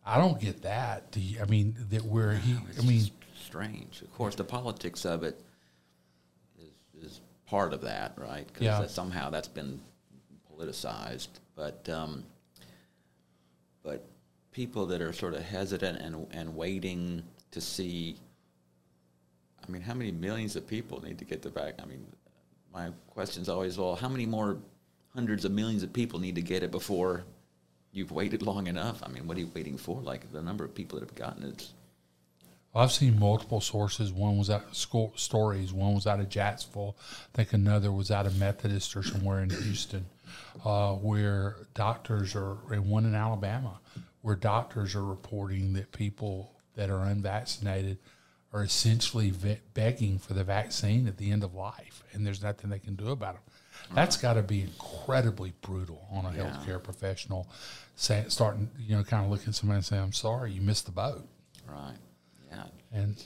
I 0.05 0.17
don't 0.17 0.39
get 0.39 0.63
that. 0.63 1.11
Do 1.11 1.19
you, 1.19 1.41
I 1.41 1.45
mean, 1.45 1.75
that 1.89 2.05
where 2.05 2.34
he, 2.34 2.55
I 2.78 2.82
mean, 2.84 3.09
strange. 3.36 4.01
Of 4.01 4.13
course, 4.13 4.36
the 4.36 4.43
politics 4.43 5.05
of 5.05 5.23
it 5.23 5.39
is, 6.59 7.03
is 7.03 7.21
part 7.45 7.73
of 7.73 7.82
that, 7.82 8.13
right? 8.17 8.47
Because 8.47 8.63
yeah. 8.63 8.80
that 8.80 8.91
somehow 8.91 9.30
that's 9.30 9.47
been 9.47 9.80
politicized. 10.51 11.28
But 11.55 11.88
um, 11.89 12.23
but 13.84 14.05
people 14.57 14.87
that 14.87 15.01
are 15.01 15.13
sort 15.13 15.35
of 15.35 15.43
hesitant 15.43 16.01
and 16.01 16.27
and 16.31 16.55
waiting 16.55 17.23
to 17.51 17.61
see. 17.61 18.17
I 19.63 19.71
mean, 19.71 19.83
how 19.83 19.93
many 19.93 20.11
millions 20.11 20.55
of 20.55 20.65
people 20.65 21.01
need 21.03 21.19
to 21.19 21.25
get 21.25 21.43
the 21.43 21.49
vaccine? 21.49 21.85
I 21.85 21.85
mean, 21.85 22.05
my 22.73 22.89
question 23.09 23.41
is 23.43 23.49
always, 23.49 23.77
well, 23.77 23.95
how 23.95 24.09
many 24.09 24.25
more 24.25 24.57
hundreds 25.13 25.45
of 25.45 25.51
millions 25.51 25.83
of 25.83 25.93
people 25.93 26.19
need 26.19 26.35
to 26.35 26.41
get 26.41 26.63
it 26.63 26.71
before 26.71 27.23
you've 27.91 28.11
waited 28.11 28.41
long 28.41 28.67
enough. 28.67 29.01
I 29.03 29.09
mean, 29.09 29.27
what 29.27 29.37
are 29.37 29.39
you 29.39 29.51
waiting 29.53 29.77
for? 29.77 30.01
Like 30.01 30.31
the 30.31 30.41
number 30.41 30.63
of 30.63 30.73
people 30.73 30.99
that 30.99 31.07
have 31.07 31.15
gotten 31.15 31.43
it. 31.43 31.67
Well, 32.73 32.83
I've 32.83 32.91
seen 32.91 33.19
multiple 33.19 33.61
sources. 33.61 34.11
One 34.11 34.37
was 34.37 34.49
out 34.49 34.65
of 34.65 34.75
school 34.75 35.13
stories. 35.15 35.73
One 35.73 35.95
was 35.95 36.05
out 36.05 36.19
of 36.19 36.29
Jacksonville. 36.29 36.95
I 37.33 37.37
think 37.37 37.53
another 37.53 37.91
was 37.91 38.11
out 38.11 38.25
of 38.25 38.37
Methodist 38.37 38.95
or 38.95 39.03
somewhere 39.03 39.41
in 39.41 39.49
Houston, 39.49 40.05
uh, 40.63 40.93
where 40.93 41.55
doctors 41.73 42.35
are, 42.35 42.57
and 42.71 42.87
one 42.89 43.05
in 43.05 43.15
Alabama, 43.15 43.79
where 44.28 44.36
doctors 44.36 44.93
are 44.93 45.05
reporting 45.05 45.71
that 45.71 45.89
people 45.93 46.51
that 46.75 46.89
are 46.89 47.05
unvaccinated 47.05 47.97
are 48.51 48.61
essentially 48.61 49.30
ve- 49.30 49.61
begging 49.73 50.19
for 50.19 50.34
the 50.34 50.43
vaccine 50.43 51.07
at 51.07 51.15
the 51.15 51.32
end 51.32 51.45
of 51.45 51.55
life, 51.55 52.03
and 52.11 52.28
there's 52.28 52.43
nothing 52.43 52.69
they 52.69 52.78
can 52.78 52.95
do 52.95 53.11
about 53.11 53.36
it. 53.36 53.41
That's 53.95 54.17
got 54.17 54.34
to 54.34 54.43
be 54.43 54.63
incredibly 54.63 55.53
brutal 55.61 56.05
on 56.11 56.25
a 56.25 56.36
yeah. 56.36 56.43
healthcare 56.43 56.84
professional, 56.84 57.47
say, 57.95 58.25
starting, 58.28 58.69
you 58.78 58.97
know, 58.97 59.03
kind 59.05 59.23
of 59.23 59.32
looking 59.32 59.47
at 59.47 59.55
somebody 59.55 59.78
and 59.78 59.86
saying, 59.86 60.01
"I'm 60.01 60.11
sorry, 60.11 60.51
you 60.51 60.59
missed 60.59 60.88
the 60.88 60.91
boat." 60.91 61.25
Right. 61.65 61.95
Yeah. 62.51 62.63
And 62.91 63.25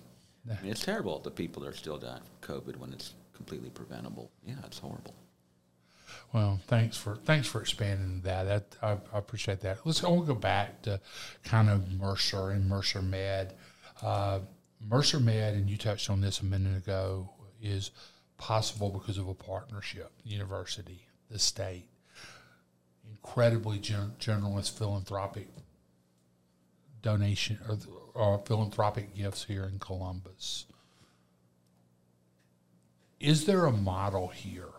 I 0.52 0.62
mean, 0.62 0.72
it's 0.72 0.86
terrible 0.86 1.18
the 1.18 1.32
people 1.32 1.64
that 1.64 1.70
are 1.70 1.76
still 1.76 1.98
dying 1.98 2.22
from 2.22 2.62
COVID 2.62 2.78
when 2.78 2.94
it's 2.94 3.16
completely 3.34 3.72
preventable. 3.72 4.30
Yeah, 4.46 4.54
it's 4.68 4.78
horrible. 4.78 5.16
Well, 6.34 6.62
thanks 6.68 6.96
for 6.96 7.18
thanks 7.26 7.48
for 7.48 7.62
expanding 7.62 8.22
that. 8.22 8.44
That 8.44 8.76
I, 8.82 8.92
I 9.14 9.18
appreciate 9.18 9.60
that. 9.62 9.80
Let's 9.86 10.00
go, 10.00 10.22
go 10.22 10.34
back 10.34 10.82
to 10.84 11.02
kind 11.44 11.70
of 11.70 11.92
Mercer 11.92 12.52
and 12.52 12.70
Mercer 12.70 13.02
Med. 13.02 13.54
Uh, 14.02 14.40
Mercer 14.80 15.20
Med, 15.20 15.54
and 15.54 15.70
you 15.70 15.78
touched 15.78 16.10
on 16.10 16.22
this 16.22 16.40
a 16.40 16.46
minute 16.46 16.78
ago, 16.78 17.30
is 17.62 17.92
possible 18.38 18.90
because 18.90 19.18
of 19.18 19.28
a 19.28 19.34
partnership, 19.34 20.12
university, 20.24 21.06
the 21.30 21.38
state, 21.38 21.88
incredibly 23.10 23.78
gen- 23.78 24.14
generous 24.18 24.70
philanthropic 24.70 25.50
donation 27.02 27.60
or, 27.68 27.78
or 28.14 28.42
philanthropic 28.46 29.16
gifts 29.16 29.44
here 29.44 29.66
in 29.66 29.80
Columbus. 29.80 30.66
Is 33.20 33.46
there 33.46 33.66
a 33.66 33.72
model 33.72 34.30
here 34.30 34.70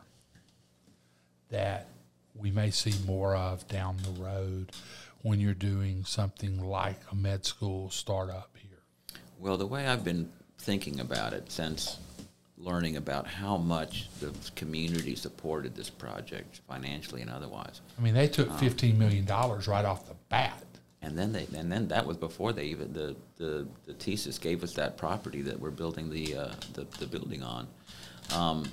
that 1.52 1.86
we 2.34 2.50
may 2.50 2.70
see 2.70 2.94
more 3.06 3.36
of 3.36 3.66
down 3.68 3.96
the 4.02 4.22
road 4.22 4.72
when 5.22 5.38
you're 5.38 5.54
doing 5.54 6.04
something 6.04 6.60
like 6.60 6.98
a 7.10 7.14
med 7.14 7.44
school 7.44 7.88
startup 7.90 8.50
here? 8.54 8.80
Well, 9.38 9.56
the 9.56 9.66
way 9.66 9.86
I've 9.86 10.04
been 10.04 10.30
thinking 10.58 10.98
about 10.98 11.32
it 11.32 11.52
since 11.52 11.98
learning 12.58 12.96
about 12.96 13.26
how 13.26 13.56
much 13.56 14.08
the 14.20 14.32
community 14.54 15.14
supported 15.14 15.74
this 15.74 15.90
project 15.90 16.60
financially 16.68 17.20
and 17.20 17.30
otherwise. 17.30 17.80
I 17.98 18.02
mean, 18.02 18.14
they 18.14 18.28
took 18.28 18.50
um, 18.50 18.58
fifteen 18.58 18.98
million 18.98 19.24
dollars 19.24 19.68
right 19.68 19.84
off 19.84 20.08
the 20.08 20.16
bat. 20.28 20.64
And 21.04 21.18
then 21.18 21.32
they, 21.32 21.48
and 21.56 21.70
then 21.70 21.88
that 21.88 22.06
was 22.06 22.16
before 22.16 22.52
they 22.52 22.66
even 22.66 22.92
the 22.92 23.16
the, 23.36 23.66
the 23.86 23.94
TSYS 23.94 24.40
gave 24.40 24.62
us 24.62 24.72
that 24.74 24.96
property 24.96 25.42
that 25.42 25.58
we're 25.58 25.70
building 25.70 26.08
the 26.10 26.36
uh, 26.36 26.52
the, 26.74 26.86
the 27.00 27.06
building 27.06 27.42
on. 27.42 27.66
Um, 28.32 28.70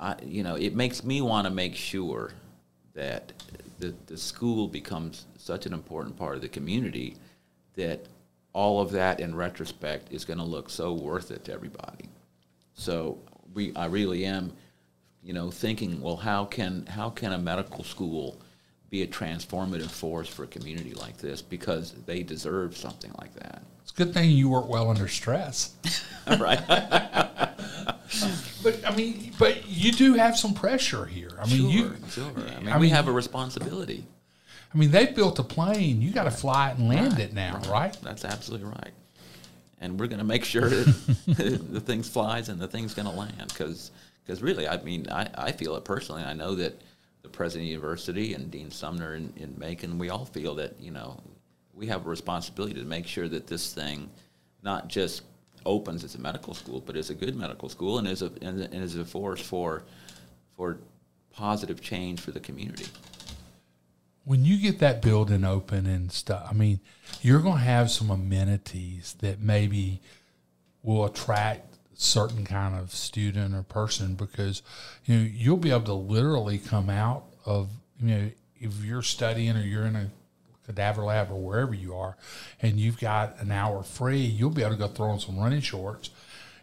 I, 0.00 0.16
you 0.24 0.42
know, 0.42 0.56
it 0.56 0.74
makes 0.74 1.04
me 1.04 1.20
want 1.20 1.46
to 1.46 1.52
make 1.52 1.76
sure 1.76 2.32
that 2.94 3.32
the, 3.78 3.94
the 4.06 4.16
school 4.16 4.66
becomes 4.66 5.26
such 5.36 5.66
an 5.66 5.72
important 5.72 6.16
part 6.16 6.36
of 6.36 6.42
the 6.42 6.48
community 6.48 7.16
that 7.76 8.06
all 8.52 8.80
of 8.80 8.90
that 8.92 9.20
in 9.20 9.34
retrospect 9.34 10.12
is 10.12 10.24
going 10.24 10.38
to 10.38 10.44
look 10.44 10.70
so 10.70 10.92
worth 10.92 11.30
it 11.30 11.44
to 11.44 11.52
everybody. 11.52 12.08
So 12.74 13.18
we, 13.54 13.74
I 13.76 13.86
really 13.86 14.24
am, 14.24 14.52
you 15.22 15.34
know, 15.34 15.50
thinking, 15.50 16.00
well, 16.00 16.16
how 16.16 16.46
can 16.46 16.86
how 16.86 17.10
can 17.10 17.32
a 17.32 17.38
medical 17.38 17.84
school 17.84 18.40
be 18.88 19.02
a 19.02 19.06
transformative 19.06 19.90
force 19.90 20.28
for 20.28 20.42
a 20.44 20.48
community 20.48 20.94
like 20.94 21.16
this 21.18 21.40
because 21.40 21.92
they 22.06 22.22
deserve 22.24 22.76
something 22.76 23.12
like 23.20 23.32
that. 23.34 23.62
It's 23.82 23.92
a 23.92 23.94
good 23.94 24.12
thing 24.12 24.30
you 24.30 24.48
work 24.48 24.68
well 24.68 24.90
under 24.90 25.06
stress. 25.06 25.74
right. 26.38 26.60
but 28.62 28.86
I 28.86 28.94
mean, 28.94 29.32
but 29.38 29.68
you 29.68 29.92
do 29.92 30.14
have 30.14 30.36
some 30.38 30.54
pressure 30.54 31.06
here. 31.06 31.30
I 31.40 31.46
mean, 31.46 31.58
sure, 31.58 31.70
you 31.70 31.96
sure. 32.10 32.32
I 32.36 32.60
mean, 32.60 32.68
I 32.68 32.76
we 32.76 32.86
mean, 32.86 32.94
have 32.94 33.08
a 33.08 33.12
responsibility. 33.12 34.06
I 34.72 34.78
mean, 34.78 34.90
they 34.90 35.06
built 35.06 35.38
a 35.38 35.42
plane. 35.42 36.00
You 36.00 36.12
got 36.12 36.24
to 36.24 36.30
fly 36.30 36.70
it 36.70 36.78
and 36.78 36.88
land 36.88 37.18
it 37.18 37.32
now, 37.32 37.60
right? 37.68 37.96
That's 38.02 38.24
absolutely 38.24 38.68
right. 38.68 38.92
And 39.80 39.98
we're 39.98 40.06
going 40.06 40.18
to 40.18 40.24
make 40.24 40.44
sure 40.44 40.68
that 40.68 40.84
the 41.72 41.80
thing 41.80 42.02
flies 42.02 42.48
and 42.48 42.60
the 42.60 42.68
thing's 42.68 42.94
going 42.94 43.08
to 43.08 43.14
land 43.14 43.48
because 43.48 43.90
because 44.24 44.42
really, 44.42 44.68
I 44.68 44.80
mean, 44.82 45.08
I, 45.10 45.28
I 45.34 45.52
feel 45.52 45.74
it 45.74 45.84
personally. 45.84 46.22
I 46.22 46.34
know 46.34 46.54
that 46.54 46.80
the 47.22 47.28
president 47.28 47.64
of 47.64 47.66
the 47.66 47.72
university 47.72 48.34
and 48.34 48.50
Dean 48.50 48.70
Sumner 48.70 49.16
in, 49.16 49.32
in 49.36 49.58
Macon, 49.58 49.98
we 49.98 50.10
all 50.10 50.24
feel 50.24 50.54
that, 50.56 50.78
you 50.80 50.92
know, 50.92 51.20
we 51.74 51.86
have 51.86 52.06
a 52.06 52.08
responsibility 52.08 52.74
to 52.74 52.86
make 52.86 53.06
sure 53.06 53.28
that 53.28 53.48
this 53.48 53.72
thing 53.72 54.08
not 54.62 54.88
just 54.88 55.22
opens 55.66 56.04
as 56.04 56.14
a 56.14 56.20
medical 56.20 56.54
school, 56.54 56.82
but 56.84 56.96
as 56.96 57.10
a 57.10 57.14
good 57.14 57.36
medical 57.36 57.68
school 57.68 57.98
and 57.98 58.08
is 58.08 58.22
a, 58.22 58.30
and, 58.42 58.74
as 58.74 58.96
a 58.96 59.04
force 59.04 59.40
for, 59.40 59.82
for 60.56 60.78
positive 61.32 61.80
change 61.80 62.20
for 62.20 62.30
the 62.30 62.40
community. 62.40 62.86
When 64.24 64.44
you 64.44 64.58
get 64.58 64.78
that 64.80 65.02
building 65.02 65.44
open 65.44 65.86
and 65.86 66.12
stuff, 66.12 66.46
I 66.48 66.52
mean, 66.52 66.80
you're 67.22 67.40
going 67.40 67.58
to 67.58 67.64
have 67.64 67.90
some 67.90 68.10
amenities 68.10 69.16
that 69.20 69.40
maybe 69.40 70.00
will 70.82 71.04
attract 71.04 71.70
certain 71.94 72.44
kind 72.44 72.74
of 72.74 72.94
student 72.94 73.54
or 73.54 73.62
person 73.62 74.14
because 74.14 74.62
you 75.04 75.16
know 75.16 75.22
you'll 75.22 75.56
be 75.58 75.70
able 75.70 75.84
to 75.84 75.92
literally 75.92 76.56
come 76.56 76.88
out 76.88 77.24
of 77.44 77.68
you 78.00 78.14
know 78.14 78.30
if 78.58 78.82
you're 78.82 79.02
studying 79.02 79.54
or 79.54 79.60
you're 79.60 79.84
in 79.84 79.96
a 79.96 80.10
cadaver 80.72 81.02
lab 81.02 81.30
or 81.30 81.36
wherever 81.36 81.74
you 81.74 81.94
are 81.94 82.16
and 82.60 82.78
you've 82.78 82.98
got 82.98 83.38
an 83.40 83.50
hour 83.50 83.82
free 83.82 84.20
you'll 84.20 84.50
be 84.50 84.62
able 84.62 84.72
to 84.72 84.78
go 84.78 84.88
throw 84.88 85.10
on 85.10 85.20
some 85.20 85.38
running 85.38 85.60
shorts 85.60 86.10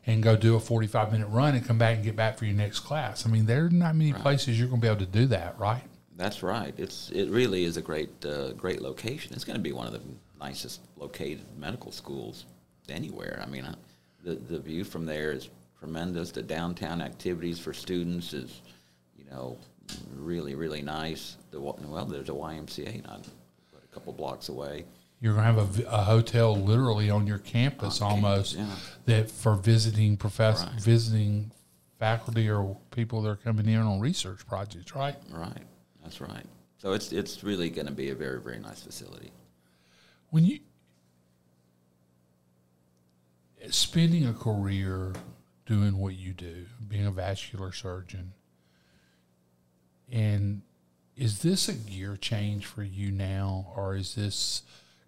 and 0.06 0.24
go 0.24 0.36
do 0.36 0.56
a 0.56 0.60
45 0.60 1.12
minute 1.12 1.28
run 1.28 1.56
and 1.56 1.66
come 1.66 1.78
back 1.78 1.96
and 1.96 2.04
get 2.04 2.16
back 2.16 2.38
for 2.38 2.46
your 2.46 2.56
next 2.56 2.80
class 2.82 3.26
i 3.26 3.30
mean 3.30 3.46
there's 3.46 3.72
not 3.72 3.96
many 3.96 4.14
right. 4.14 4.22
places 4.22 4.60
you're 4.60 4.70
going 4.70 4.82
to 4.82 4.86
be 4.86 4.92
able 4.92 5.00
to 5.00 5.12
do 5.12 5.26
that 5.26 5.58
right 5.60 5.84
that's 6.16 6.44
right 6.44 6.74
it's 6.78 7.10
it 7.12 7.30
really 7.30 7.64
is 7.64 7.78
a 7.78 7.82
great 7.82 8.26
uh, 8.26 8.52
great 8.54 8.82
location 8.82 9.34
it's 9.34 9.44
going 9.44 9.58
to 9.58 9.64
be 9.64 9.72
one 9.72 9.88
of 9.88 9.94
the 9.94 10.02
nicest 10.40 10.82
located 10.98 11.42
medical 11.58 11.92
schools 11.92 12.46
anywhere 12.90 13.42
i 13.46 13.50
mean 13.50 13.66
I, 13.66 13.74
the, 14.24 14.36
the 14.36 14.60
view 14.60 14.84
from 14.84 15.06
there 15.06 15.32
is 15.32 15.50
tremendous. 15.80 16.32
The 16.32 16.44
downtown 16.44 17.02
activities 17.02 17.60
for 17.60 17.74
students 17.74 18.34
is, 18.34 18.62
you 19.18 19.26
know, 19.30 19.58
really, 20.16 20.56
really 20.56 20.82
nice. 20.82 21.38
The, 21.52 21.62
well, 21.62 22.06
there's 22.06 22.30
a 22.30 22.34
YMCA 22.34 23.06
not 23.08 23.26
couple 23.98 24.14
blocks 24.14 24.50
away. 24.50 24.86
You're 25.20 25.34
going 25.34 25.48
to 25.48 25.54
have 25.54 25.80
a, 25.80 25.88
a 25.90 26.04
hotel 26.04 26.56
literally 26.56 27.10
on 27.10 27.26
your 27.26 27.40
campus 27.40 28.00
on 28.02 28.12
almost 28.12 28.56
campus, 28.56 28.80
yeah. 29.08 29.16
that 29.16 29.32
for 29.32 29.56
visiting 29.56 30.16
professors, 30.16 30.70
right. 30.70 30.82
visiting 30.82 31.52
faculty 31.98 32.48
or 32.48 32.78
people 32.92 33.24
that 33.24 33.30
are 33.30 33.36
coming 33.36 33.68
in 33.68 33.80
on 33.80 34.00
research 34.00 34.46
projects, 34.48 34.96
right? 34.96 35.16
Right. 35.32 35.64
That's 36.04 36.22
right. 36.22 36.46
So 36.78 36.94
it's 36.94 37.12
it's 37.12 37.44
really 37.44 37.72
going 37.72 37.88
to 37.88 37.94
be 37.94 38.12
a 38.12 38.16
very 38.16 38.40
very 38.40 38.60
nice 38.60 38.82
facility. 38.82 39.32
When 40.30 40.46
you 40.46 40.60
spending 43.72 44.28
a 44.28 44.34
career 44.34 45.14
doing 45.66 45.98
what 45.98 46.16
you 46.16 46.34
do, 46.34 46.66
being 46.88 47.08
a 47.08 47.12
vascular 47.12 47.72
surgeon, 47.72 48.34
and 50.12 50.62
is 51.18 51.40
this 51.40 51.68
a 51.68 51.74
gear 51.74 52.16
change 52.16 52.66
for 52.66 52.84
you 52.84 53.12
now, 53.12 53.74
or 53.76 53.96
is 53.96 54.16
this 54.16 54.62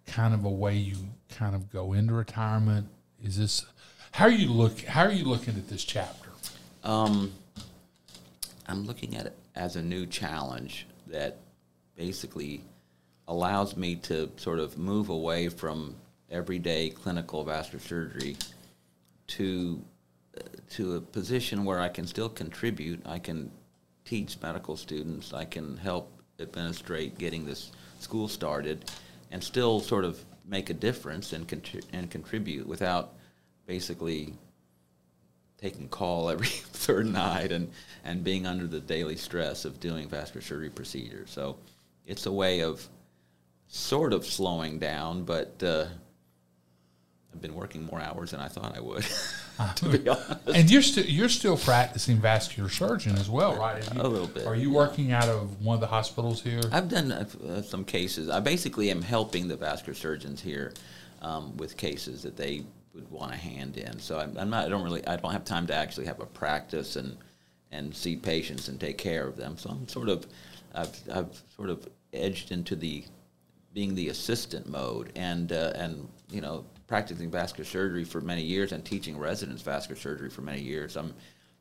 kind 0.06 0.34
of 0.34 0.44
a 0.44 0.50
way 0.50 0.74
you 0.74 0.96
kind 1.28 1.54
of 1.54 1.70
go 1.70 1.92
into 1.92 2.12
retirement? 2.12 2.88
Is 3.22 3.38
this 3.38 3.64
how 4.12 4.24
are 4.24 4.30
you 4.30 4.48
look? 4.48 4.80
How 4.80 5.04
are 5.04 5.12
you 5.12 5.24
looking 5.24 5.54
at 5.54 5.68
this 5.68 5.84
chapter? 5.84 6.30
Um, 6.82 7.32
I'm 8.66 8.84
looking 8.84 9.16
at 9.16 9.26
it 9.26 9.36
as 9.54 9.76
a 9.76 9.82
new 9.82 10.04
challenge 10.04 10.86
that 11.06 11.38
basically 11.96 12.62
allows 13.28 13.76
me 13.76 13.94
to 13.94 14.30
sort 14.36 14.58
of 14.58 14.76
move 14.76 15.10
away 15.10 15.48
from 15.48 15.94
everyday 16.30 16.90
clinical 16.90 17.44
vascular 17.44 17.82
surgery 17.82 18.36
to 19.28 19.80
to 20.70 20.96
a 20.96 21.00
position 21.00 21.64
where 21.64 21.80
I 21.80 21.88
can 21.88 22.06
still 22.06 22.28
contribute. 22.28 23.00
I 23.06 23.18
can 23.18 23.50
teach 24.10 24.36
medical 24.42 24.76
students. 24.76 25.32
I 25.32 25.44
can 25.44 25.76
help 25.76 26.10
administrate 26.40 27.16
getting 27.16 27.46
this 27.46 27.70
school 28.00 28.26
started, 28.26 28.90
and 29.30 29.42
still 29.42 29.78
sort 29.78 30.04
of 30.04 30.24
make 30.44 30.68
a 30.68 30.74
difference 30.74 31.32
and 31.32 31.46
contri- 31.46 31.84
and 31.92 32.10
contribute 32.10 32.66
without 32.66 33.14
basically 33.66 34.34
taking 35.58 35.88
call 35.88 36.28
every 36.28 36.46
third 36.86 37.06
night 37.06 37.52
and, 37.52 37.70
and 38.02 38.24
being 38.24 38.46
under 38.46 38.66
the 38.66 38.80
daily 38.80 39.14
stress 39.14 39.64
of 39.64 39.78
doing 39.78 40.08
vascular 40.08 40.42
surgery 40.42 40.70
procedures. 40.70 41.30
So 41.30 41.56
it's 42.04 42.26
a 42.26 42.32
way 42.32 42.62
of 42.62 42.84
sort 43.68 44.12
of 44.12 44.26
slowing 44.26 44.80
down, 44.80 45.22
but 45.22 45.62
uh, 45.62 45.84
I've 47.32 47.40
been 47.40 47.54
working 47.54 47.84
more 47.84 48.00
hours 48.00 48.32
than 48.32 48.40
I 48.40 48.48
thought 48.48 48.76
I 48.76 48.80
would. 48.80 49.04
to 49.76 49.88
be 49.88 50.08
honest, 50.08 50.48
and 50.54 50.70
you're 50.70 50.82
still 50.82 51.04
you're 51.04 51.28
still 51.28 51.56
practicing 51.56 52.16
vascular 52.16 52.68
surgeon 52.68 53.16
as 53.16 53.28
well, 53.30 53.56
right? 53.56 53.82
You, 53.94 54.00
a 54.00 54.08
little 54.08 54.26
bit. 54.26 54.46
Are 54.46 54.56
you 54.56 54.70
working 54.70 55.12
out 55.12 55.28
of 55.28 55.64
one 55.64 55.74
of 55.74 55.80
the 55.80 55.86
hospitals 55.86 56.42
here? 56.42 56.62
I've 56.72 56.88
done 56.88 57.12
uh, 57.12 57.62
some 57.62 57.84
cases. 57.84 58.28
I 58.30 58.40
basically 58.40 58.90
am 58.90 59.02
helping 59.02 59.48
the 59.48 59.56
vascular 59.56 59.94
surgeons 59.94 60.40
here 60.40 60.72
um, 61.22 61.56
with 61.56 61.76
cases 61.76 62.22
that 62.22 62.36
they 62.36 62.64
would 62.94 63.10
want 63.10 63.32
a 63.32 63.36
hand 63.36 63.76
in. 63.76 63.98
So 64.00 64.18
I'm, 64.18 64.36
I'm, 64.36 64.50
not. 64.50 64.66
I 64.66 64.68
don't 64.68 64.82
really. 64.82 65.06
I 65.06 65.16
don't 65.16 65.32
have 65.32 65.44
time 65.44 65.66
to 65.68 65.74
actually 65.74 66.06
have 66.06 66.20
a 66.20 66.26
practice 66.26 66.96
and 66.96 67.16
and 67.70 67.94
see 67.94 68.16
patients 68.16 68.68
and 68.68 68.80
take 68.80 68.98
care 68.98 69.26
of 69.26 69.36
them. 69.36 69.56
So 69.56 69.70
I'm 69.70 69.88
sort 69.88 70.08
of. 70.08 70.26
I've, 70.74 71.00
I've 71.12 71.42
sort 71.56 71.68
of 71.68 71.88
edged 72.12 72.52
into 72.52 72.76
the 72.76 73.04
being 73.72 73.94
the 73.94 74.08
assistant 74.08 74.68
mode 74.68 75.12
and 75.14 75.52
uh, 75.52 75.72
and 75.74 76.08
you 76.30 76.40
know 76.40 76.64
practicing 76.90 77.30
vascular 77.30 77.64
surgery 77.64 78.02
for 78.02 78.20
many 78.20 78.42
years 78.42 78.72
and 78.72 78.84
teaching 78.84 79.16
residents 79.16 79.62
vascular 79.62 79.98
surgery 79.98 80.28
for 80.28 80.42
many 80.42 80.60
years, 80.60 80.96
I'm, 80.96 81.14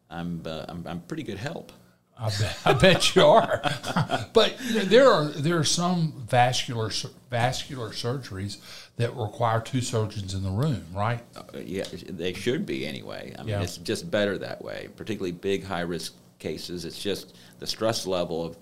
I'm, 0.09 0.41
uh, 0.43 0.65
I'm, 0.67 0.83
I'm 0.87 1.01
pretty 1.01 1.21
good 1.21 1.37
help. 1.37 1.71
I 2.17 2.29
bet, 2.29 2.57
I 2.65 2.73
bet 2.73 3.15
you 3.15 3.23
are. 3.23 3.61
but 4.33 4.59
you 4.65 4.79
know, 4.79 4.85
there 4.85 5.07
are 5.09 5.25
there 5.29 5.57
are 5.57 5.63
some 5.63 6.25
vascular 6.27 6.89
vascular 7.29 7.91
surgeries 7.91 8.57
that 8.97 9.15
require 9.15 9.61
two 9.61 9.79
surgeons 9.81 10.33
in 10.33 10.43
the 10.43 10.49
room, 10.49 10.83
right? 10.93 11.21
Uh, 11.37 11.59
yeah, 11.63 11.85
they 12.09 12.33
should 12.33 12.65
be 12.65 12.85
anyway. 12.85 13.33
I 13.37 13.43
mean, 13.43 13.49
yeah. 13.49 13.61
it's 13.61 13.77
just 13.77 14.11
better 14.11 14.37
that 14.39 14.61
way. 14.61 14.89
Particularly 14.97 15.31
big 15.31 15.63
high 15.63 15.81
risk 15.81 16.13
cases, 16.39 16.83
it's 16.83 17.01
just 17.01 17.37
the 17.59 17.67
stress 17.67 18.05
level 18.05 18.43
of 18.43 18.57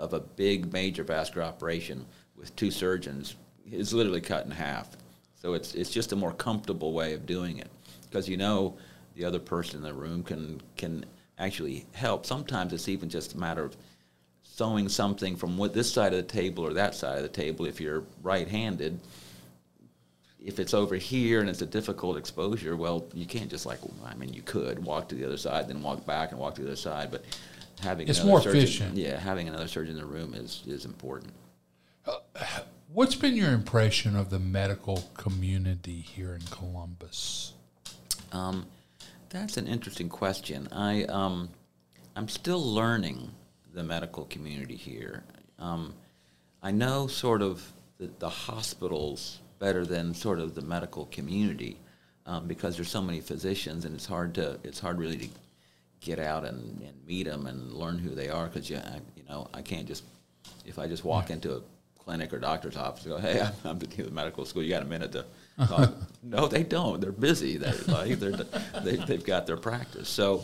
of 0.00 0.12
a 0.12 0.20
big 0.20 0.70
major 0.72 1.04
vascular 1.04 1.46
operation 1.46 2.04
with 2.36 2.54
two 2.56 2.72
surgeons 2.72 3.36
is 3.70 3.94
literally 3.94 4.20
cut 4.20 4.44
in 4.44 4.50
half. 4.50 4.96
So 5.40 5.54
it's 5.54 5.74
it's 5.74 5.90
just 5.90 6.12
a 6.12 6.16
more 6.16 6.32
comfortable 6.32 6.92
way 6.92 7.14
of 7.14 7.26
doing 7.26 7.58
it 7.58 7.70
because 8.02 8.28
you 8.28 8.36
know 8.36 8.76
the 9.14 9.24
other 9.24 9.38
person 9.38 9.76
in 9.76 9.82
the 9.82 9.94
room 9.94 10.22
can 10.22 10.60
can 10.76 11.04
actually 11.38 11.86
help. 11.92 12.26
Sometimes 12.26 12.72
it's 12.72 12.88
even 12.88 13.08
just 13.08 13.34
a 13.34 13.38
matter 13.38 13.64
of 13.64 13.76
sewing 14.42 14.88
something 14.88 15.36
from 15.36 15.56
what 15.56 15.72
this 15.72 15.92
side 15.92 16.12
of 16.12 16.16
the 16.16 16.32
table 16.32 16.64
or 16.64 16.72
that 16.74 16.94
side 16.94 17.18
of 17.18 17.22
the 17.22 17.28
table 17.28 17.64
if 17.64 17.80
you're 17.80 18.02
right-handed. 18.22 18.98
If 20.44 20.58
it's 20.58 20.74
over 20.74 20.96
here 20.96 21.40
and 21.40 21.48
it's 21.48 21.62
a 21.62 21.66
difficult 21.66 22.16
exposure, 22.16 22.76
well, 22.76 23.06
you 23.12 23.26
can't 23.26 23.50
just 23.50 23.66
like 23.66 23.78
I 24.04 24.14
mean 24.14 24.32
you 24.32 24.42
could 24.42 24.84
walk 24.84 25.08
to 25.08 25.14
the 25.14 25.24
other 25.24 25.36
side, 25.36 25.68
then 25.68 25.82
walk 25.82 26.04
back 26.06 26.32
and 26.32 26.40
walk 26.40 26.56
to 26.56 26.62
the 26.62 26.68
other 26.68 26.76
side, 26.76 27.10
but 27.10 27.24
having 27.80 28.08
it's 28.08 28.24
more 28.24 28.40
surgeon, 28.40 28.60
efficient. 28.62 28.96
Yeah, 28.96 29.18
having 29.18 29.48
another 29.48 29.68
surgeon 29.68 29.94
in 29.94 30.00
the 30.00 30.06
room 30.06 30.34
is 30.34 30.62
is 30.66 30.84
important. 30.84 31.32
Uh, 32.06 32.18
What's 32.90 33.14
been 33.14 33.36
your 33.36 33.52
impression 33.52 34.16
of 34.16 34.30
the 34.30 34.38
medical 34.38 35.04
community 35.12 36.00
here 36.00 36.32
in 36.32 36.40
Columbus? 36.50 37.52
Um, 38.32 38.64
that's 39.28 39.58
an 39.58 39.66
interesting 39.66 40.08
question. 40.08 40.68
I 40.72 41.04
um, 41.04 41.50
I'm 42.16 42.28
still 42.28 42.62
learning 42.62 43.30
the 43.74 43.84
medical 43.84 44.24
community 44.24 44.74
here. 44.74 45.22
Um, 45.58 45.92
I 46.62 46.70
know 46.70 47.08
sort 47.08 47.42
of 47.42 47.70
the, 47.98 48.08
the, 48.20 48.30
hospitals 48.30 49.40
better 49.58 49.84
than 49.84 50.14
sort 50.14 50.38
of 50.38 50.54
the 50.54 50.62
medical 50.62 51.04
community 51.06 51.78
um, 52.24 52.48
because 52.48 52.76
there's 52.76 52.90
so 52.90 53.02
many 53.02 53.20
physicians 53.20 53.84
and 53.84 53.94
it's 53.94 54.06
hard 54.06 54.34
to 54.36 54.58
it's 54.64 54.80
hard 54.80 54.98
really 54.98 55.18
to 55.18 55.28
get 56.00 56.18
out 56.18 56.46
and, 56.46 56.80
and 56.80 56.94
meet 57.06 57.26
them 57.26 57.46
and 57.48 57.70
learn 57.74 57.98
who 57.98 58.14
they 58.14 58.30
are 58.30 58.46
because 58.46 58.70
you, 58.70 58.78
I, 58.78 59.00
you 59.14 59.24
know 59.28 59.46
I 59.52 59.60
can't 59.60 59.86
just 59.86 60.04
if 60.64 60.78
I 60.78 60.86
just 60.86 61.04
walk 61.04 61.28
into 61.28 61.54
a 61.54 61.60
clinic 62.08 62.32
or 62.32 62.38
doctor's 62.38 62.74
office 62.74 63.04
and 63.04 63.14
go 63.14 63.20
hey 63.20 63.38
I'm, 63.38 63.52
I'm 63.64 63.78
the 63.78 64.10
medical 64.10 64.46
school. 64.46 64.62
You 64.62 64.70
got 64.70 64.80
a 64.82 64.86
minute 64.86 65.12
to 65.12 65.26
talk. 65.66 65.92
no 66.22 66.48
they 66.48 66.62
don't. 66.62 67.02
They're 67.02 67.12
busy. 67.12 67.58
They're 67.58 67.74
like 67.88 68.18
they're, 68.18 68.32
they, 68.82 68.96
they've 68.96 69.24
got 69.24 69.46
their 69.46 69.58
practice. 69.58 70.08
So 70.08 70.42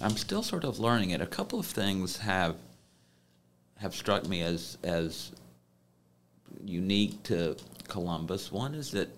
I'm 0.00 0.16
still 0.16 0.44
sort 0.44 0.62
of 0.62 0.78
learning 0.78 1.10
it. 1.10 1.20
A 1.20 1.26
couple 1.26 1.58
of 1.58 1.66
things 1.66 2.16
have 2.18 2.54
have 3.78 3.92
struck 3.92 4.28
me 4.28 4.42
as 4.42 4.78
as 4.84 5.32
unique 6.64 7.20
to 7.24 7.56
Columbus. 7.88 8.52
One 8.52 8.76
is 8.76 8.92
that 8.92 9.08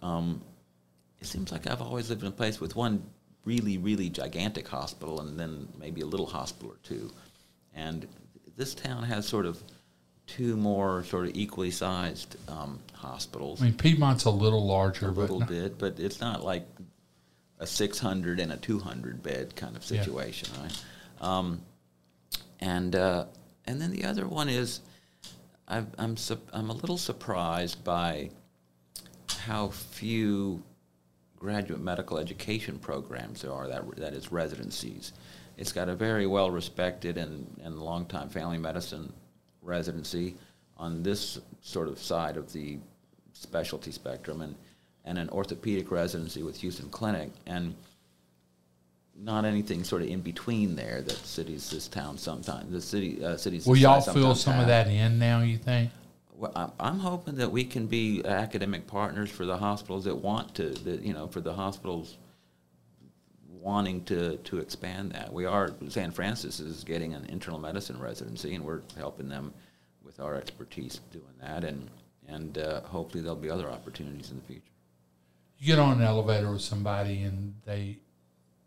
um, 0.00 0.40
it 1.20 1.26
seems 1.26 1.52
like 1.52 1.66
I've 1.66 1.82
always 1.82 2.08
lived 2.08 2.22
in 2.22 2.28
a 2.28 2.32
place 2.32 2.62
with 2.62 2.76
one 2.76 3.02
really, 3.44 3.76
really 3.76 4.08
gigantic 4.08 4.66
hospital 4.66 5.20
and 5.20 5.38
then 5.38 5.68
maybe 5.78 6.00
a 6.00 6.06
little 6.06 6.26
hospital 6.26 6.72
or 6.72 6.78
two. 6.82 7.10
And 7.74 8.08
this 8.56 8.74
town 8.74 9.02
has 9.02 9.26
sort 9.26 9.44
of 9.44 9.62
two 10.36 10.56
more 10.56 11.02
sort 11.04 11.26
of 11.26 11.32
equally 11.34 11.70
sized 11.70 12.36
um, 12.48 12.78
hospitals. 12.94 13.60
I 13.60 13.66
mean, 13.66 13.74
Piedmont's 13.74 14.24
a 14.24 14.30
little 14.30 14.64
larger, 14.66 15.08
a 15.08 15.10
little 15.10 15.40
no- 15.40 15.46
bit, 15.46 15.78
but 15.78 15.98
it's 15.98 16.20
not 16.20 16.44
like 16.44 16.66
a 17.58 17.66
600 17.66 18.38
and 18.40 18.52
a 18.52 18.56
200 18.56 19.22
bed 19.22 19.54
kind 19.56 19.76
of 19.76 19.82
Yeah. 19.90 20.02
situation, 20.02 20.48
right? 20.62 20.84
Um, 21.20 21.60
and 22.60 22.94
uh, 22.94 23.24
and 23.66 23.80
then 23.80 23.90
the 23.90 24.04
other 24.04 24.26
one 24.26 24.48
is, 24.48 24.80
I've, 25.68 25.86
I'm 25.98 26.16
sup- 26.16 26.48
I'm 26.52 26.70
a 26.70 26.74
little 26.74 26.96
surprised 26.98 27.82
by 27.84 28.30
how 29.40 29.68
few 29.68 30.62
graduate 31.36 31.80
medical 31.80 32.18
education 32.18 32.78
programs 32.78 33.42
there 33.42 33.52
are. 33.52 33.66
That 33.68 33.96
that 33.96 34.12
is 34.14 34.30
residencies. 34.30 35.12
It's 35.56 35.72
got 35.72 35.88
a 35.88 35.94
very 35.94 36.26
well 36.26 36.50
respected 36.50 37.18
and 37.18 37.46
and 37.64 37.78
longtime 37.78 38.28
family 38.30 38.58
medicine 38.58 39.12
residency 39.70 40.34
on 40.76 41.02
this 41.02 41.40
sort 41.62 41.88
of 41.88 41.98
side 41.98 42.36
of 42.36 42.52
the 42.52 42.78
specialty 43.32 43.90
spectrum, 43.92 44.42
and 44.42 44.54
and 45.06 45.16
an 45.16 45.30
orthopedic 45.30 45.90
residency 45.90 46.42
with 46.42 46.60
Hughston 46.60 46.90
Clinic, 46.90 47.30
and 47.46 47.74
not 49.16 49.44
anything 49.46 49.82
sort 49.82 50.02
of 50.02 50.08
in 50.08 50.20
between 50.20 50.76
there 50.76 51.00
that 51.02 51.16
cities, 51.26 51.70
this 51.70 51.88
town, 51.88 52.18
sometimes 52.18 52.70
the 52.70 52.80
city, 52.80 53.24
uh, 53.24 53.36
cities. 53.36 53.66
will 53.66 53.76
y'all 53.76 54.00
fill 54.00 54.34
some 54.34 54.60
of 54.60 54.66
that 54.66 54.88
in 54.88 55.18
now? 55.18 55.40
You 55.40 55.56
think? 55.58 55.90
Well, 56.36 56.52
I'm- 56.54 56.72
I'm 56.78 56.98
hoping 57.00 57.34
that 57.36 57.50
we 57.50 57.64
can 57.64 57.86
be 57.86 58.22
academic 58.24 58.86
partners 58.86 59.30
for 59.30 59.44
the 59.44 59.56
hospitals 59.58 60.04
that 60.04 60.16
want 60.16 60.54
to, 60.56 60.70
that, 60.70 61.02
you 61.02 61.12
know, 61.12 61.26
for 61.26 61.40
the 61.40 61.52
hospitals 61.54 62.16
wanting 63.60 64.04
to, 64.04 64.36
to 64.38 64.58
expand 64.58 65.12
that. 65.12 65.32
We 65.32 65.44
are, 65.44 65.70
St. 65.88 66.14
Francis 66.14 66.60
is 66.60 66.82
getting 66.84 67.14
an 67.14 67.26
internal 67.26 67.58
medicine 67.58 68.00
residency, 68.00 68.54
and 68.54 68.64
we're 68.64 68.80
helping 68.96 69.28
them 69.28 69.52
with 70.04 70.20
our 70.20 70.34
expertise 70.34 71.00
doing 71.12 71.24
that, 71.40 71.64
and, 71.64 71.88
and 72.26 72.58
uh, 72.58 72.80
hopefully 72.82 73.22
there'll 73.22 73.36
be 73.36 73.50
other 73.50 73.70
opportunities 73.70 74.30
in 74.30 74.38
the 74.38 74.42
future. 74.44 74.62
You 75.58 75.66
get 75.66 75.78
on 75.78 75.98
an 75.98 76.02
elevator 76.02 76.50
with 76.50 76.62
somebody 76.62 77.22
and 77.22 77.54
they 77.66 77.98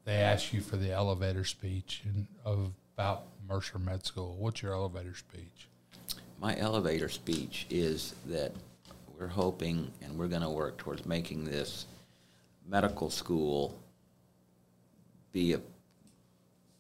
they 0.06 0.18
ask 0.18 0.54
you 0.54 0.62
for 0.62 0.76
the 0.76 0.92
elevator 0.92 1.44
speech 1.44 2.04
and 2.06 2.28
of 2.46 2.72
about 2.96 3.24
Mercer 3.48 3.80
Med 3.80 4.06
School. 4.06 4.36
What's 4.38 4.62
your 4.62 4.74
elevator 4.74 5.16
speech? 5.16 5.70
My 6.40 6.56
elevator 6.58 7.10
speech 7.10 7.66
is 7.70 8.14
that 8.28 8.52
we're 9.18 9.28
hoping 9.28 9.92
and 10.02 10.18
we're 10.20 10.28
going 10.28 10.42
to 10.42 10.50
work 10.50 10.78
towards 10.78 11.06
making 11.06 11.46
this 11.46 11.86
medical 12.68 13.10
school 13.10 13.76
be 15.34 15.54
a 15.54 15.60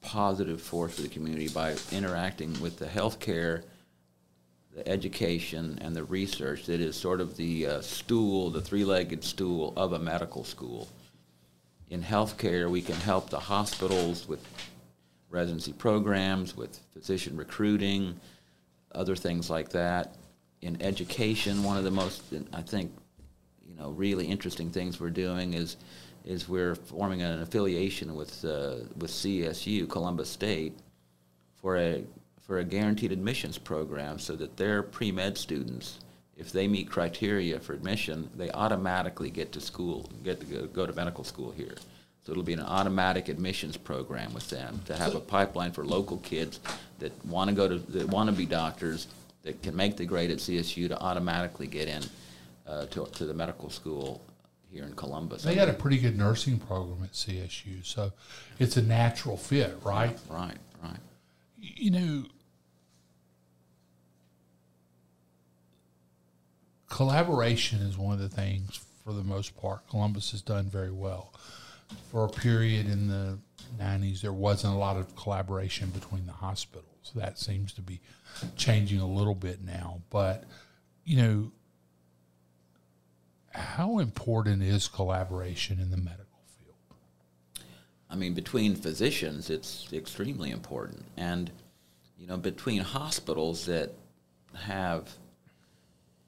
positive 0.01 0.61
force 0.61 0.95
for 0.95 1.01
the 1.01 1.09
community 1.09 1.49
by 1.49 1.75
interacting 1.91 2.59
with 2.61 2.77
the 2.77 2.85
healthcare, 2.85 3.63
the 4.75 4.87
education, 4.87 5.79
and 5.81 5.95
the 5.95 6.03
research 6.03 6.65
that 6.67 6.79
is 6.79 6.95
sort 6.95 7.19
of 7.19 7.35
the 7.35 7.65
uh, 7.65 7.81
stool, 7.81 8.49
the 8.51 8.61
three-legged 8.61 9.23
stool 9.23 9.73
of 9.75 9.93
a 9.93 9.99
medical 9.99 10.43
school. 10.43 10.87
In 11.89 12.01
healthcare, 12.01 12.69
we 12.69 12.81
can 12.81 12.95
help 12.95 13.29
the 13.29 13.39
hospitals 13.39 14.27
with 14.27 14.45
residency 15.29 15.73
programs, 15.73 16.55
with 16.55 16.79
physician 16.93 17.35
recruiting, 17.35 18.19
other 18.93 19.15
things 19.15 19.49
like 19.49 19.69
that. 19.69 20.15
In 20.61 20.81
education, 20.81 21.63
one 21.63 21.77
of 21.77 21.83
the 21.83 21.91
most, 21.91 22.23
I 22.53 22.61
think, 22.61 22.91
you 23.67 23.75
know, 23.75 23.89
really 23.89 24.27
interesting 24.27 24.69
things 24.69 24.99
we're 24.99 25.09
doing 25.09 25.53
is 25.53 25.75
is 26.25 26.47
we're 26.47 26.75
forming 26.75 27.21
an 27.21 27.41
affiliation 27.41 28.15
with 28.15 28.43
uh, 28.45 28.75
with 28.97 29.11
CSU, 29.11 29.89
Columbus 29.89 30.29
State, 30.29 30.73
for 31.55 31.77
a 31.77 32.03
for 32.41 32.59
a 32.59 32.63
guaranteed 32.63 33.11
admissions 33.11 33.57
program, 33.57 34.19
so 34.19 34.35
that 34.35 34.57
their 34.57 34.83
pre 34.83 35.11
med 35.11 35.37
students, 35.37 35.99
if 36.37 36.51
they 36.51 36.67
meet 36.67 36.89
criteria 36.89 37.59
for 37.59 37.73
admission, 37.73 38.29
they 38.35 38.51
automatically 38.51 39.29
get 39.29 39.51
to 39.53 39.61
school, 39.61 40.09
get 40.23 40.39
to 40.39 40.45
go, 40.45 40.65
go 40.67 40.85
to 40.85 40.93
medical 40.93 41.23
school 41.23 41.51
here. 41.51 41.75
So 42.25 42.31
it'll 42.31 42.43
be 42.43 42.53
an 42.53 42.61
automatic 42.61 43.27
admissions 43.27 43.75
program 43.75 44.33
with 44.33 44.49
them 44.49 44.81
to 44.85 44.95
have 44.95 45.13
a 45.13 45.19
pipeline 45.19 45.73
for 45.73 45.85
local 45.85 46.17
kids 46.17 46.61
that 46.99 47.13
want 47.25 47.49
to 47.49 47.55
go 47.55 47.67
to 47.67 47.79
that 47.79 48.07
want 48.07 48.29
to 48.29 48.35
be 48.35 48.45
doctors 48.45 49.07
that 49.43 49.61
can 49.61 49.75
make 49.75 49.97
the 49.97 50.05
grade 50.05 50.31
at 50.31 50.37
CSU 50.37 50.87
to 50.87 50.99
automatically 51.01 51.67
get 51.67 51.89
in 51.89 52.01
uh, 52.65 52.85
to, 52.85 53.05
to 53.07 53.25
the 53.25 53.33
medical 53.33 53.69
school 53.69 54.21
here 54.73 54.83
in 54.83 54.93
Columbus. 54.95 55.43
They 55.43 55.55
got 55.55 55.69
a 55.69 55.73
pretty 55.73 55.99
good 55.99 56.17
nursing 56.17 56.57
program 56.59 57.03
at 57.03 57.13
CSU, 57.13 57.85
so 57.85 58.11
it's 58.59 58.75
a 58.75 58.81
natural 58.81 59.37
fit, 59.37 59.77
right? 59.83 60.17
right, 60.29 60.57
right. 60.81 60.97
you 61.59 61.91
know, 61.91 62.25
collaboration 66.89 67.79
is 67.79 67.97
one 67.97 68.13
of 68.13 68.19
the 68.19 68.29
things, 68.29 68.79
for 69.03 69.13
the 69.13 69.23
most 69.23 69.55
part, 69.55 69.87
Columbus 69.89 70.31
has 70.31 70.41
done 70.41 70.65
very 70.65 70.91
well. 70.91 71.33
For 72.11 72.25
a 72.25 72.29
period 72.29 72.87
in 72.87 73.07
the 73.07 73.37
90s, 73.79 74.21
there 74.21 74.33
wasn't 74.33 74.73
a 74.73 74.77
lot 74.77 74.97
of 74.97 75.15
collaboration 75.15 75.89
between 75.89 76.25
the 76.25 76.31
hospitals. 76.31 77.11
That 77.15 77.37
seems 77.37 77.73
to 77.73 77.81
be 77.81 77.99
changing 78.55 78.99
a 78.99 79.07
little 79.07 79.35
bit 79.35 79.63
now. 79.63 80.01
But, 80.09 80.45
you 81.03 81.17
know, 81.17 81.51
how 83.53 83.99
important 83.99 84.63
is 84.63 84.87
collaboration 84.87 85.79
in 85.79 85.91
the 85.91 85.97
medical 85.97 86.25
field? 86.57 86.75
I 88.09 88.15
mean, 88.15 88.33
between 88.33 88.75
physicians, 88.75 89.49
it's 89.49 89.91
extremely 89.93 90.51
important. 90.51 91.05
And, 91.17 91.51
you 92.17 92.27
know, 92.27 92.37
between 92.37 92.81
hospitals 92.81 93.65
that 93.67 93.91
have, 94.55 95.09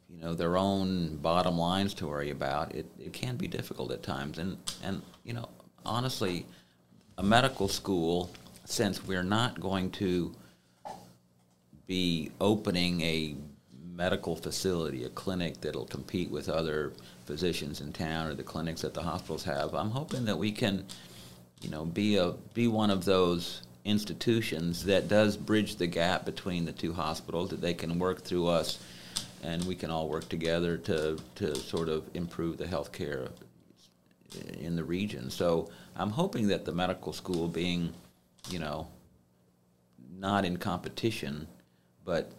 you 0.09 0.19
know, 0.19 0.33
their 0.33 0.57
own 0.57 1.17
bottom 1.17 1.57
lines 1.57 1.93
to 1.95 2.07
worry 2.07 2.29
about, 2.29 2.75
it, 2.75 2.85
it 2.99 3.13
can 3.13 3.37
be 3.37 3.47
difficult 3.47 3.91
at 3.91 4.03
times. 4.03 4.37
And, 4.37 4.57
and, 4.83 5.01
you 5.23 5.33
know, 5.33 5.49
honestly, 5.85 6.45
a 7.17 7.23
medical 7.23 7.67
school, 7.67 8.29
since 8.65 9.05
we're 9.05 9.23
not 9.23 9.59
going 9.59 9.89
to 9.91 10.33
be 11.87 12.31
opening 12.41 13.01
a 13.01 13.35
medical 13.95 14.35
facility, 14.35 15.05
a 15.05 15.09
clinic 15.09 15.61
that'll 15.61 15.85
compete 15.85 16.29
with 16.29 16.49
other 16.49 16.93
physicians 17.25 17.81
in 17.81 17.91
town 17.93 18.27
or 18.27 18.33
the 18.33 18.43
clinics 18.43 18.81
that 18.81 18.93
the 18.93 19.01
hospitals 19.01 19.43
have, 19.43 19.73
I'm 19.73 19.91
hoping 19.91 20.25
that 20.25 20.37
we 20.37 20.51
can 20.51 20.85
you 21.61 21.69
know, 21.69 21.85
be 21.85 22.17
a 22.17 22.31
be 22.53 22.67
one 22.67 22.91
of 22.91 23.05
those 23.05 23.61
institutions 23.85 24.85
that 24.85 25.07
does 25.07 25.37
bridge 25.37 25.75
the 25.77 25.87
gap 25.87 26.25
between 26.25 26.65
the 26.65 26.71
two 26.71 26.93
hospitals 26.93 27.49
that 27.49 27.61
they 27.61 27.73
can 27.73 27.97
work 27.99 28.21
through 28.21 28.47
us, 28.47 28.79
and 29.43 29.63
we 29.65 29.75
can 29.75 29.89
all 29.89 30.07
work 30.07 30.27
together 30.29 30.77
to 30.77 31.17
to 31.35 31.55
sort 31.55 31.89
of 31.89 32.03
improve 32.13 32.57
the 32.57 32.67
health 32.67 32.91
care 32.91 33.29
in 34.59 34.75
the 34.75 34.83
region. 34.83 35.29
So 35.29 35.69
I'm 35.95 36.11
hoping 36.11 36.47
that 36.47 36.65
the 36.65 36.71
medical 36.71 37.13
school, 37.13 37.47
being, 37.47 37.93
you 38.49 38.59
know, 38.59 38.87
not 40.19 40.45
in 40.45 40.57
competition, 40.57 41.47
but 42.03 42.31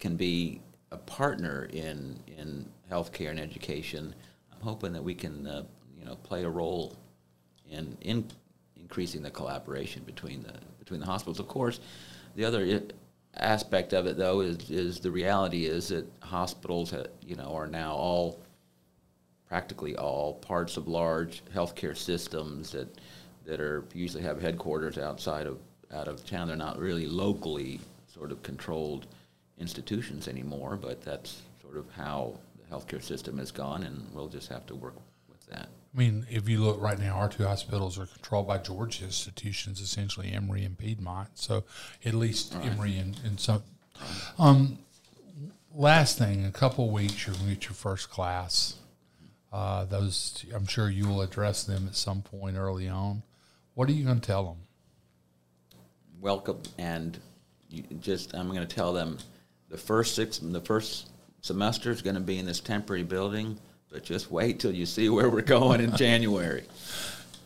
can 0.00 0.16
be 0.16 0.60
a 0.90 0.96
partner 0.96 1.68
in 1.72 2.18
in 2.26 2.66
healthcare 2.90 3.30
and 3.30 3.40
education. 3.40 4.14
I'm 4.52 4.60
hoping 4.60 4.92
that 4.92 5.04
we 5.04 5.14
can, 5.14 5.46
uh, 5.46 5.64
you 5.98 6.04
know, 6.04 6.16
play 6.16 6.44
a 6.44 6.48
role 6.48 6.96
in 7.70 7.96
in 8.00 8.26
increasing 8.76 9.22
the 9.22 9.30
collaboration 9.30 10.02
between 10.04 10.42
the 10.42 10.54
between 10.78 11.00
the 11.00 11.06
hospitals. 11.06 11.38
Of 11.38 11.48
course, 11.48 11.80
the 12.34 12.44
other 12.44 12.82
aspect 13.36 13.92
of 13.92 14.06
it, 14.06 14.16
though, 14.16 14.40
is 14.40 14.70
is 14.70 15.00
the 15.00 15.10
reality 15.10 15.66
is 15.66 15.88
that 15.88 16.10
hospitals, 16.20 16.94
you 17.22 17.36
know, 17.36 17.54
are 17.54 17.66
now 17.66 17.94
all 17.94 18.40
practically 19.48 19.96
all 19.96 20.34
parts 20.34 20.76
of 20.76 20.88
large 20.88 21.42
healthcare 21.54 21.96
systems 21.96 22.70
that 22.72 23.00
that 23.44 23.60
are 23.60 23.84
usually 23.94 24.22
have 24.22 24.40
headquarters 24.40 24.98
outside 24.98 25.46
of 25.46 25.58
out 25.92 26.08
of 26.08 26.24
town. 26.26 26.48
They're 26.48 26.56
not 26.56 26.78
really 26.78 27.06
locally 27.06 27.80
sort 28.12 28.32
of 28.32 28.42
controlled 28.42 29.06
institutions 29.58 30.28
anymore, 30.28 30.76
but 30.76 31.02
that's 31.02 31.42
sort 31.62 31.76
of 31.76 31.86
how 31.90 32.38
healthcare 32.70 33.02
system 33.02 33.38
has 33.38 33.50
gone, 33.50 33.82
and 33.82 34.06
we'll 34.12 34.28
just 34.28 34.48
have 34.48 34.66
to 34.66 34.74
work 34.74 34.94
with 35.28 35.44
that. 35.46 35.68
I 35.94 35.98
mean, 35.98 36.26
if 36.30 36.48
you 36.48 36.62
look 36.62 36.80
right 36.80 36.98
now, 36.98 37.16
our 37.16 37.28
two 37.28 37.44
hospitals 37.44 37.98
are 37.98 38.06
controlled 38.06 38.46
by 38.46 38.58
Georgia 38.58 39.04
institutions, 39.04 39.80
essentially 39.80 40.32
Emory 40.32 40.64
and 40.64 40.76
Piedmont. 40.76 41.30
So 41.34 41.64
at 42.04 42.14
least 42.14 42.54
Emory 42.56 42.98
and, 42.98 43.18
and 43.24 43.40
some. 43.40 43.62
Um, 44.38 44.78
last 45.74 46.18
thing, 46.18 46.44
a 46.44 46.52
couple 46.52 46.86
of 46.86 46.92
weeks, 46.92 47.26
you're 47.26 47.34
going 47.34 47.48
to 47.48 47.54
get 47.54 47.64
your 47.64 47.74
first 47.74 48.10
class. 48.10 48.74
Uh, 49.52 49.84
those, 49.86 50.44
I'm 50.54 50.66
sure 50.66 50.90
you 50.90 51.08
will 51.08 51.22
address 51.22 51.64
them 51.64 51.86
at 51.86 51.96
some 51.96 52.20
point 52.22 52.56
early 52.56 52.88
on. 52.88 53.22
What 53.74 53.88
are 53.88 53.92
you 53.92 54.04
going 54.04 54.20
to 54.20 54.26
tell 54.26 54.44
them? 54.44 54.58
welcome 56.20 56.60
and 56.78 57.18
you 57.70 57.82
just 58.00 58.34
I'm 58.34 58.48
going 58.48 58.66
to 58.66 58.74
tell 58.74 58.92
them 58.92 59.18
the 59.68 59.76
first 59.76 60.14
six 60.14 60.38
the 60.38 60.60
first 60.60 61.10
semester 61.48 61.90
is 61.90 62.02
going 62.02 62.14
to 62.14 62.20
be 62.20 62.38
in 62.38 62.46
this 62.46 62.60
temporary 62.60 63.02
building, 63.02 63.58
but 63.90 64.04
just 64.04 64.30
wait 64.30 64.60
till 64.60 64.72
you 64.72 64.86
see 64.86 65.08
where 65.08 65.28
we're 65.28 65.40
going 65.40 65.80
in 65.80 65.96
January. 65.96 66.64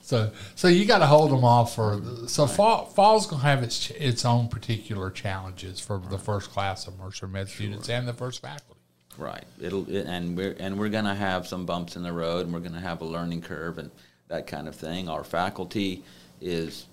So, 0.03 0.33
so 0.57 0.69
you 0.69 0.85
got 0.85 0.99
to 0.99 1.07
hold 1.07 1.31
them 1.31 1.45
off 1.45 1.75
for. 1.77 2.03
So 2.27 2.47
fall, 2.47 2.87
fall's 2.87 3.27
going 3.27 3.41
to 3.41 3.47
have 3.47 3.63
its 3.63 3.91
its 3.91 4.25
own 4.25 4.49
particular 4.49 5.11
challenges 5.11 5.81
for 5.81 6.03
the 6.11 6.19
first 6.19 6.51
class 6.51 6.87
of 6.87 6.99
Mercer 6.99 7.29
Med 7.29 7.49
students 7.49 7.89
and 7.89 8.07
the 8.07 8.13
first 8.13 8.43
faculty. 8.43 8.81
Right. 9.17 9.45
It'll 9.61 9.89
it, 9.89 10.07
and 10.07 10.37
we're 10.37 10.57
and 10.59 10.79
we're 10.79 10.89
going 10.89 11.05
to 11.05 11.15
have 11.15 11.47
some 11.47 11.65
bumps 11.65 11.97
in 11.97 12.03
the 12.03 12.13
road, 12.13 12.45
and 12.45 12.53
we're 12.53 12.61
going 12.61 12.73
to 12.73 12.81
have 12.81 13.01
a 13.01 13.05
learning 13.05 13.43
curve 13.43 13.79
and 13.79 13.91
that 14.29 14.47
kind 14.47 14.67
of 14.67 14.75
thing. 14.75 15.09
Our 15.09 15.25
faculty 15.25 16.03
is 16.41 16.87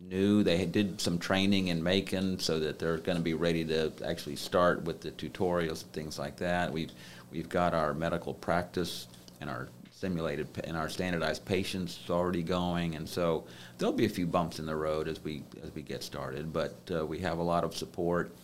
new. 0.00 0.42
They 0.42 0.66
did 0.66 1.00
some 1.00 1.18
training 1.18 1.68
in 1.68 1.82
Macon, 1.82 2.38
so 2.38 2.60
that 2.60 2.78
they're 2.78 2.98
going 2.98 3.18
to 3.18 3.22
be 3.24 3.34
ready 3.34 3.64
to 3.66 3.92
actually 4.04 4.36
start 4.36 4.84
with 4.84 5.00
the 5.00 5.10
tutorials 5.12 5.82
and 5.82 5.92
things 5.92 6.18
like 6.18 6.36
that. 6.38 6.72
We've 6.72 6.92
we've 7.30 7.48
got 7.48 7.74
our 7.74 7.94
medical 7.94 8.34
practice 8.34 9.08
and 9.40 9.50
our 9.50 9.68
simulated 9.90 10.46
and 10.64 10.76
our 10.76 10.88
standardized 10.88 11.44
patients 11.44 11.98
already 12.10 12.42
going, 12.42 12.94
and 12.96 13.08
so 13.08 13.44
there'll 13.78 13.94
be 13.94 14.04
a 14.04 14.10
few 14.10 14.26
bumps 14.26 14.58
in 14.58 14.66
the 14.66 14.76
road 14.76 15.08
as 15.08 15.22
we 15.24 15.42
as 15.62 15.74
we 15.74 15.82
get 15.82 16.02
started. 16.02 16.52
But 16.52 16.74
uh, 16.94 17.06
we 17.06 17.18
have 17.20 17.38
a 17.38 17.42
lot 17.42 17.64
of 17.64 17.76
support. 17.76 18.34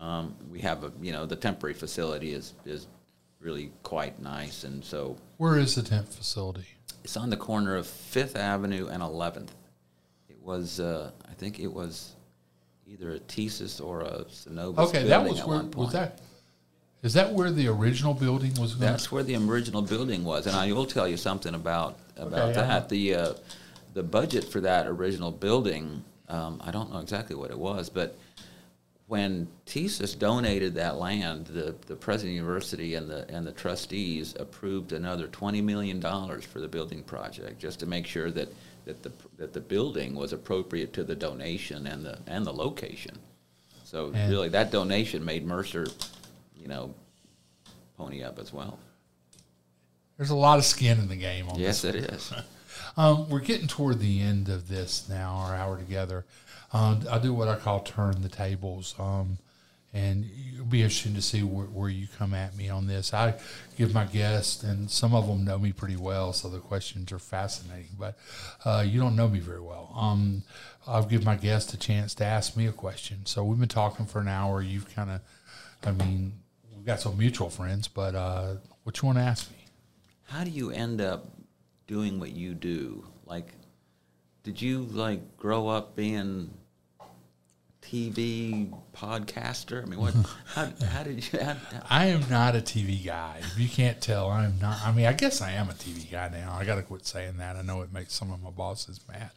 Um, 0.00 0.34
we 0.50 0.60
have 0.60 0.82
a 0.84 0.92
you 1.00 1.12
know 1.12 1.26
the 1.26 1.36
temporary 1.36 1.74
facility 1.74 2.32
is 2.32 2.54
is 2.64 2.86
really 3.40 3.72
quite 3.82 4.20
nice, 4.22 4.64
and 4.64 4.84
so 4.84 5.16
Where 5.36 5.58
is 5.58 5.74
the 5.74 5.82
tent 5.82 6.08
facility? 6.08 6.66
it's 7.04 7.16
on 7.16 7.30
the 7.30 7.36
corner 7.36 7.74
of 7.76 7.86
Fifth 7.86 8.36
Avenue 8.36 8.86
and 8.88 9.02
Eleventh. 9.02 9.52
Was 10.44 10.80
uh, 10.80 11.10
I 11.28 11.34
think 11.34 11.60
it 11.60 11.72
was 11.72 12.14
either 12.86 13.12
a 13.12 13.18
TSYS 13.20 13.84
or 13.84 14.00
a 14.00 14.24
Synovus 14.24 14.78
Okay, 14.88 15.04
that 15.04 15.24
was 15.24 15.44
where 15.44 15.62
was 15.62 15.92
that? 15.92 16.20
Is 17.02 17.14
that 17.14 17.32
where 17.32 17.50
the 17.50 17.68
original 17.68 18.14
building 18.14 18.54
was? 18.54 18.74
Going 18.74 18.92
That's 18.92 19.10
where 19.10 19.22
the 19.24 19.36
original 19.36 19.82
building 19.82 20.24
was, 20.24 20.46
and 20.46 20.54
I 20.54 20.70
will 20.72 20.86
tell 20.86 21.08
you 21.08 21.16
something 21.16 21.54
about 21.54 21.98
about 22.16 22.50
Okay, 22.50 22.60
that. 22.60 22.88
The 22.88 23.14
uh, 23.14 23.34
the 23.94 24.02
budget 24.02 24.44
for 24.44 24.60
that 24.60 24.86
original 24.86 25.30
building, 25.30 26.04
um, 26.28 26.60
I 26.64 26.70
don't 26.70 26.92
know 26.92 27.00
exactly 27.00 27.36
what 27.36 27.50
it 27.50 27.58
was, 27.58 27.90
but 27.90 28.16
when 29.06 29.46
TSYS 29.66 30.18
donated 30.18 30.74
that 30.76 30.96
land, 30.96 31.46
the, 31.46 31.74
the 31.86 31.96
president 31.96 32.30
of 32.30 32.32
the 32.32 32.34
university 32.36 32.94
and 32.94 33.10
the 33.10 33.28
and 33.34 33.46
the 33.46 33.52
trustees 33.52 34.34
approved 34.38 34.92
another 34.92 35.26
twenty 35.26 35.60
million 35.60 36.00
dollars 36.00 36.44
for 36.44 36.60
the 36.60 36.68
building 36.68 37.02
project, 37.02 37.58
just 37.58 37.80
to 37.80 37.86
make 37.86 38.06
sure 38.06 38.30
that, 38.30 38.48
that 38.84 39.02
the 39.02 39.12
that 39.36 39.52
the 39.52 39.60
building 39.60 40.14
was 40.14 40.32
appropriate 40.32 40.92
to 40.94 41.04
the 41.04 41.14
donation 41.14 41.86
and 41.86 42.04
the 42.04 42.18
and 42.26 42.46
the 42.46 42.52
location. 42.52 43.18
So 43.84 44.10
And- 44.14 44.30
really, 44.30 44.48
that 44.50 44.70
donation 44.70 45.24
made 45.24 45.44
Mercer, 45.46 45.86
you 46.56 46.68
know, 46.68 46.94
pony 47.96 48.22
up 48.22 48.38
as 48.38 48.52
well. 48.52 48.78
There's 50.16 50.30
a 50.30 50.36
lot 50.36 50.58
of 50.58 50.64
skin 50.64 50.98
in 50.98 51.08
the 51.08 51.16
game 51.16 51.48
on 51.48 51.58
this. 51.58 51.82
Yes, 51.82 51.82
this. 51.82 51.94
it 52.04 52.10
is. 52.12 52.32
Um, 52.94 53.30
we're 53.30 53.40
getting 53.40 53.68
toward 53.68 54.00
the 54.00 54.20
end 54.20 54.50
of 54.50 54.68
this 54.68 55.08
now, 55.08 55.32
our 55.36 55.54
hour 55.54 55.78
together. 55.78 56.26
Um, 56.74 57.00
I 57.10 57.18
do 57.18 57.32
what 57.32 57.48
I 57.48 57.56
call 57.56 57.80
turn 57.80 58.20
the 58.20 58.28
tables. 58.28 58.94
Um, 58.98 59.38
and 59.94 60.28
it'll 60.54 60.64
be 60.64 60.82
interesting 60.82 61.14
to 61.14 61.22
see 61.22 61.42
where, 61.42 61.66
where 61.66 61.90
you 61.90 62.06
come 62.18 62.32
at 62.32 62.56
me 62.56 62.70
on 62.70 62.86
this. 62.86 63.12
I 63.12 63.34
give 63.76 63.92
my 63.92 64.04
guests, 64.04 64.62
and 64.62 64.90
some 64.90 65.14
of 65.14 65.26
them 65.26 65.44
know 65.44 65.58
me 65.58 65.72
pretty 65.72 65.96
well, 65.96 66.32
so 66.32 66.48
the 66.48 66.60
questions 66.60 67.12
are 67.12 67.18
fascinating. 67.18 67.90
But 67.98 68.16
uh, 68.64 68.84
you 68.86 69.00
don't 69.00 69.16
know 69.16 69.28
me 69.28 69.40
very 69.40 69.60
well. 69.60 69.92
Um, 69.94 70.44
I'll 70.86 71.04
give 71.04 71.24
my 71.24 71.36
guests 71.36 71.74
a 71.74 71.76
chance 71.76 72.14
to 72.16 72.24
ask 72.24 72.56
me 72.56 72.66
a 72.66 72.72
question. 72.72 73.26
So 73.26 73.44
we've 73.44 73.58
been 73.58 73.68
talking 73.68 74.06
for 74.06 74.20
an 74.20 74.28
hour. 74.28 74.62
You've 74.62 74.92
kind 74.94 75.10
of, 75.10 75.20
I 75.84 75.92
mean, 75.92 76.32
we've 76.74 76.86
got 76.86 77.00
some 77.00 77.18
mutual 77.18 77.50
friends, 77.50 77.86
but 77.86 78.14
uh, 78.14 78.54
what 78.84 79.00
you 79.00 79.06
want 79.06 79.18
to 79.18 79.24
ask 79.24 79.50
me? 79.50 79.58
How 80.24 80.44
do 80.44 80.50
you 80.50 80.70
end 80.70 81.00
up 81.00 81.26
doing 81.86 82.18
what 82.18 82.32
you 82.32 82.54
do? 82.54 83.04
Like, 83.26 83.48
did 84.42 84.60
you 84.60 84.84
like 84.84 85.36
grow 85.36 85.68
up 85.68 85.94
being 85.94 86.50
TV 87.92 88.72
podcaster? 88.94 89.82
I 89.82 89.86
mean, 89.86 90.00
what? 90.00 90.14
how, 90.54 90.72
how 90.86 91.02
did 91.02 91.30
you? 91.32 91.38
How, 91.38 91.52
how- 91.52 91.82
I 91.90 92.06
am 92.06 92.28
not 92.30 92.56
a 92.56 92.60
TV 92.60 93.04
guy. 93.04 93.40
If 93.40 93.58
you 93.58 93.68
can't 93.68 94.00
tell, 94.00 94.28
I 94.28 94.44
am 94.44 94.58
not. 94.60 94.78
I 94.82 94.92
mean, 94.92 95.06
I 95.06 95.12
guess 95.12 95.42
I 95.42 95.52
am 95.52 95.68
a 95.68 95.74
TV 95.74 96.10
guy 96.10 96.28
now. 96.30 96.56
I 96.58 96.64
got 96.64 96.76
to 96.76 96.82
quit 96.82 97.04
saying 97.06 97.36
that. 97.36 97.56
I 97.56 97.62
know 97.62 97.82
it 97.82 97.92
makes 97.92 98.14
some 98.14 98.32
of 98.32 98.42
my 98.42 98.50
bosses 98.50 99.00
mad, 99.08 99.30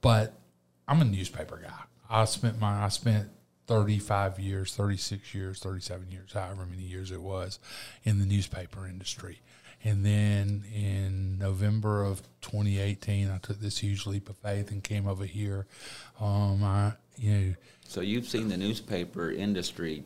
but 0.00 0.34
I'm 0.88 1.00
a 1.00 1.04
newspaper 1.04 1.60
guy. 1.62 1.84
I 2.10 2.24
spent 2.24 2.58
my 2.58 2.84
I 2.84 2.88
spent 2.88 3.28
35 3.68 4.40
years, 4.40 4.74
36 4.74 5.34
years, 5.34 5.60
37 5.60 6.10
years, 6.10 6.32
however 6.32 6.66
many 6.66 6.82
years 6.82 7.12
it 7.12 7.22
was, 7.22 7.60
in 8.02 8.18
the 8.18 8.26
newspaper 8.26 8.86
industry. 8.86 9.40
And 9.84 10.04
then 10.04 10.64
in 10.72 11.38
November 11.38 12.04
of 12.04 12.22
2018, 12.42 13.30
I 13.30 13.38
took 13.38 13.60
this 13.60 13.78
huge 13.78 14.06
leap 14.06 14.28
of 14.28 14.36
faith 14.36 14.70
and 14.70 14.82
came 14.82 15.08
over 15.08 15.24
here. 15.24 15.66
Um, 16.20 16.62
I, 16.62 16.92
you 17.18 17.32
know, 17.32 17.54
so 17.86 18.00
you've 18.00 18.26
seen 18.26 18.48
the 18.48 18.56
newspaper 18.56 19.30
industry 19.30 20.04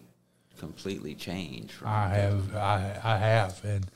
completely 0.59 1.15
change. 1.15 1.73
From, 1.73 1.89
I 1.89 2.09
have, 2.09 2.57
I, 2.57 3.01
I 3.05 3.17
have, 3.17 3.65
and 3.65 3.87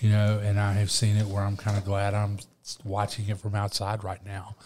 you 0.00 0.10
know, 0.10 0.40
and 0.42 0.58
I 0.58 0.72
have 0.72 0.90
seen 0.90 1.16
it 1.16 1.26
where 1.26 1.42
I'm 1.42 1.56
kind 1.56 1.76
of 1.76 1.84
glad 1.84 2.14
I'm 2.14 2.38
watching 2.84 3.28
it 3.28 3.38
from 3.38 3.54
outside 3.54 4.04
right 4.04 4.24
now. 4.24 4.56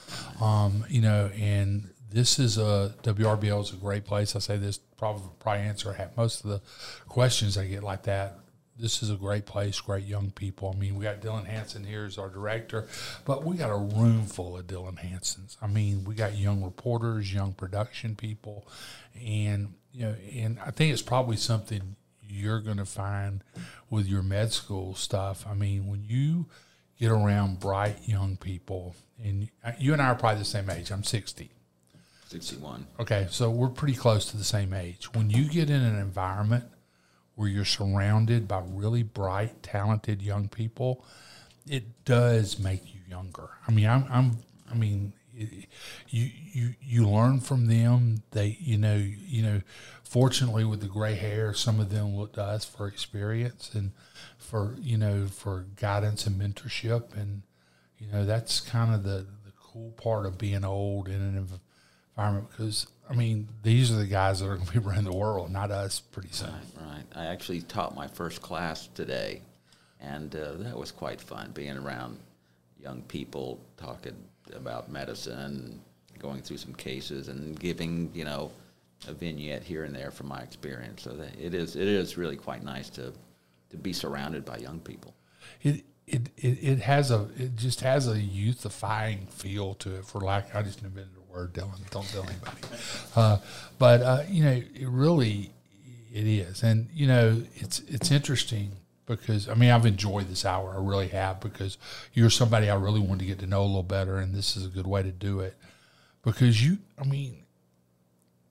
Um, 0.41 0.85
you 0.89 1.01
know, 1.01 1.31
and 1.37 1.91
this 2.11 2.39
is 2.39 2.59
a 2.59 2.95
WRBL 3.03 3.63
is 3.63 3.73
a 3.73 3.77
great 3.77 4.05
place. 4.05 4.37
I 4.37 4.39
say 4.39 4.57
this 4.57 4.79
probably 4.79 5.31
probably 5.39 5.63
answer 5.63 6.11
most 6.17 6.45
of 6.45 6.51
the 6.51 6.61
questions 7.09 7.59
I 7.59 7.67
get 7.67 7.83
like 7.83 8.05
that. 8.05 8.39
This 8.79 9.03
is 9.03 9.11
a 9.11 9.17
great 9.17 9.45
place, 9.45 9.81
great 9.81 10.05
young 10.05 10.31
people. 10.31 10.73
I 10.75 10.79
mean, 10.79 10.97
we 10.97 11.05
got 11.05 11.21
Dylan 11.21 11.47
Hanson 11.47 11.85
here 11.85 12.05
as 12.05 12.17
our 12.17 12.29
director, 12.29 12.87
but 13.25 13.45
we 13.45 13.57
got 13.57 13.71
a 13.71 13.77
room 13.77 14.27
full 14.27 14.57
of 14.57 14.67
Dylan 14.67 14.99
Hansons. 14.99 15.57
I 15.61 15.67
mean, 15.67 16.05
we 16.05 16.15
got 16.15 16.37
young 16.37 16.63
reporters, 16.63 17.33
young 17.33 17.53
production 17.53 18.15
people, 18.15 18.69
and 19.15 19.75
you 19.93 20.07
know, 20.07 20.15
and 20.33 20.59
I 20.61 20.71
think 20.71 20.93
it's 20.93 21.03
probably 21.03 21.37
something 21.37 21.97
you're 22.23 22.61
going 22.61 22.77
to 22.77 22.85
find 22.85 23.43
with 23.91 24.07
your 24.07 24.23
med 24.23 24.53
school 24.53 24.95
stuff. 24.95 25.45
I 25.49 25.55
mean, 25.55 25.89
when 25.89 26.05
you 26.05 26.47
get 26.99 27.11
around 27.11 27.61
bright 27.61 27.97
young 28.07 28.37
people, 28.37 28.95
and 29.23 29.49
you 29.79 29.93
and 29.93 30.03
I 30.03 30.07
are 30.07 30.15
probably 30.15 30.41
the 30.41 30.45
same 30.45 30.71
age. 30.71 30.91
I'm 30.91 31.05
60. 31.05 31.51
Sixty-one. 32.29 32.87
Okay, 33.01 33.27
so 33.31 33.51
we're 33.51 33.69
pretty 33.69 33.95
close 33.95 34.31
to 34.31 34.37
the 34.37 34.45
same 34.45 34.75
age. 34.75 35.13
When 35.15 35.31
you 35.31 35.49
get 35.49 35.71
in 35.71 35.81
an 35.81 35.99
environment 35.99 36.65
where 37.39 37.49
you're 37.49 37.65
surrounded 37.65 38.49
by 38.49 38.61
really 38.67 39.05
bright, 39.05 39.63
talented 39.63 40.21
young 40.21 40.49
people, 40.49 41.05
it 41.69 42.05
does 42.05 42.59
make 42.59 42.93
you 42.93 43.01
younger. 43.09 43.51
I 43.65 43.71
mean, 43.71 43.87
I'm, 43.87 44.05
I'm 44.11 44.39
I 44.69 44.75
mean, 44.75 45.13
you 45.37 46.31
you 46.53 46.75
you 46.83 47.09
learn 47.09 47.39
from 47.39 47.69
them. 47.69 48.25
They, 48.33 48.59
you 48.59 48.77
know, 48.77 48.97
you 48.97 49.43
know. 49.45 49.61
Fortunately, 50.03 50.65
with 50.65 50.81
the 50.81 50.89
gray 50.89 51.15
hair, 51.15 51.55
some 51.55 51.79
of 51.79 51.91
them 51.91 52.17
look 52.17 52.33
to 52.33 52.43
us 52.43 52.65
for 52.65 52.89
experience 52.89 53.71
and 53.73 53.93
for 54.37 54.75
you 54.81 54.99
know 54.99 55.29
for 55.29 55.67
guidance 55.77 56.27
and 56.27 56.41
mentorship, 56.41 57.17
and 57.17 57.43
you 57.99 58.11
know 58.11 58.25
that's 58.25 58.59
kind 58.59 58.93
of 58.93 59.05
the 59.05 59.27
the 59.45 59.53
cool 59.63 59.93
part 59.93 60.27
of 60.27 60.39
being 60.39 60.65
old 60.65 61.07
in 61.07 61.23
an 61.23 61.49
environment 62.17 62.49
because 62.51 62.89
I 63.09 63.15
mean 63.15 63.49
these 63.63 63.91
are 63.91 63.97
the 63.97 64.07
guys 64.07 64.41
that 64.41 64.47
are 64.47 64.57
going 64.57 64.67
to 64.67 64.73
be 64.73 64.79
running 64.87 65.05
the 65.05 65.17
world, 65.17 65.51
not 65.51 65.71
us, 65.71 66.01
pretty 66.01 66.31
soon. 66.31 66.51
Right, 66.51 66.87
right. 66.93 67.05
I 67.15 67.27
actually 67.27 67.63
taught 67.63 67.95
my 67.95 68.07
first 68.07 68.43
class 68.43 68.89
today, 68.95 69.43
and 70.01 70.35
uh, 70.35 70.53
that 70.59 70.77
was 70.77 70.91
quite 70.91 71.21
fun 71.21 71.51
being 71.53 71.77
around 71.77 72.19
young 72.81 73.03
people 73.03 73.61
talking 73.77 74.17
about 74.55 74.91
medicine, 74.91 75.81
going 76.19 76.43
through 76.43 76.59
some 76.59 76.75
cases, 76.75 77.29
and 77.29 77.59
giving 77.59 78.11
you 78.15 78.25
know 78.25 78.51
a 79.07 79.13
vignette 79.13 79.63
here 79.63 79.85
and 79.85 79.95
there 79.95 80.11
from 80.11 80.29
my 80.29 80.41
experience. 80.41 81.03
So 81.03 81.11
that 81.11 81.39
it 81.41 81.55
is 81.55 81.77
it 81.77 81.89
is 81.89 82.19
really 82.19 82.37
quite 82.37 82.63
nice 82.63 82.91
to 82.91 83.13
to 83.71 83.77
be 83.77 83.93
surrounded 83.93 84.45
by 84.45 84.59
young 84.59 84.81
people. 84.81 85.15
It, 85.63 85.85
it 86.07 86.29
it 86.37 86.59
it 86.63 86.79
has 86.81 87.11
a 87.11 87.29
it 87.37 87.57
just 87.57 87.81
has 87.81 88.09
a 88.09 88.17
youthifying 88.17 89.29
feel 89.29 89.75
to 89.75 89.97
it. 89.97 90.05
For 90.05 90.21
lack, 90.21 90.55
I 90.55 90.63
just 90.63 90.83
invented 90.83 91.17
a 91.17 91.18
word, 91.39 91.53
Dylan. 91.53 91.91
Don't 91.91 92.07
tell 92.09 92.25
anybody. 92.25 92.57
Uh, 93.15 93.39
but 93.79 94.03
uh, 94.03 94.23
you 94.29 94.45
know, 94.45 94.51
it 94.51 94.89
really 94.89 95.51
it 96.13 96.27
is, 96.27 96.63
and 96.63 96.89
you 96.93 97.07
know, 97.07 97.43
it's 97.57 97.81
it's 97.81 98.11
interesting 98.11 98.73
because 99.07 99.49
I 99.49 99.55
mean 99.55 99.71
I've 99.71 99.87
enjoyed 99.87 100.29
this 100.29 100.45
hour. 100.45 100.75
I 100.77 100.83
really 100.83 101.09
have 101.09 101.41
because 101.41 101.79
you're 102.13 102.31
somebody 102.31 102.69
I 102.69 102.77
really 102.77 103.01
wanted 103.01 103.21
to 103.21 103.27
get 103.27 103.39
to 103.41 103.47
know 103.47 103.63
a 103.63 103.67
little 103.67 103.83
better, 103.83 104.19
and 104.19 104.35
this 104.35 104.57
is 104.57 104.67
a 104.67 104.69
good 104.69 104.87
way 104.87 105.03
to 105.03 105.11
do 105.13 105.41
it. 105.41 105.55
Because 106.23 106.65
you, 106.65 106.79
I 106.99 107.05
mean, 107.05 107.45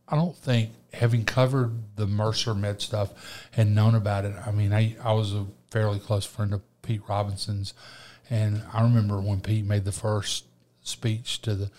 I 0.07 0.15
don't 0.15 0.35
think 0.35 0.71
having 0.93 1.25
covered 1.25 1.95
the 1.97 2.07
Mercer 2.07 2.55
Med 2.55 2.81
stuff 2.81 3.49
and 3.55 3.75
known 3.75 3.93
about 3.93 4.25
it. 4.25 4.33
I 4.45 4.51
mean, 4.51 4.73
I 4.73 4.95
I 5.03 5.13
was 5.13 5.33
a 5.33 5.45
fairly 5.69 5.99
close 5.99 6.25
friend 6.25 6.53
of 6.53 6.61
Pete 6.81 7.01
Robinson's, 7.07 7.73
and 8.29 8.63
I 8.73 8.81
remember 8.81 9.19
when 9.19 9.41
Pete 9.41 9.65
made 9.65 9.83
the 9.83 9.91
first 9.91 10.45
speech 10.81 11.41
to 11.41 11.53
the 11.53 11.71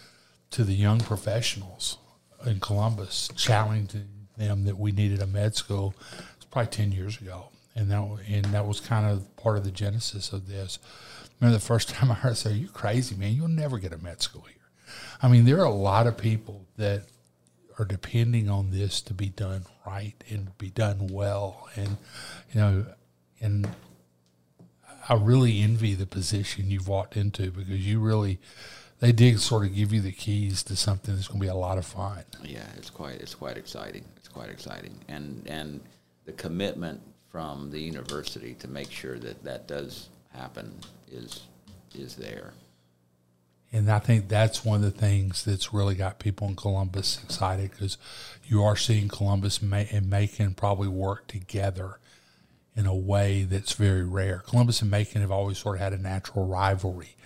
to 0.51 0.65
the 0.65 0.75
young 0.75 1.01
professionals 1.01 1.99
in 2.47 2.61
Columbus, 2.61 3.29
challenging 3.37 4.09
them 4.37 4.65
that 4.65 4.79
we 4.79 4.93
needed 4.93 5.21
a 5.21 5.27
med 5.27 5.55
school. 5.55 5.95
It's 6.37 6.45
probably 6.47 6.71
ten 6.71 6.93
years 6.93 7.21
ago, 7.21 7.49
and 7.75 7.91
that 7.91 8.03
and 8.29 8.45
that 8.47 8.67
was 8.67 8.81
kind 8.81 9.07
of 9.07 9.37
part 9.37 9.59
of 9.59 9.65
the 9.65 9.71
genesis 9.71 10.33
of 10.33 10.49
this. 10.49 10.79
I 11.25 11.29
remember 11.41 11.59
the 11.59 11.65
first 11.65 11.89
time 11.91 12.11
I 12.11 12.15
heard, 12.15 12.37
"Say, 12.37 12.53
you 12.53 12.69
crazy 12.69 13.17
man! 13.17 13.35
You'll 13.35 13.49
never 13.49 13.79
get 13.79 13.93
a 13.93 13.99
med 13.99 14.23
school 14.23 14.43
here." 14.43 14.55
I 15.23 15.29
mean, 15.29 15.45
there 15.45 15.59
are 15.59 15.65
a 15.65 15.71
lot 15.71 16.07
of 16.07 16.17
people 16.17 16.67
that 16.77 17.03
are 17.79 17.85
depending 17.85 18.49
on 18.49 18.71
this 18.71 19.01
to 19.03 19.15
be 19.15 19.29
done 19.29 19.65
right 19.87 20.15
and 20.29 20.57
be 20.59 20.71
done 20.71 21.09
well, 21.09 21.69
and 21.77 21.97
you 22.53 22.61
know, 22.61 22.87
and 23.41 23.69
I 25.09 25.15
really 25.15 25.63
envy 25.63 25.95
the 25.95 26.07
position 26.07 26.71
you've 26.71 26.89
walked 26.89 27.17
into 27.17 27.51
because 27.51 27.87
you 27.87 28.01
really 28.01 28.39
they 29.01 29.13
did 29.13 29.41
sort 29.41 29.65
of 29.65 29.75
give 29.75 29.93
you 29.93 30.01
the 30.01 30.13
keys 30.13 30.63
to 30.65 30.77
something 30.77 31.15
that's 31.15 31.29
going 31.29 31.41
to 31.41 31.45
be 31.45 31.51
a 31.51 31.55
lot 31.55 31.79
of 31.79 31.87
fun. 31.87 32.25
Yeah, 32.43 32.67
it's 32.77 32.91
quite 32.91 33.21
it's 33.21 33.35
quite 33.35 33.57
exciting. 33.57 34.05
It's 34.17 34.29
quite 34.29 34.51
exciting, 34.51 34.99
and 35.09 35.43
and 35.47 35.81
the 36.25 36.33
commitment 36.33 37.01
from 37.31 37.71
the 37.71 37.81
university 37.81 38.55
to 38.55 38.69
make 38.69 38.91
sure 38.91 39.19
that 39.19 39.45
that 39.45 39.69
does 39.69 40.09
happen 40.31 40.75
is 41.11 41.43
is 41.95 42.17
there. 42.17 42.53
And 43.71 43.91
I 43.91 43.99
think 43.99 44.29
that's 44.29 44.65
one 44.65 44.83
of 44.83 44.83
the 44.83 44.99
things 44.99 45.45
that's 45.45 45.75
really 45.75 45.95
got 45.95 46.19
people 46.19 46.49
in 46.49 46.57
Columbus 46.57 47.23
excited 47.23 47.71
because 47.71 47.99
you 48.47 48.63
are 48.63 48.77
seeing 48.77 49.09
Columbus 49.09 49.61
and 49.61 50.09
Macon 50.09 50.55
probably 50.55 50.89
work 50.89 51.27
together 51.27 51.99
in 52.75 52.87
a 52.87 52.95
way 52.95 53.43
that's 53.43 53.75
very 53.75 54.05
rare. 54.05 54.39
Columbus 54.39 54.81
and 54.81 54.91
Macon 54.91 55.21
have 55.21 55.31
always 55.31 55.59
sort 55.59 55.77
of 55.77 55.83
had 55.83 55.93
a 55.93 55.99
natural 55.99 56.47
rivalry 56.47 57.17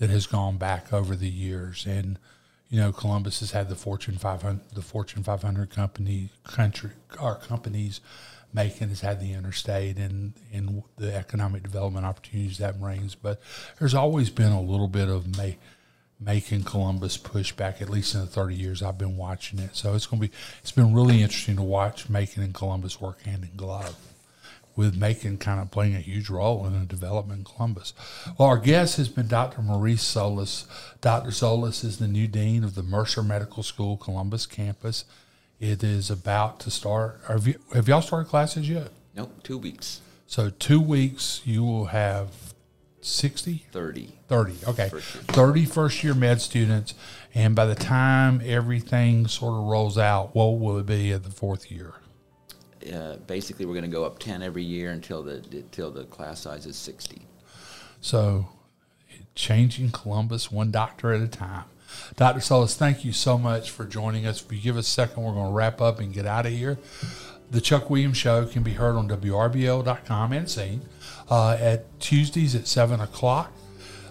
that 0.00 0.10
has 0.10 0.26
gone 0.26 0.56
back 0.56 0.92
over 0.92 1.14
the 1.14 1.28
years, 1.28 1.86
and 1.86 2.18
you 2.68 2.80
know 2.80 2.90
Columbus 2.90 3.40
has 3.40 3.52
had 3.52 3.68
the 3.68 3.76
Fortune 3.76 4.16
500, 4.16 4.60
the 4.74 4.82
Fortune 4.82 5.22
500 5.22 5.70
company 5.70 6.30
country 6.42 6.90
our 7.20 7.36
companies. 7.36 8.00
Macon 8.52 8.88
has 8.88 9.02
had 9.02 9.20
the 9.20 9.32
interstate 9.32 9.96
and 9.96 10.32
and 10.52 10.82
the 10.96 11.14
economic 11.14 11.62
development 11.62 12.04
opportunities 12.04 12.58
that 12.58 12.80
brings, 12.80 13.14
but 13.14 13.40
there's 13.78 13.94
always 13.94 14.28
been 14.28 14.50
a 14.50 14.60
little 14.60 14.88
bit 14.88 15.08
of 15.08 15.36
May 15.36 15.58
making 16.18 16.64
Columbus 16.64 17.16
pushback, 17.16 17.80
at 17.80 17.88
least 17.88 18.14
in 18.14 18.20
the 18.20 18.26
30 18.26 18.54
years 18.54 18.82
I've 18.82 18.98
been 18.98 19.16
watching 19.16 19.58
it. 19.58 19.74
So 19.74 19.94
it's 19.94 20.04
going 20.04 20.20
to 20.20 20.28
be, 20.28 20.34
it's 20.60 20.70
been 20.70 20.92
really 20.92 21.22
interesting 21.22 21.56
to 21.56 21.62
watch 21.62 22.10
Macon 22.10 22.42
and 22.42 22.52
Columbus 22.52 23.00
work 23.00 23.22
hand 23.22 23.44
in 23.44 23.56
glove 23.56 23.96
with 24.80 24.96
Macon 24.96 25.36
kind 25.36 25.60
of 25.60 25.70
playing 25.70 25.94
a 25.94 26.00
huge 26.00 26.30
role 26.30 26.64
in 26.66 26.72
the 26.72 26.86
development 26.86 27.40
in 27.40 27.44
Columbus. 27.44 27.92
Well, 28.38 28.48
our 28.48 28.56
guest 28.56 28.96
has 28.96 29.10
been 29.10 29.28
Dr. 29.28 29.60
Maurice 29.60 30.02
Solis. 30.02 30.66
Dr. 31.02 31.32
Solis 31.32 31.84
is 31.84 31.98
the 31.98 32.08
new 32.08 32.26
dean 32.26 32.64
of 32.64 32.74
the 32.74 32.82
Mercer 32.82 33.22
Medical 33.22 33.62
School 33.62 33.98
Columbus 33.98 34.46
campus. 34.46 35.04
It 35.60 35.84
is 35.84 36.10
about 36.10 36.60
to 36.60 36.70
start. 36.70 37.20
Have, 37.28 37.46
you, 37.46 37.56
have 37.74 37.88
y'all 37.88 38.00
started 38.00 38.30
classes 38.30 38.70
yet? 38.70 38.88
Nope, 39.14 39.42
two 39.42 39.58
weeks. 39.58 40.00
So, 40.26 40.48
two 40.48 40.80
weeks, 40.80 41.42
you 41.44 41.62
will 41.62 41.86
have 41.86 42.54
60? 43.02 43.66
30. 43.70 44.16
30, 44.28 44.54
okay. 44.66 44.88
First 44.88 45.08
30 45.08 45.64
first 45.66 46.02
year 46.02 46.14
med 46.14 46.40
students. 46.40 46.94
And 47.34 47.54
by 47.54 47.66
the 47.66 47.74
time 47.74 48.40
everything 48.42 49.28
sort 49.28 49.60
of 49.60 49.64
rolls 49.64 49.98
out, 49.98 50.34
what 50.34 50.58
will 50.58 50.78
it 50.78 50.86
be 50.86 51.12
at 51.12 51.24
the 51.24 51.30
fourth 51.30 51.70
year? 51.70 51.92
Uh, 52.92 53.16
basically 53.26 53.66
we're 53.66 53.74
going 53.74 53.84
to 53.84 53.90
go 53.90 54.04
up 54.04 54.18
10 54.18 54.42
every 54.42 54.62
year 54.62 54.90
until 54.90 55.22
the 55.22 55.36
until 55.52 55.90
the 55.90 56.04
class 56.04 56.40
size 56.40 56.66
is 56.66 56.76
60. 56.76 57.22
So, 58.00 58.48
changing 59.34 59.90
Columbus 59.90 60.50
one 60.50 60.70
doctor 60.70 61.12
at 61.12 61.20
a 61.20 61.28
time. 61.28 61.64
Dr. 62.16 62.40
Solis, 62.40 62.76
thank 62.76 63.04
you 63.04 63.12
so 63.12 63.36
much 63.36 63.70
for 63.70 63.84
joining 63.84 64.26
us. 64.26 64.42
If 64.42 64.52
you 64.52 64.60
give 64.60 64.76
us 64.76 64.86
a 64.86 64.90
second, 64.90 65.22
we're 65.22 65.32
going 65.32 65.48
to 65.48 65.52
wrap 65.52 65.80
up 65.80 65.98
and 65.98 66.12
get 66.12 66.26
out 66.26 66.46
of 66.46 66.52
here. 66.52 66.78
The 67.50 67.60
Chuck 67.60 67.90
Williams 67.90 68.16
Show 68.16 68.46
can 68.46 68.62
be 68.62 68.72
heard 68.72 68.94
on 68.94 69.08
WRBL.com 69.08 70.32
and 70.32 70.48
seen 70.48 70.82
uh, 71.28 71.56
at 71.60 71.98
Tuesdays 72.00 72.54
at 72.54 72.68
7 72.68 73.00
o'clock. 73.00 73.52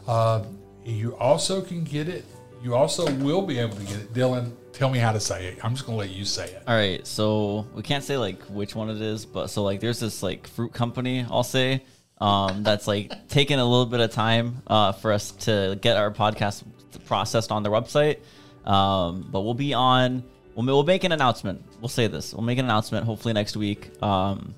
Uh, 0.08 0.44
you 0.86 1.16
also 1.16 1.62
can 1.62 1.84
get 1.84 2.10
it, 2.10 2.26
you 2.64 2.76
also 2.76 3.10
will 3.16 3.44
be 3.44 3.60
able 3.60 3.78
to 3.78 3.84
get 3.84 3.96
it, 3.98 4.14
Dylan, 4.14 4.52
Tell 4.80 4.90
me 4.90 5.00
how 5.00 5.12
to 5.12 5.20
say 5.20 5.48
it. 5.48 5.60
I'm 5.62 5.74
just 5.74 5.86
gonna 5.86 5.98
let 5.98 6.12
you 6.12 6.24
say 6.24 6.46
it. 6.46 6.64
All 6.66 6.74
right. 6.74 7.06
So 7.06 7.68
we 7.76 7.84
can't 7.84 8.02
say 8.02 8.16
like 8.16 8.42
which 8.44 8.76
one 8.76 8.90
it 8.90 9.02
is, 9.02 9.26
but 9.26 9.48
so 9.48 9.62
like 9.62 9.82
there's 9.82 10.00
this 10.00 10.24
like 10.24 10.48
fruit 10.48 10.72
company. 10.72 11.26
I'll 11.30 11.44
say 11.44 11.84
um, 12.22 12.64
that's 12.64 12.88
like 12.88 13.12
taking 13.28 13.60
a 13.60 13.66
little 13.66 13.86
bit 13.86 14.00
of 14.00 14.10
time 14.14 14.62
uh, 14.68 14.94
for 14.94 15.12
us 15.12 15.32
to 15.32 15.78
get 15.82 15.98
our 15.98 16.12
podcast 16.12 16.64
processed 17.04 17.52
on 17.52 17.62
their 17.62 17.74
website. 17.74 18.20
Um, 18.64 19.28
but 19.30 19.42
we'll 19.42 19.54
be 19.54 19.74
on. 19.74 20.24
We'll, 20.56 20.66
we'll 20.66 20.84
make 20.84 21.04
an 21.04 21.12
announcement. 21.12 21.62
We'll 21.82 21.90
say 21.90 22.08
this. 22.08 22.34
We'll 22.34 22.46
make 22.46 22.58
an 22.58 22.64
announcement 22.64 23.06
hopefully 23.06 23.34
next 23.34 23.58
week. 23.58 23.92
Um, 24.02 24.56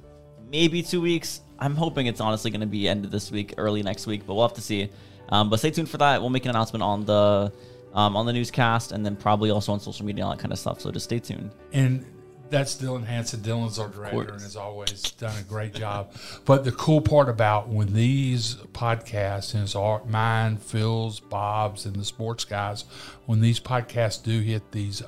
maybe 0.52 0.84
two 0.84 1.02
weeks. 1.02 1.42
I'm 1.58 1.76
hoping 1.76 2.06
it's 2.06 2.22
honestly 2.22 2.52
going 2.52 2.62
to 2.62 2.68
be 2.68 2.88
end 2.88 3.06
of 3.06 3.10
this 3.10 3.32
week, 3.32 3.56
early 3.58 3.82
next 3.82 4.06
week, 4.06 4.28
but 4.28 4.36
we'll 4.36 4.48
have 4.48 4.56
to 4.58 4.62
see. 4.62 4.92
Um, 5.30 5.50
but 5.50 5.58
stay 5.58 5.72
tuned 5.72 5.90
for 5.90 5.98
that. 5.98 6.22
We'll 6.22 6.30
make 6.30 6.46
an 6.46 6.52
announcement 6.52 6.84
on 6.84 7.06
the 7.06 7.52
um, 7.94 8.16
on 8.16 8.26
the 8.26 8.34
newscast, 8.34 8.92
and 8.92 9.06
then 9.06 9.16
probably 9.16 9.52
also 9.52 9.74
on 9.74 9.80
social 9.80 10.06
media, 10.06 10.24
all 10.24 10.32
that 10.32 10.40
kind 10.40 10.52
of 10.52 10.60
stuff. 10.60 10.82
So 10.82 10.92
just 10.92 11.06
stay 11.06 11.20
tuned. 11.20 11.52
And 11.74 12.06
that's 12.52 12.76
Dylan 12.76 13.06
Hanson. 13.06 13.40
Dylan's 13.40 13.80
our 13.80 13.88
director 13.88 14.34
and 14.34 14.42
has 14.42 14.56
always 14.56 15.02
done 15.12 15.36
a 15.40 15.44
great 15.44 15.74
job. 15.74 16.14
But 16.46 16.64
the 16.64 16.72
cool 16.74 17.02
part 17.02 17.30
about 17.30 17.70
when 17.70 17.94
these 17.94 18.56
podcasts, 18.74 19.54
and 19.54 19.64
it's 19.64 19.76
our, 19.76 20.04
mine, 20.06 20.58
Phil's, 20.58 21.20
Bob's, 21.20 21.86
and 21.86 21.96
the 21.96 22.06
sports 22.06 22.46
guys, 22.46 22.84
when 23.26 23.40
these 23.40 23.60
podcasts 23.60 24.22
do 24.22 24.42
hit 24.42 24.72
these 24.72 25.02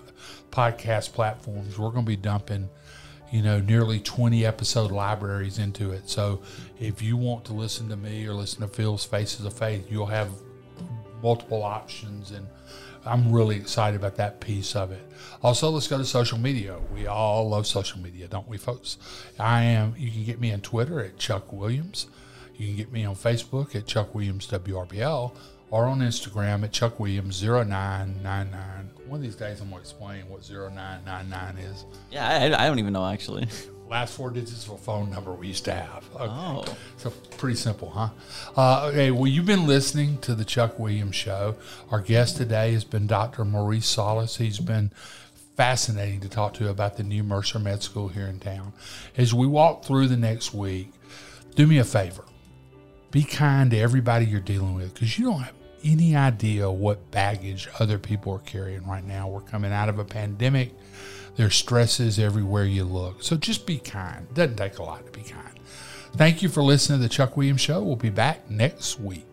podcast 0.51 1.11
platforms, 1.13 1.77
we're 1.77 1.91
going 1.91 2.05
to 2.05 2.09
be 2.09 2.15
dumping, 2.15 2.69
you 3.31 3.41
know, 3.41 3.59
nearly 3.59 3.99
20 3.99 4.45
episode 4.45 4.91
libraries 4.91 5.59
into 5.59 5.91
it. 5.91 6.09
So 6.09 6.41
if 6.79 7.01
you 7.01 7.17
want 7.17 7.45
to 7.45 7.53
listen 7.53 7.89
to 7.89 7.97
me 7.97 8.25
or 8.25 8.33
listen 8.33 8.61
to 8.61 8.67
Phil's 8.67 9.03
Faces 9.05 9.45
of 9.45 9.53
Faith, 9.53 9.87
you'll 9.91 10.05
have 10.05 10.29
multiple 11.23 11.63
options 11.63 12.31
and– 12.31 12.45
I'm 13.05 13.31
really 13.31 13.57
excited 13.57 13.99
about 13.99 14.15
that 14.15 14.39
piece 14.39 14.75
of 14.75 14.91
it. 14.91 15.01
Also, 15.41 15.69
let's 15.69 15.87
go 15.87 15.97
to 15.97 16.05
social 16.05 16.37
media. 16.37 16.77
We 16.93 17.07
all 17.07 17.49
love 17.49 17.67
social 17.67 17.99
media, 17.99 18.27
don't 18.27 18.47
we, 18.47 18.57
folks? 18.57 18.97
I 19.37 19.63
am. 19.63 19.93
You 19.97 20.09
can 20.09 20.23
get 20.23 20.39
me 20.39 20.53
on 20.53 20.61
Twitter 20.61 21.01
at 21.01 21.17
Chuck 21.17 21.51
Williams. 21.51 22.07
You 22.55 22.67
can 22.67 22.75
get 22.77 22.91
me 22.91 23.03
on 23.03 23.15
Facebook 23.15 23.75
at 23.75 23.85
Chuck 23.87 24.15
Williams 24.15 24.47
WRBL 24.47 25.35
or 25.69 25.85
on 25.85 25.99
Instagram 25.99 26.63
at 26.63 26.71
Chuck 26.71 26.99
Williams 26.99 27.43
0999. 27.43 28.89
One 29.07 29.19
of 29.19 29.21
these 29.23 29.35
days, 29.35 29.59
I'm 29.59 29.69
going 29.69 29.81
to 29.81 29.89
explain 29.89 30.29
what 30.29 30.49
0999 30.49 31.57
is. 31.57 31.85
Yeah, 32.09 32.27
I, 32.27 32.63
I 32.63 32.67
don't 32.67 32.79
even 32.79 32.93
know 32.93 33.05
actually. 33.05 33.47
last 33.93 34.15
four 34.17 34.31
digits 34.31 34.65
of 34.65 34.73
a 34.73 34.77
phone 34.77 35.11
number 35.11 35.31
we 35.33 35.47
used 35.47 35.65
to 35.65 35.71
have. 35.71 36.03
Okay. 36.15 36.25
Oh. 36.27 36.65
So 36.97 37.11
pretty 37.37 37.55
simple, 37.55 37.91
huh? 37.91 38.09
Uh, 38.57 38.87
okay, 38.87 39.11
well, 39.11 39.27
you've 39.27 39.45
been 39.45 39.67
listening 39.67 40.17
to 40.21 40.33
the 40.33 40.43
Chuck 40.43 40.79
Williams 40.79 41.15
Show. 41.15 41.55
Our 41.91 42.01
guest 42.01 42.37
today 42.37 42.73
has 42.73 42.83
been 42.83 43.05
Dr. 43.05 43.45
Maurice 43.45 43.85
Solis. 43.85 44.37
He's 44.37 44.57
been 44.57 44.91
fascinating 45.55 46.21
to 46.21 46.29
talk 46.29 46.55
to 46.55 46.71
about 46.71 46.97
the 46.97 47.03
new 47.03 47.23
Mercer 47.23 47.59
Med 47.59 47.83
School 47.83 48.07
here 48.07 48.25
in 48.25 48.39
town. 48.39 48.73
As 49.15 49.31
we 49.31 49.45
walk 49.45 49.85
through 49.85 50.07
the 50.07 50.17
next 50.17 50.55
week, 50.55 50.91
do 51.53 51.67
me 51.67 51.77
a 51.77 51.83
favor. 51.83 52.25
Be 53.11 53.23
kind 53.23 53.69
to 53.69 53.77
everybody 53.77 54.25
you're 54.25 54.39
dealing 54.39 54.73
with 54.73 54.95
because 54.95 55.19
you 55.19 55.25
don't 55.25 55.41
have 55.41 55.53
any 55.83 56.15
idea 56.15 56.71
what 56.71 57.11
baggage 57.11 57.69
other 57.79 57.99
people 57.99 58.33
are 58.33 58.39
carrying 58.39 58.87
right 58.87 59.05
now. 59.05 59.27
We're 59.27 59.41
coming 59.41 59.71
out 59.71 59.87
of 59.87 59.99
a 59.99 60.05
pandemic 60.05 60.73
there's 61.35 61.55
stresses 61.55 62.19
everywhere 62.19 62.65
you 62.65 62.83
look. 62.83 63.23
So 63.23 63.35
just 63.35 63.65
be 63.65 63.77
kind. 63.77 64.31
Doesn't 64.33 64.57
take 64.57 64.77
a 64.77 64.83
lot 64.83 65.05
to 65.05 65.11
be 65.11 65.21
kind. 65.27 65.59
Thank 66.15 66.41
you 66.41 66.49
for 66.49 66.61
listening 66.61 66.99
to 66.99 67.03
the 67.03 67.09
Chuck 67.09 67.35
Williams 67.35 67.61
Show. 67.61 67.81
We'll 67.81 67.95
be 67.95 68.11
back 68.11 68.49
next 68.49 68.99
week. 68.99 69.25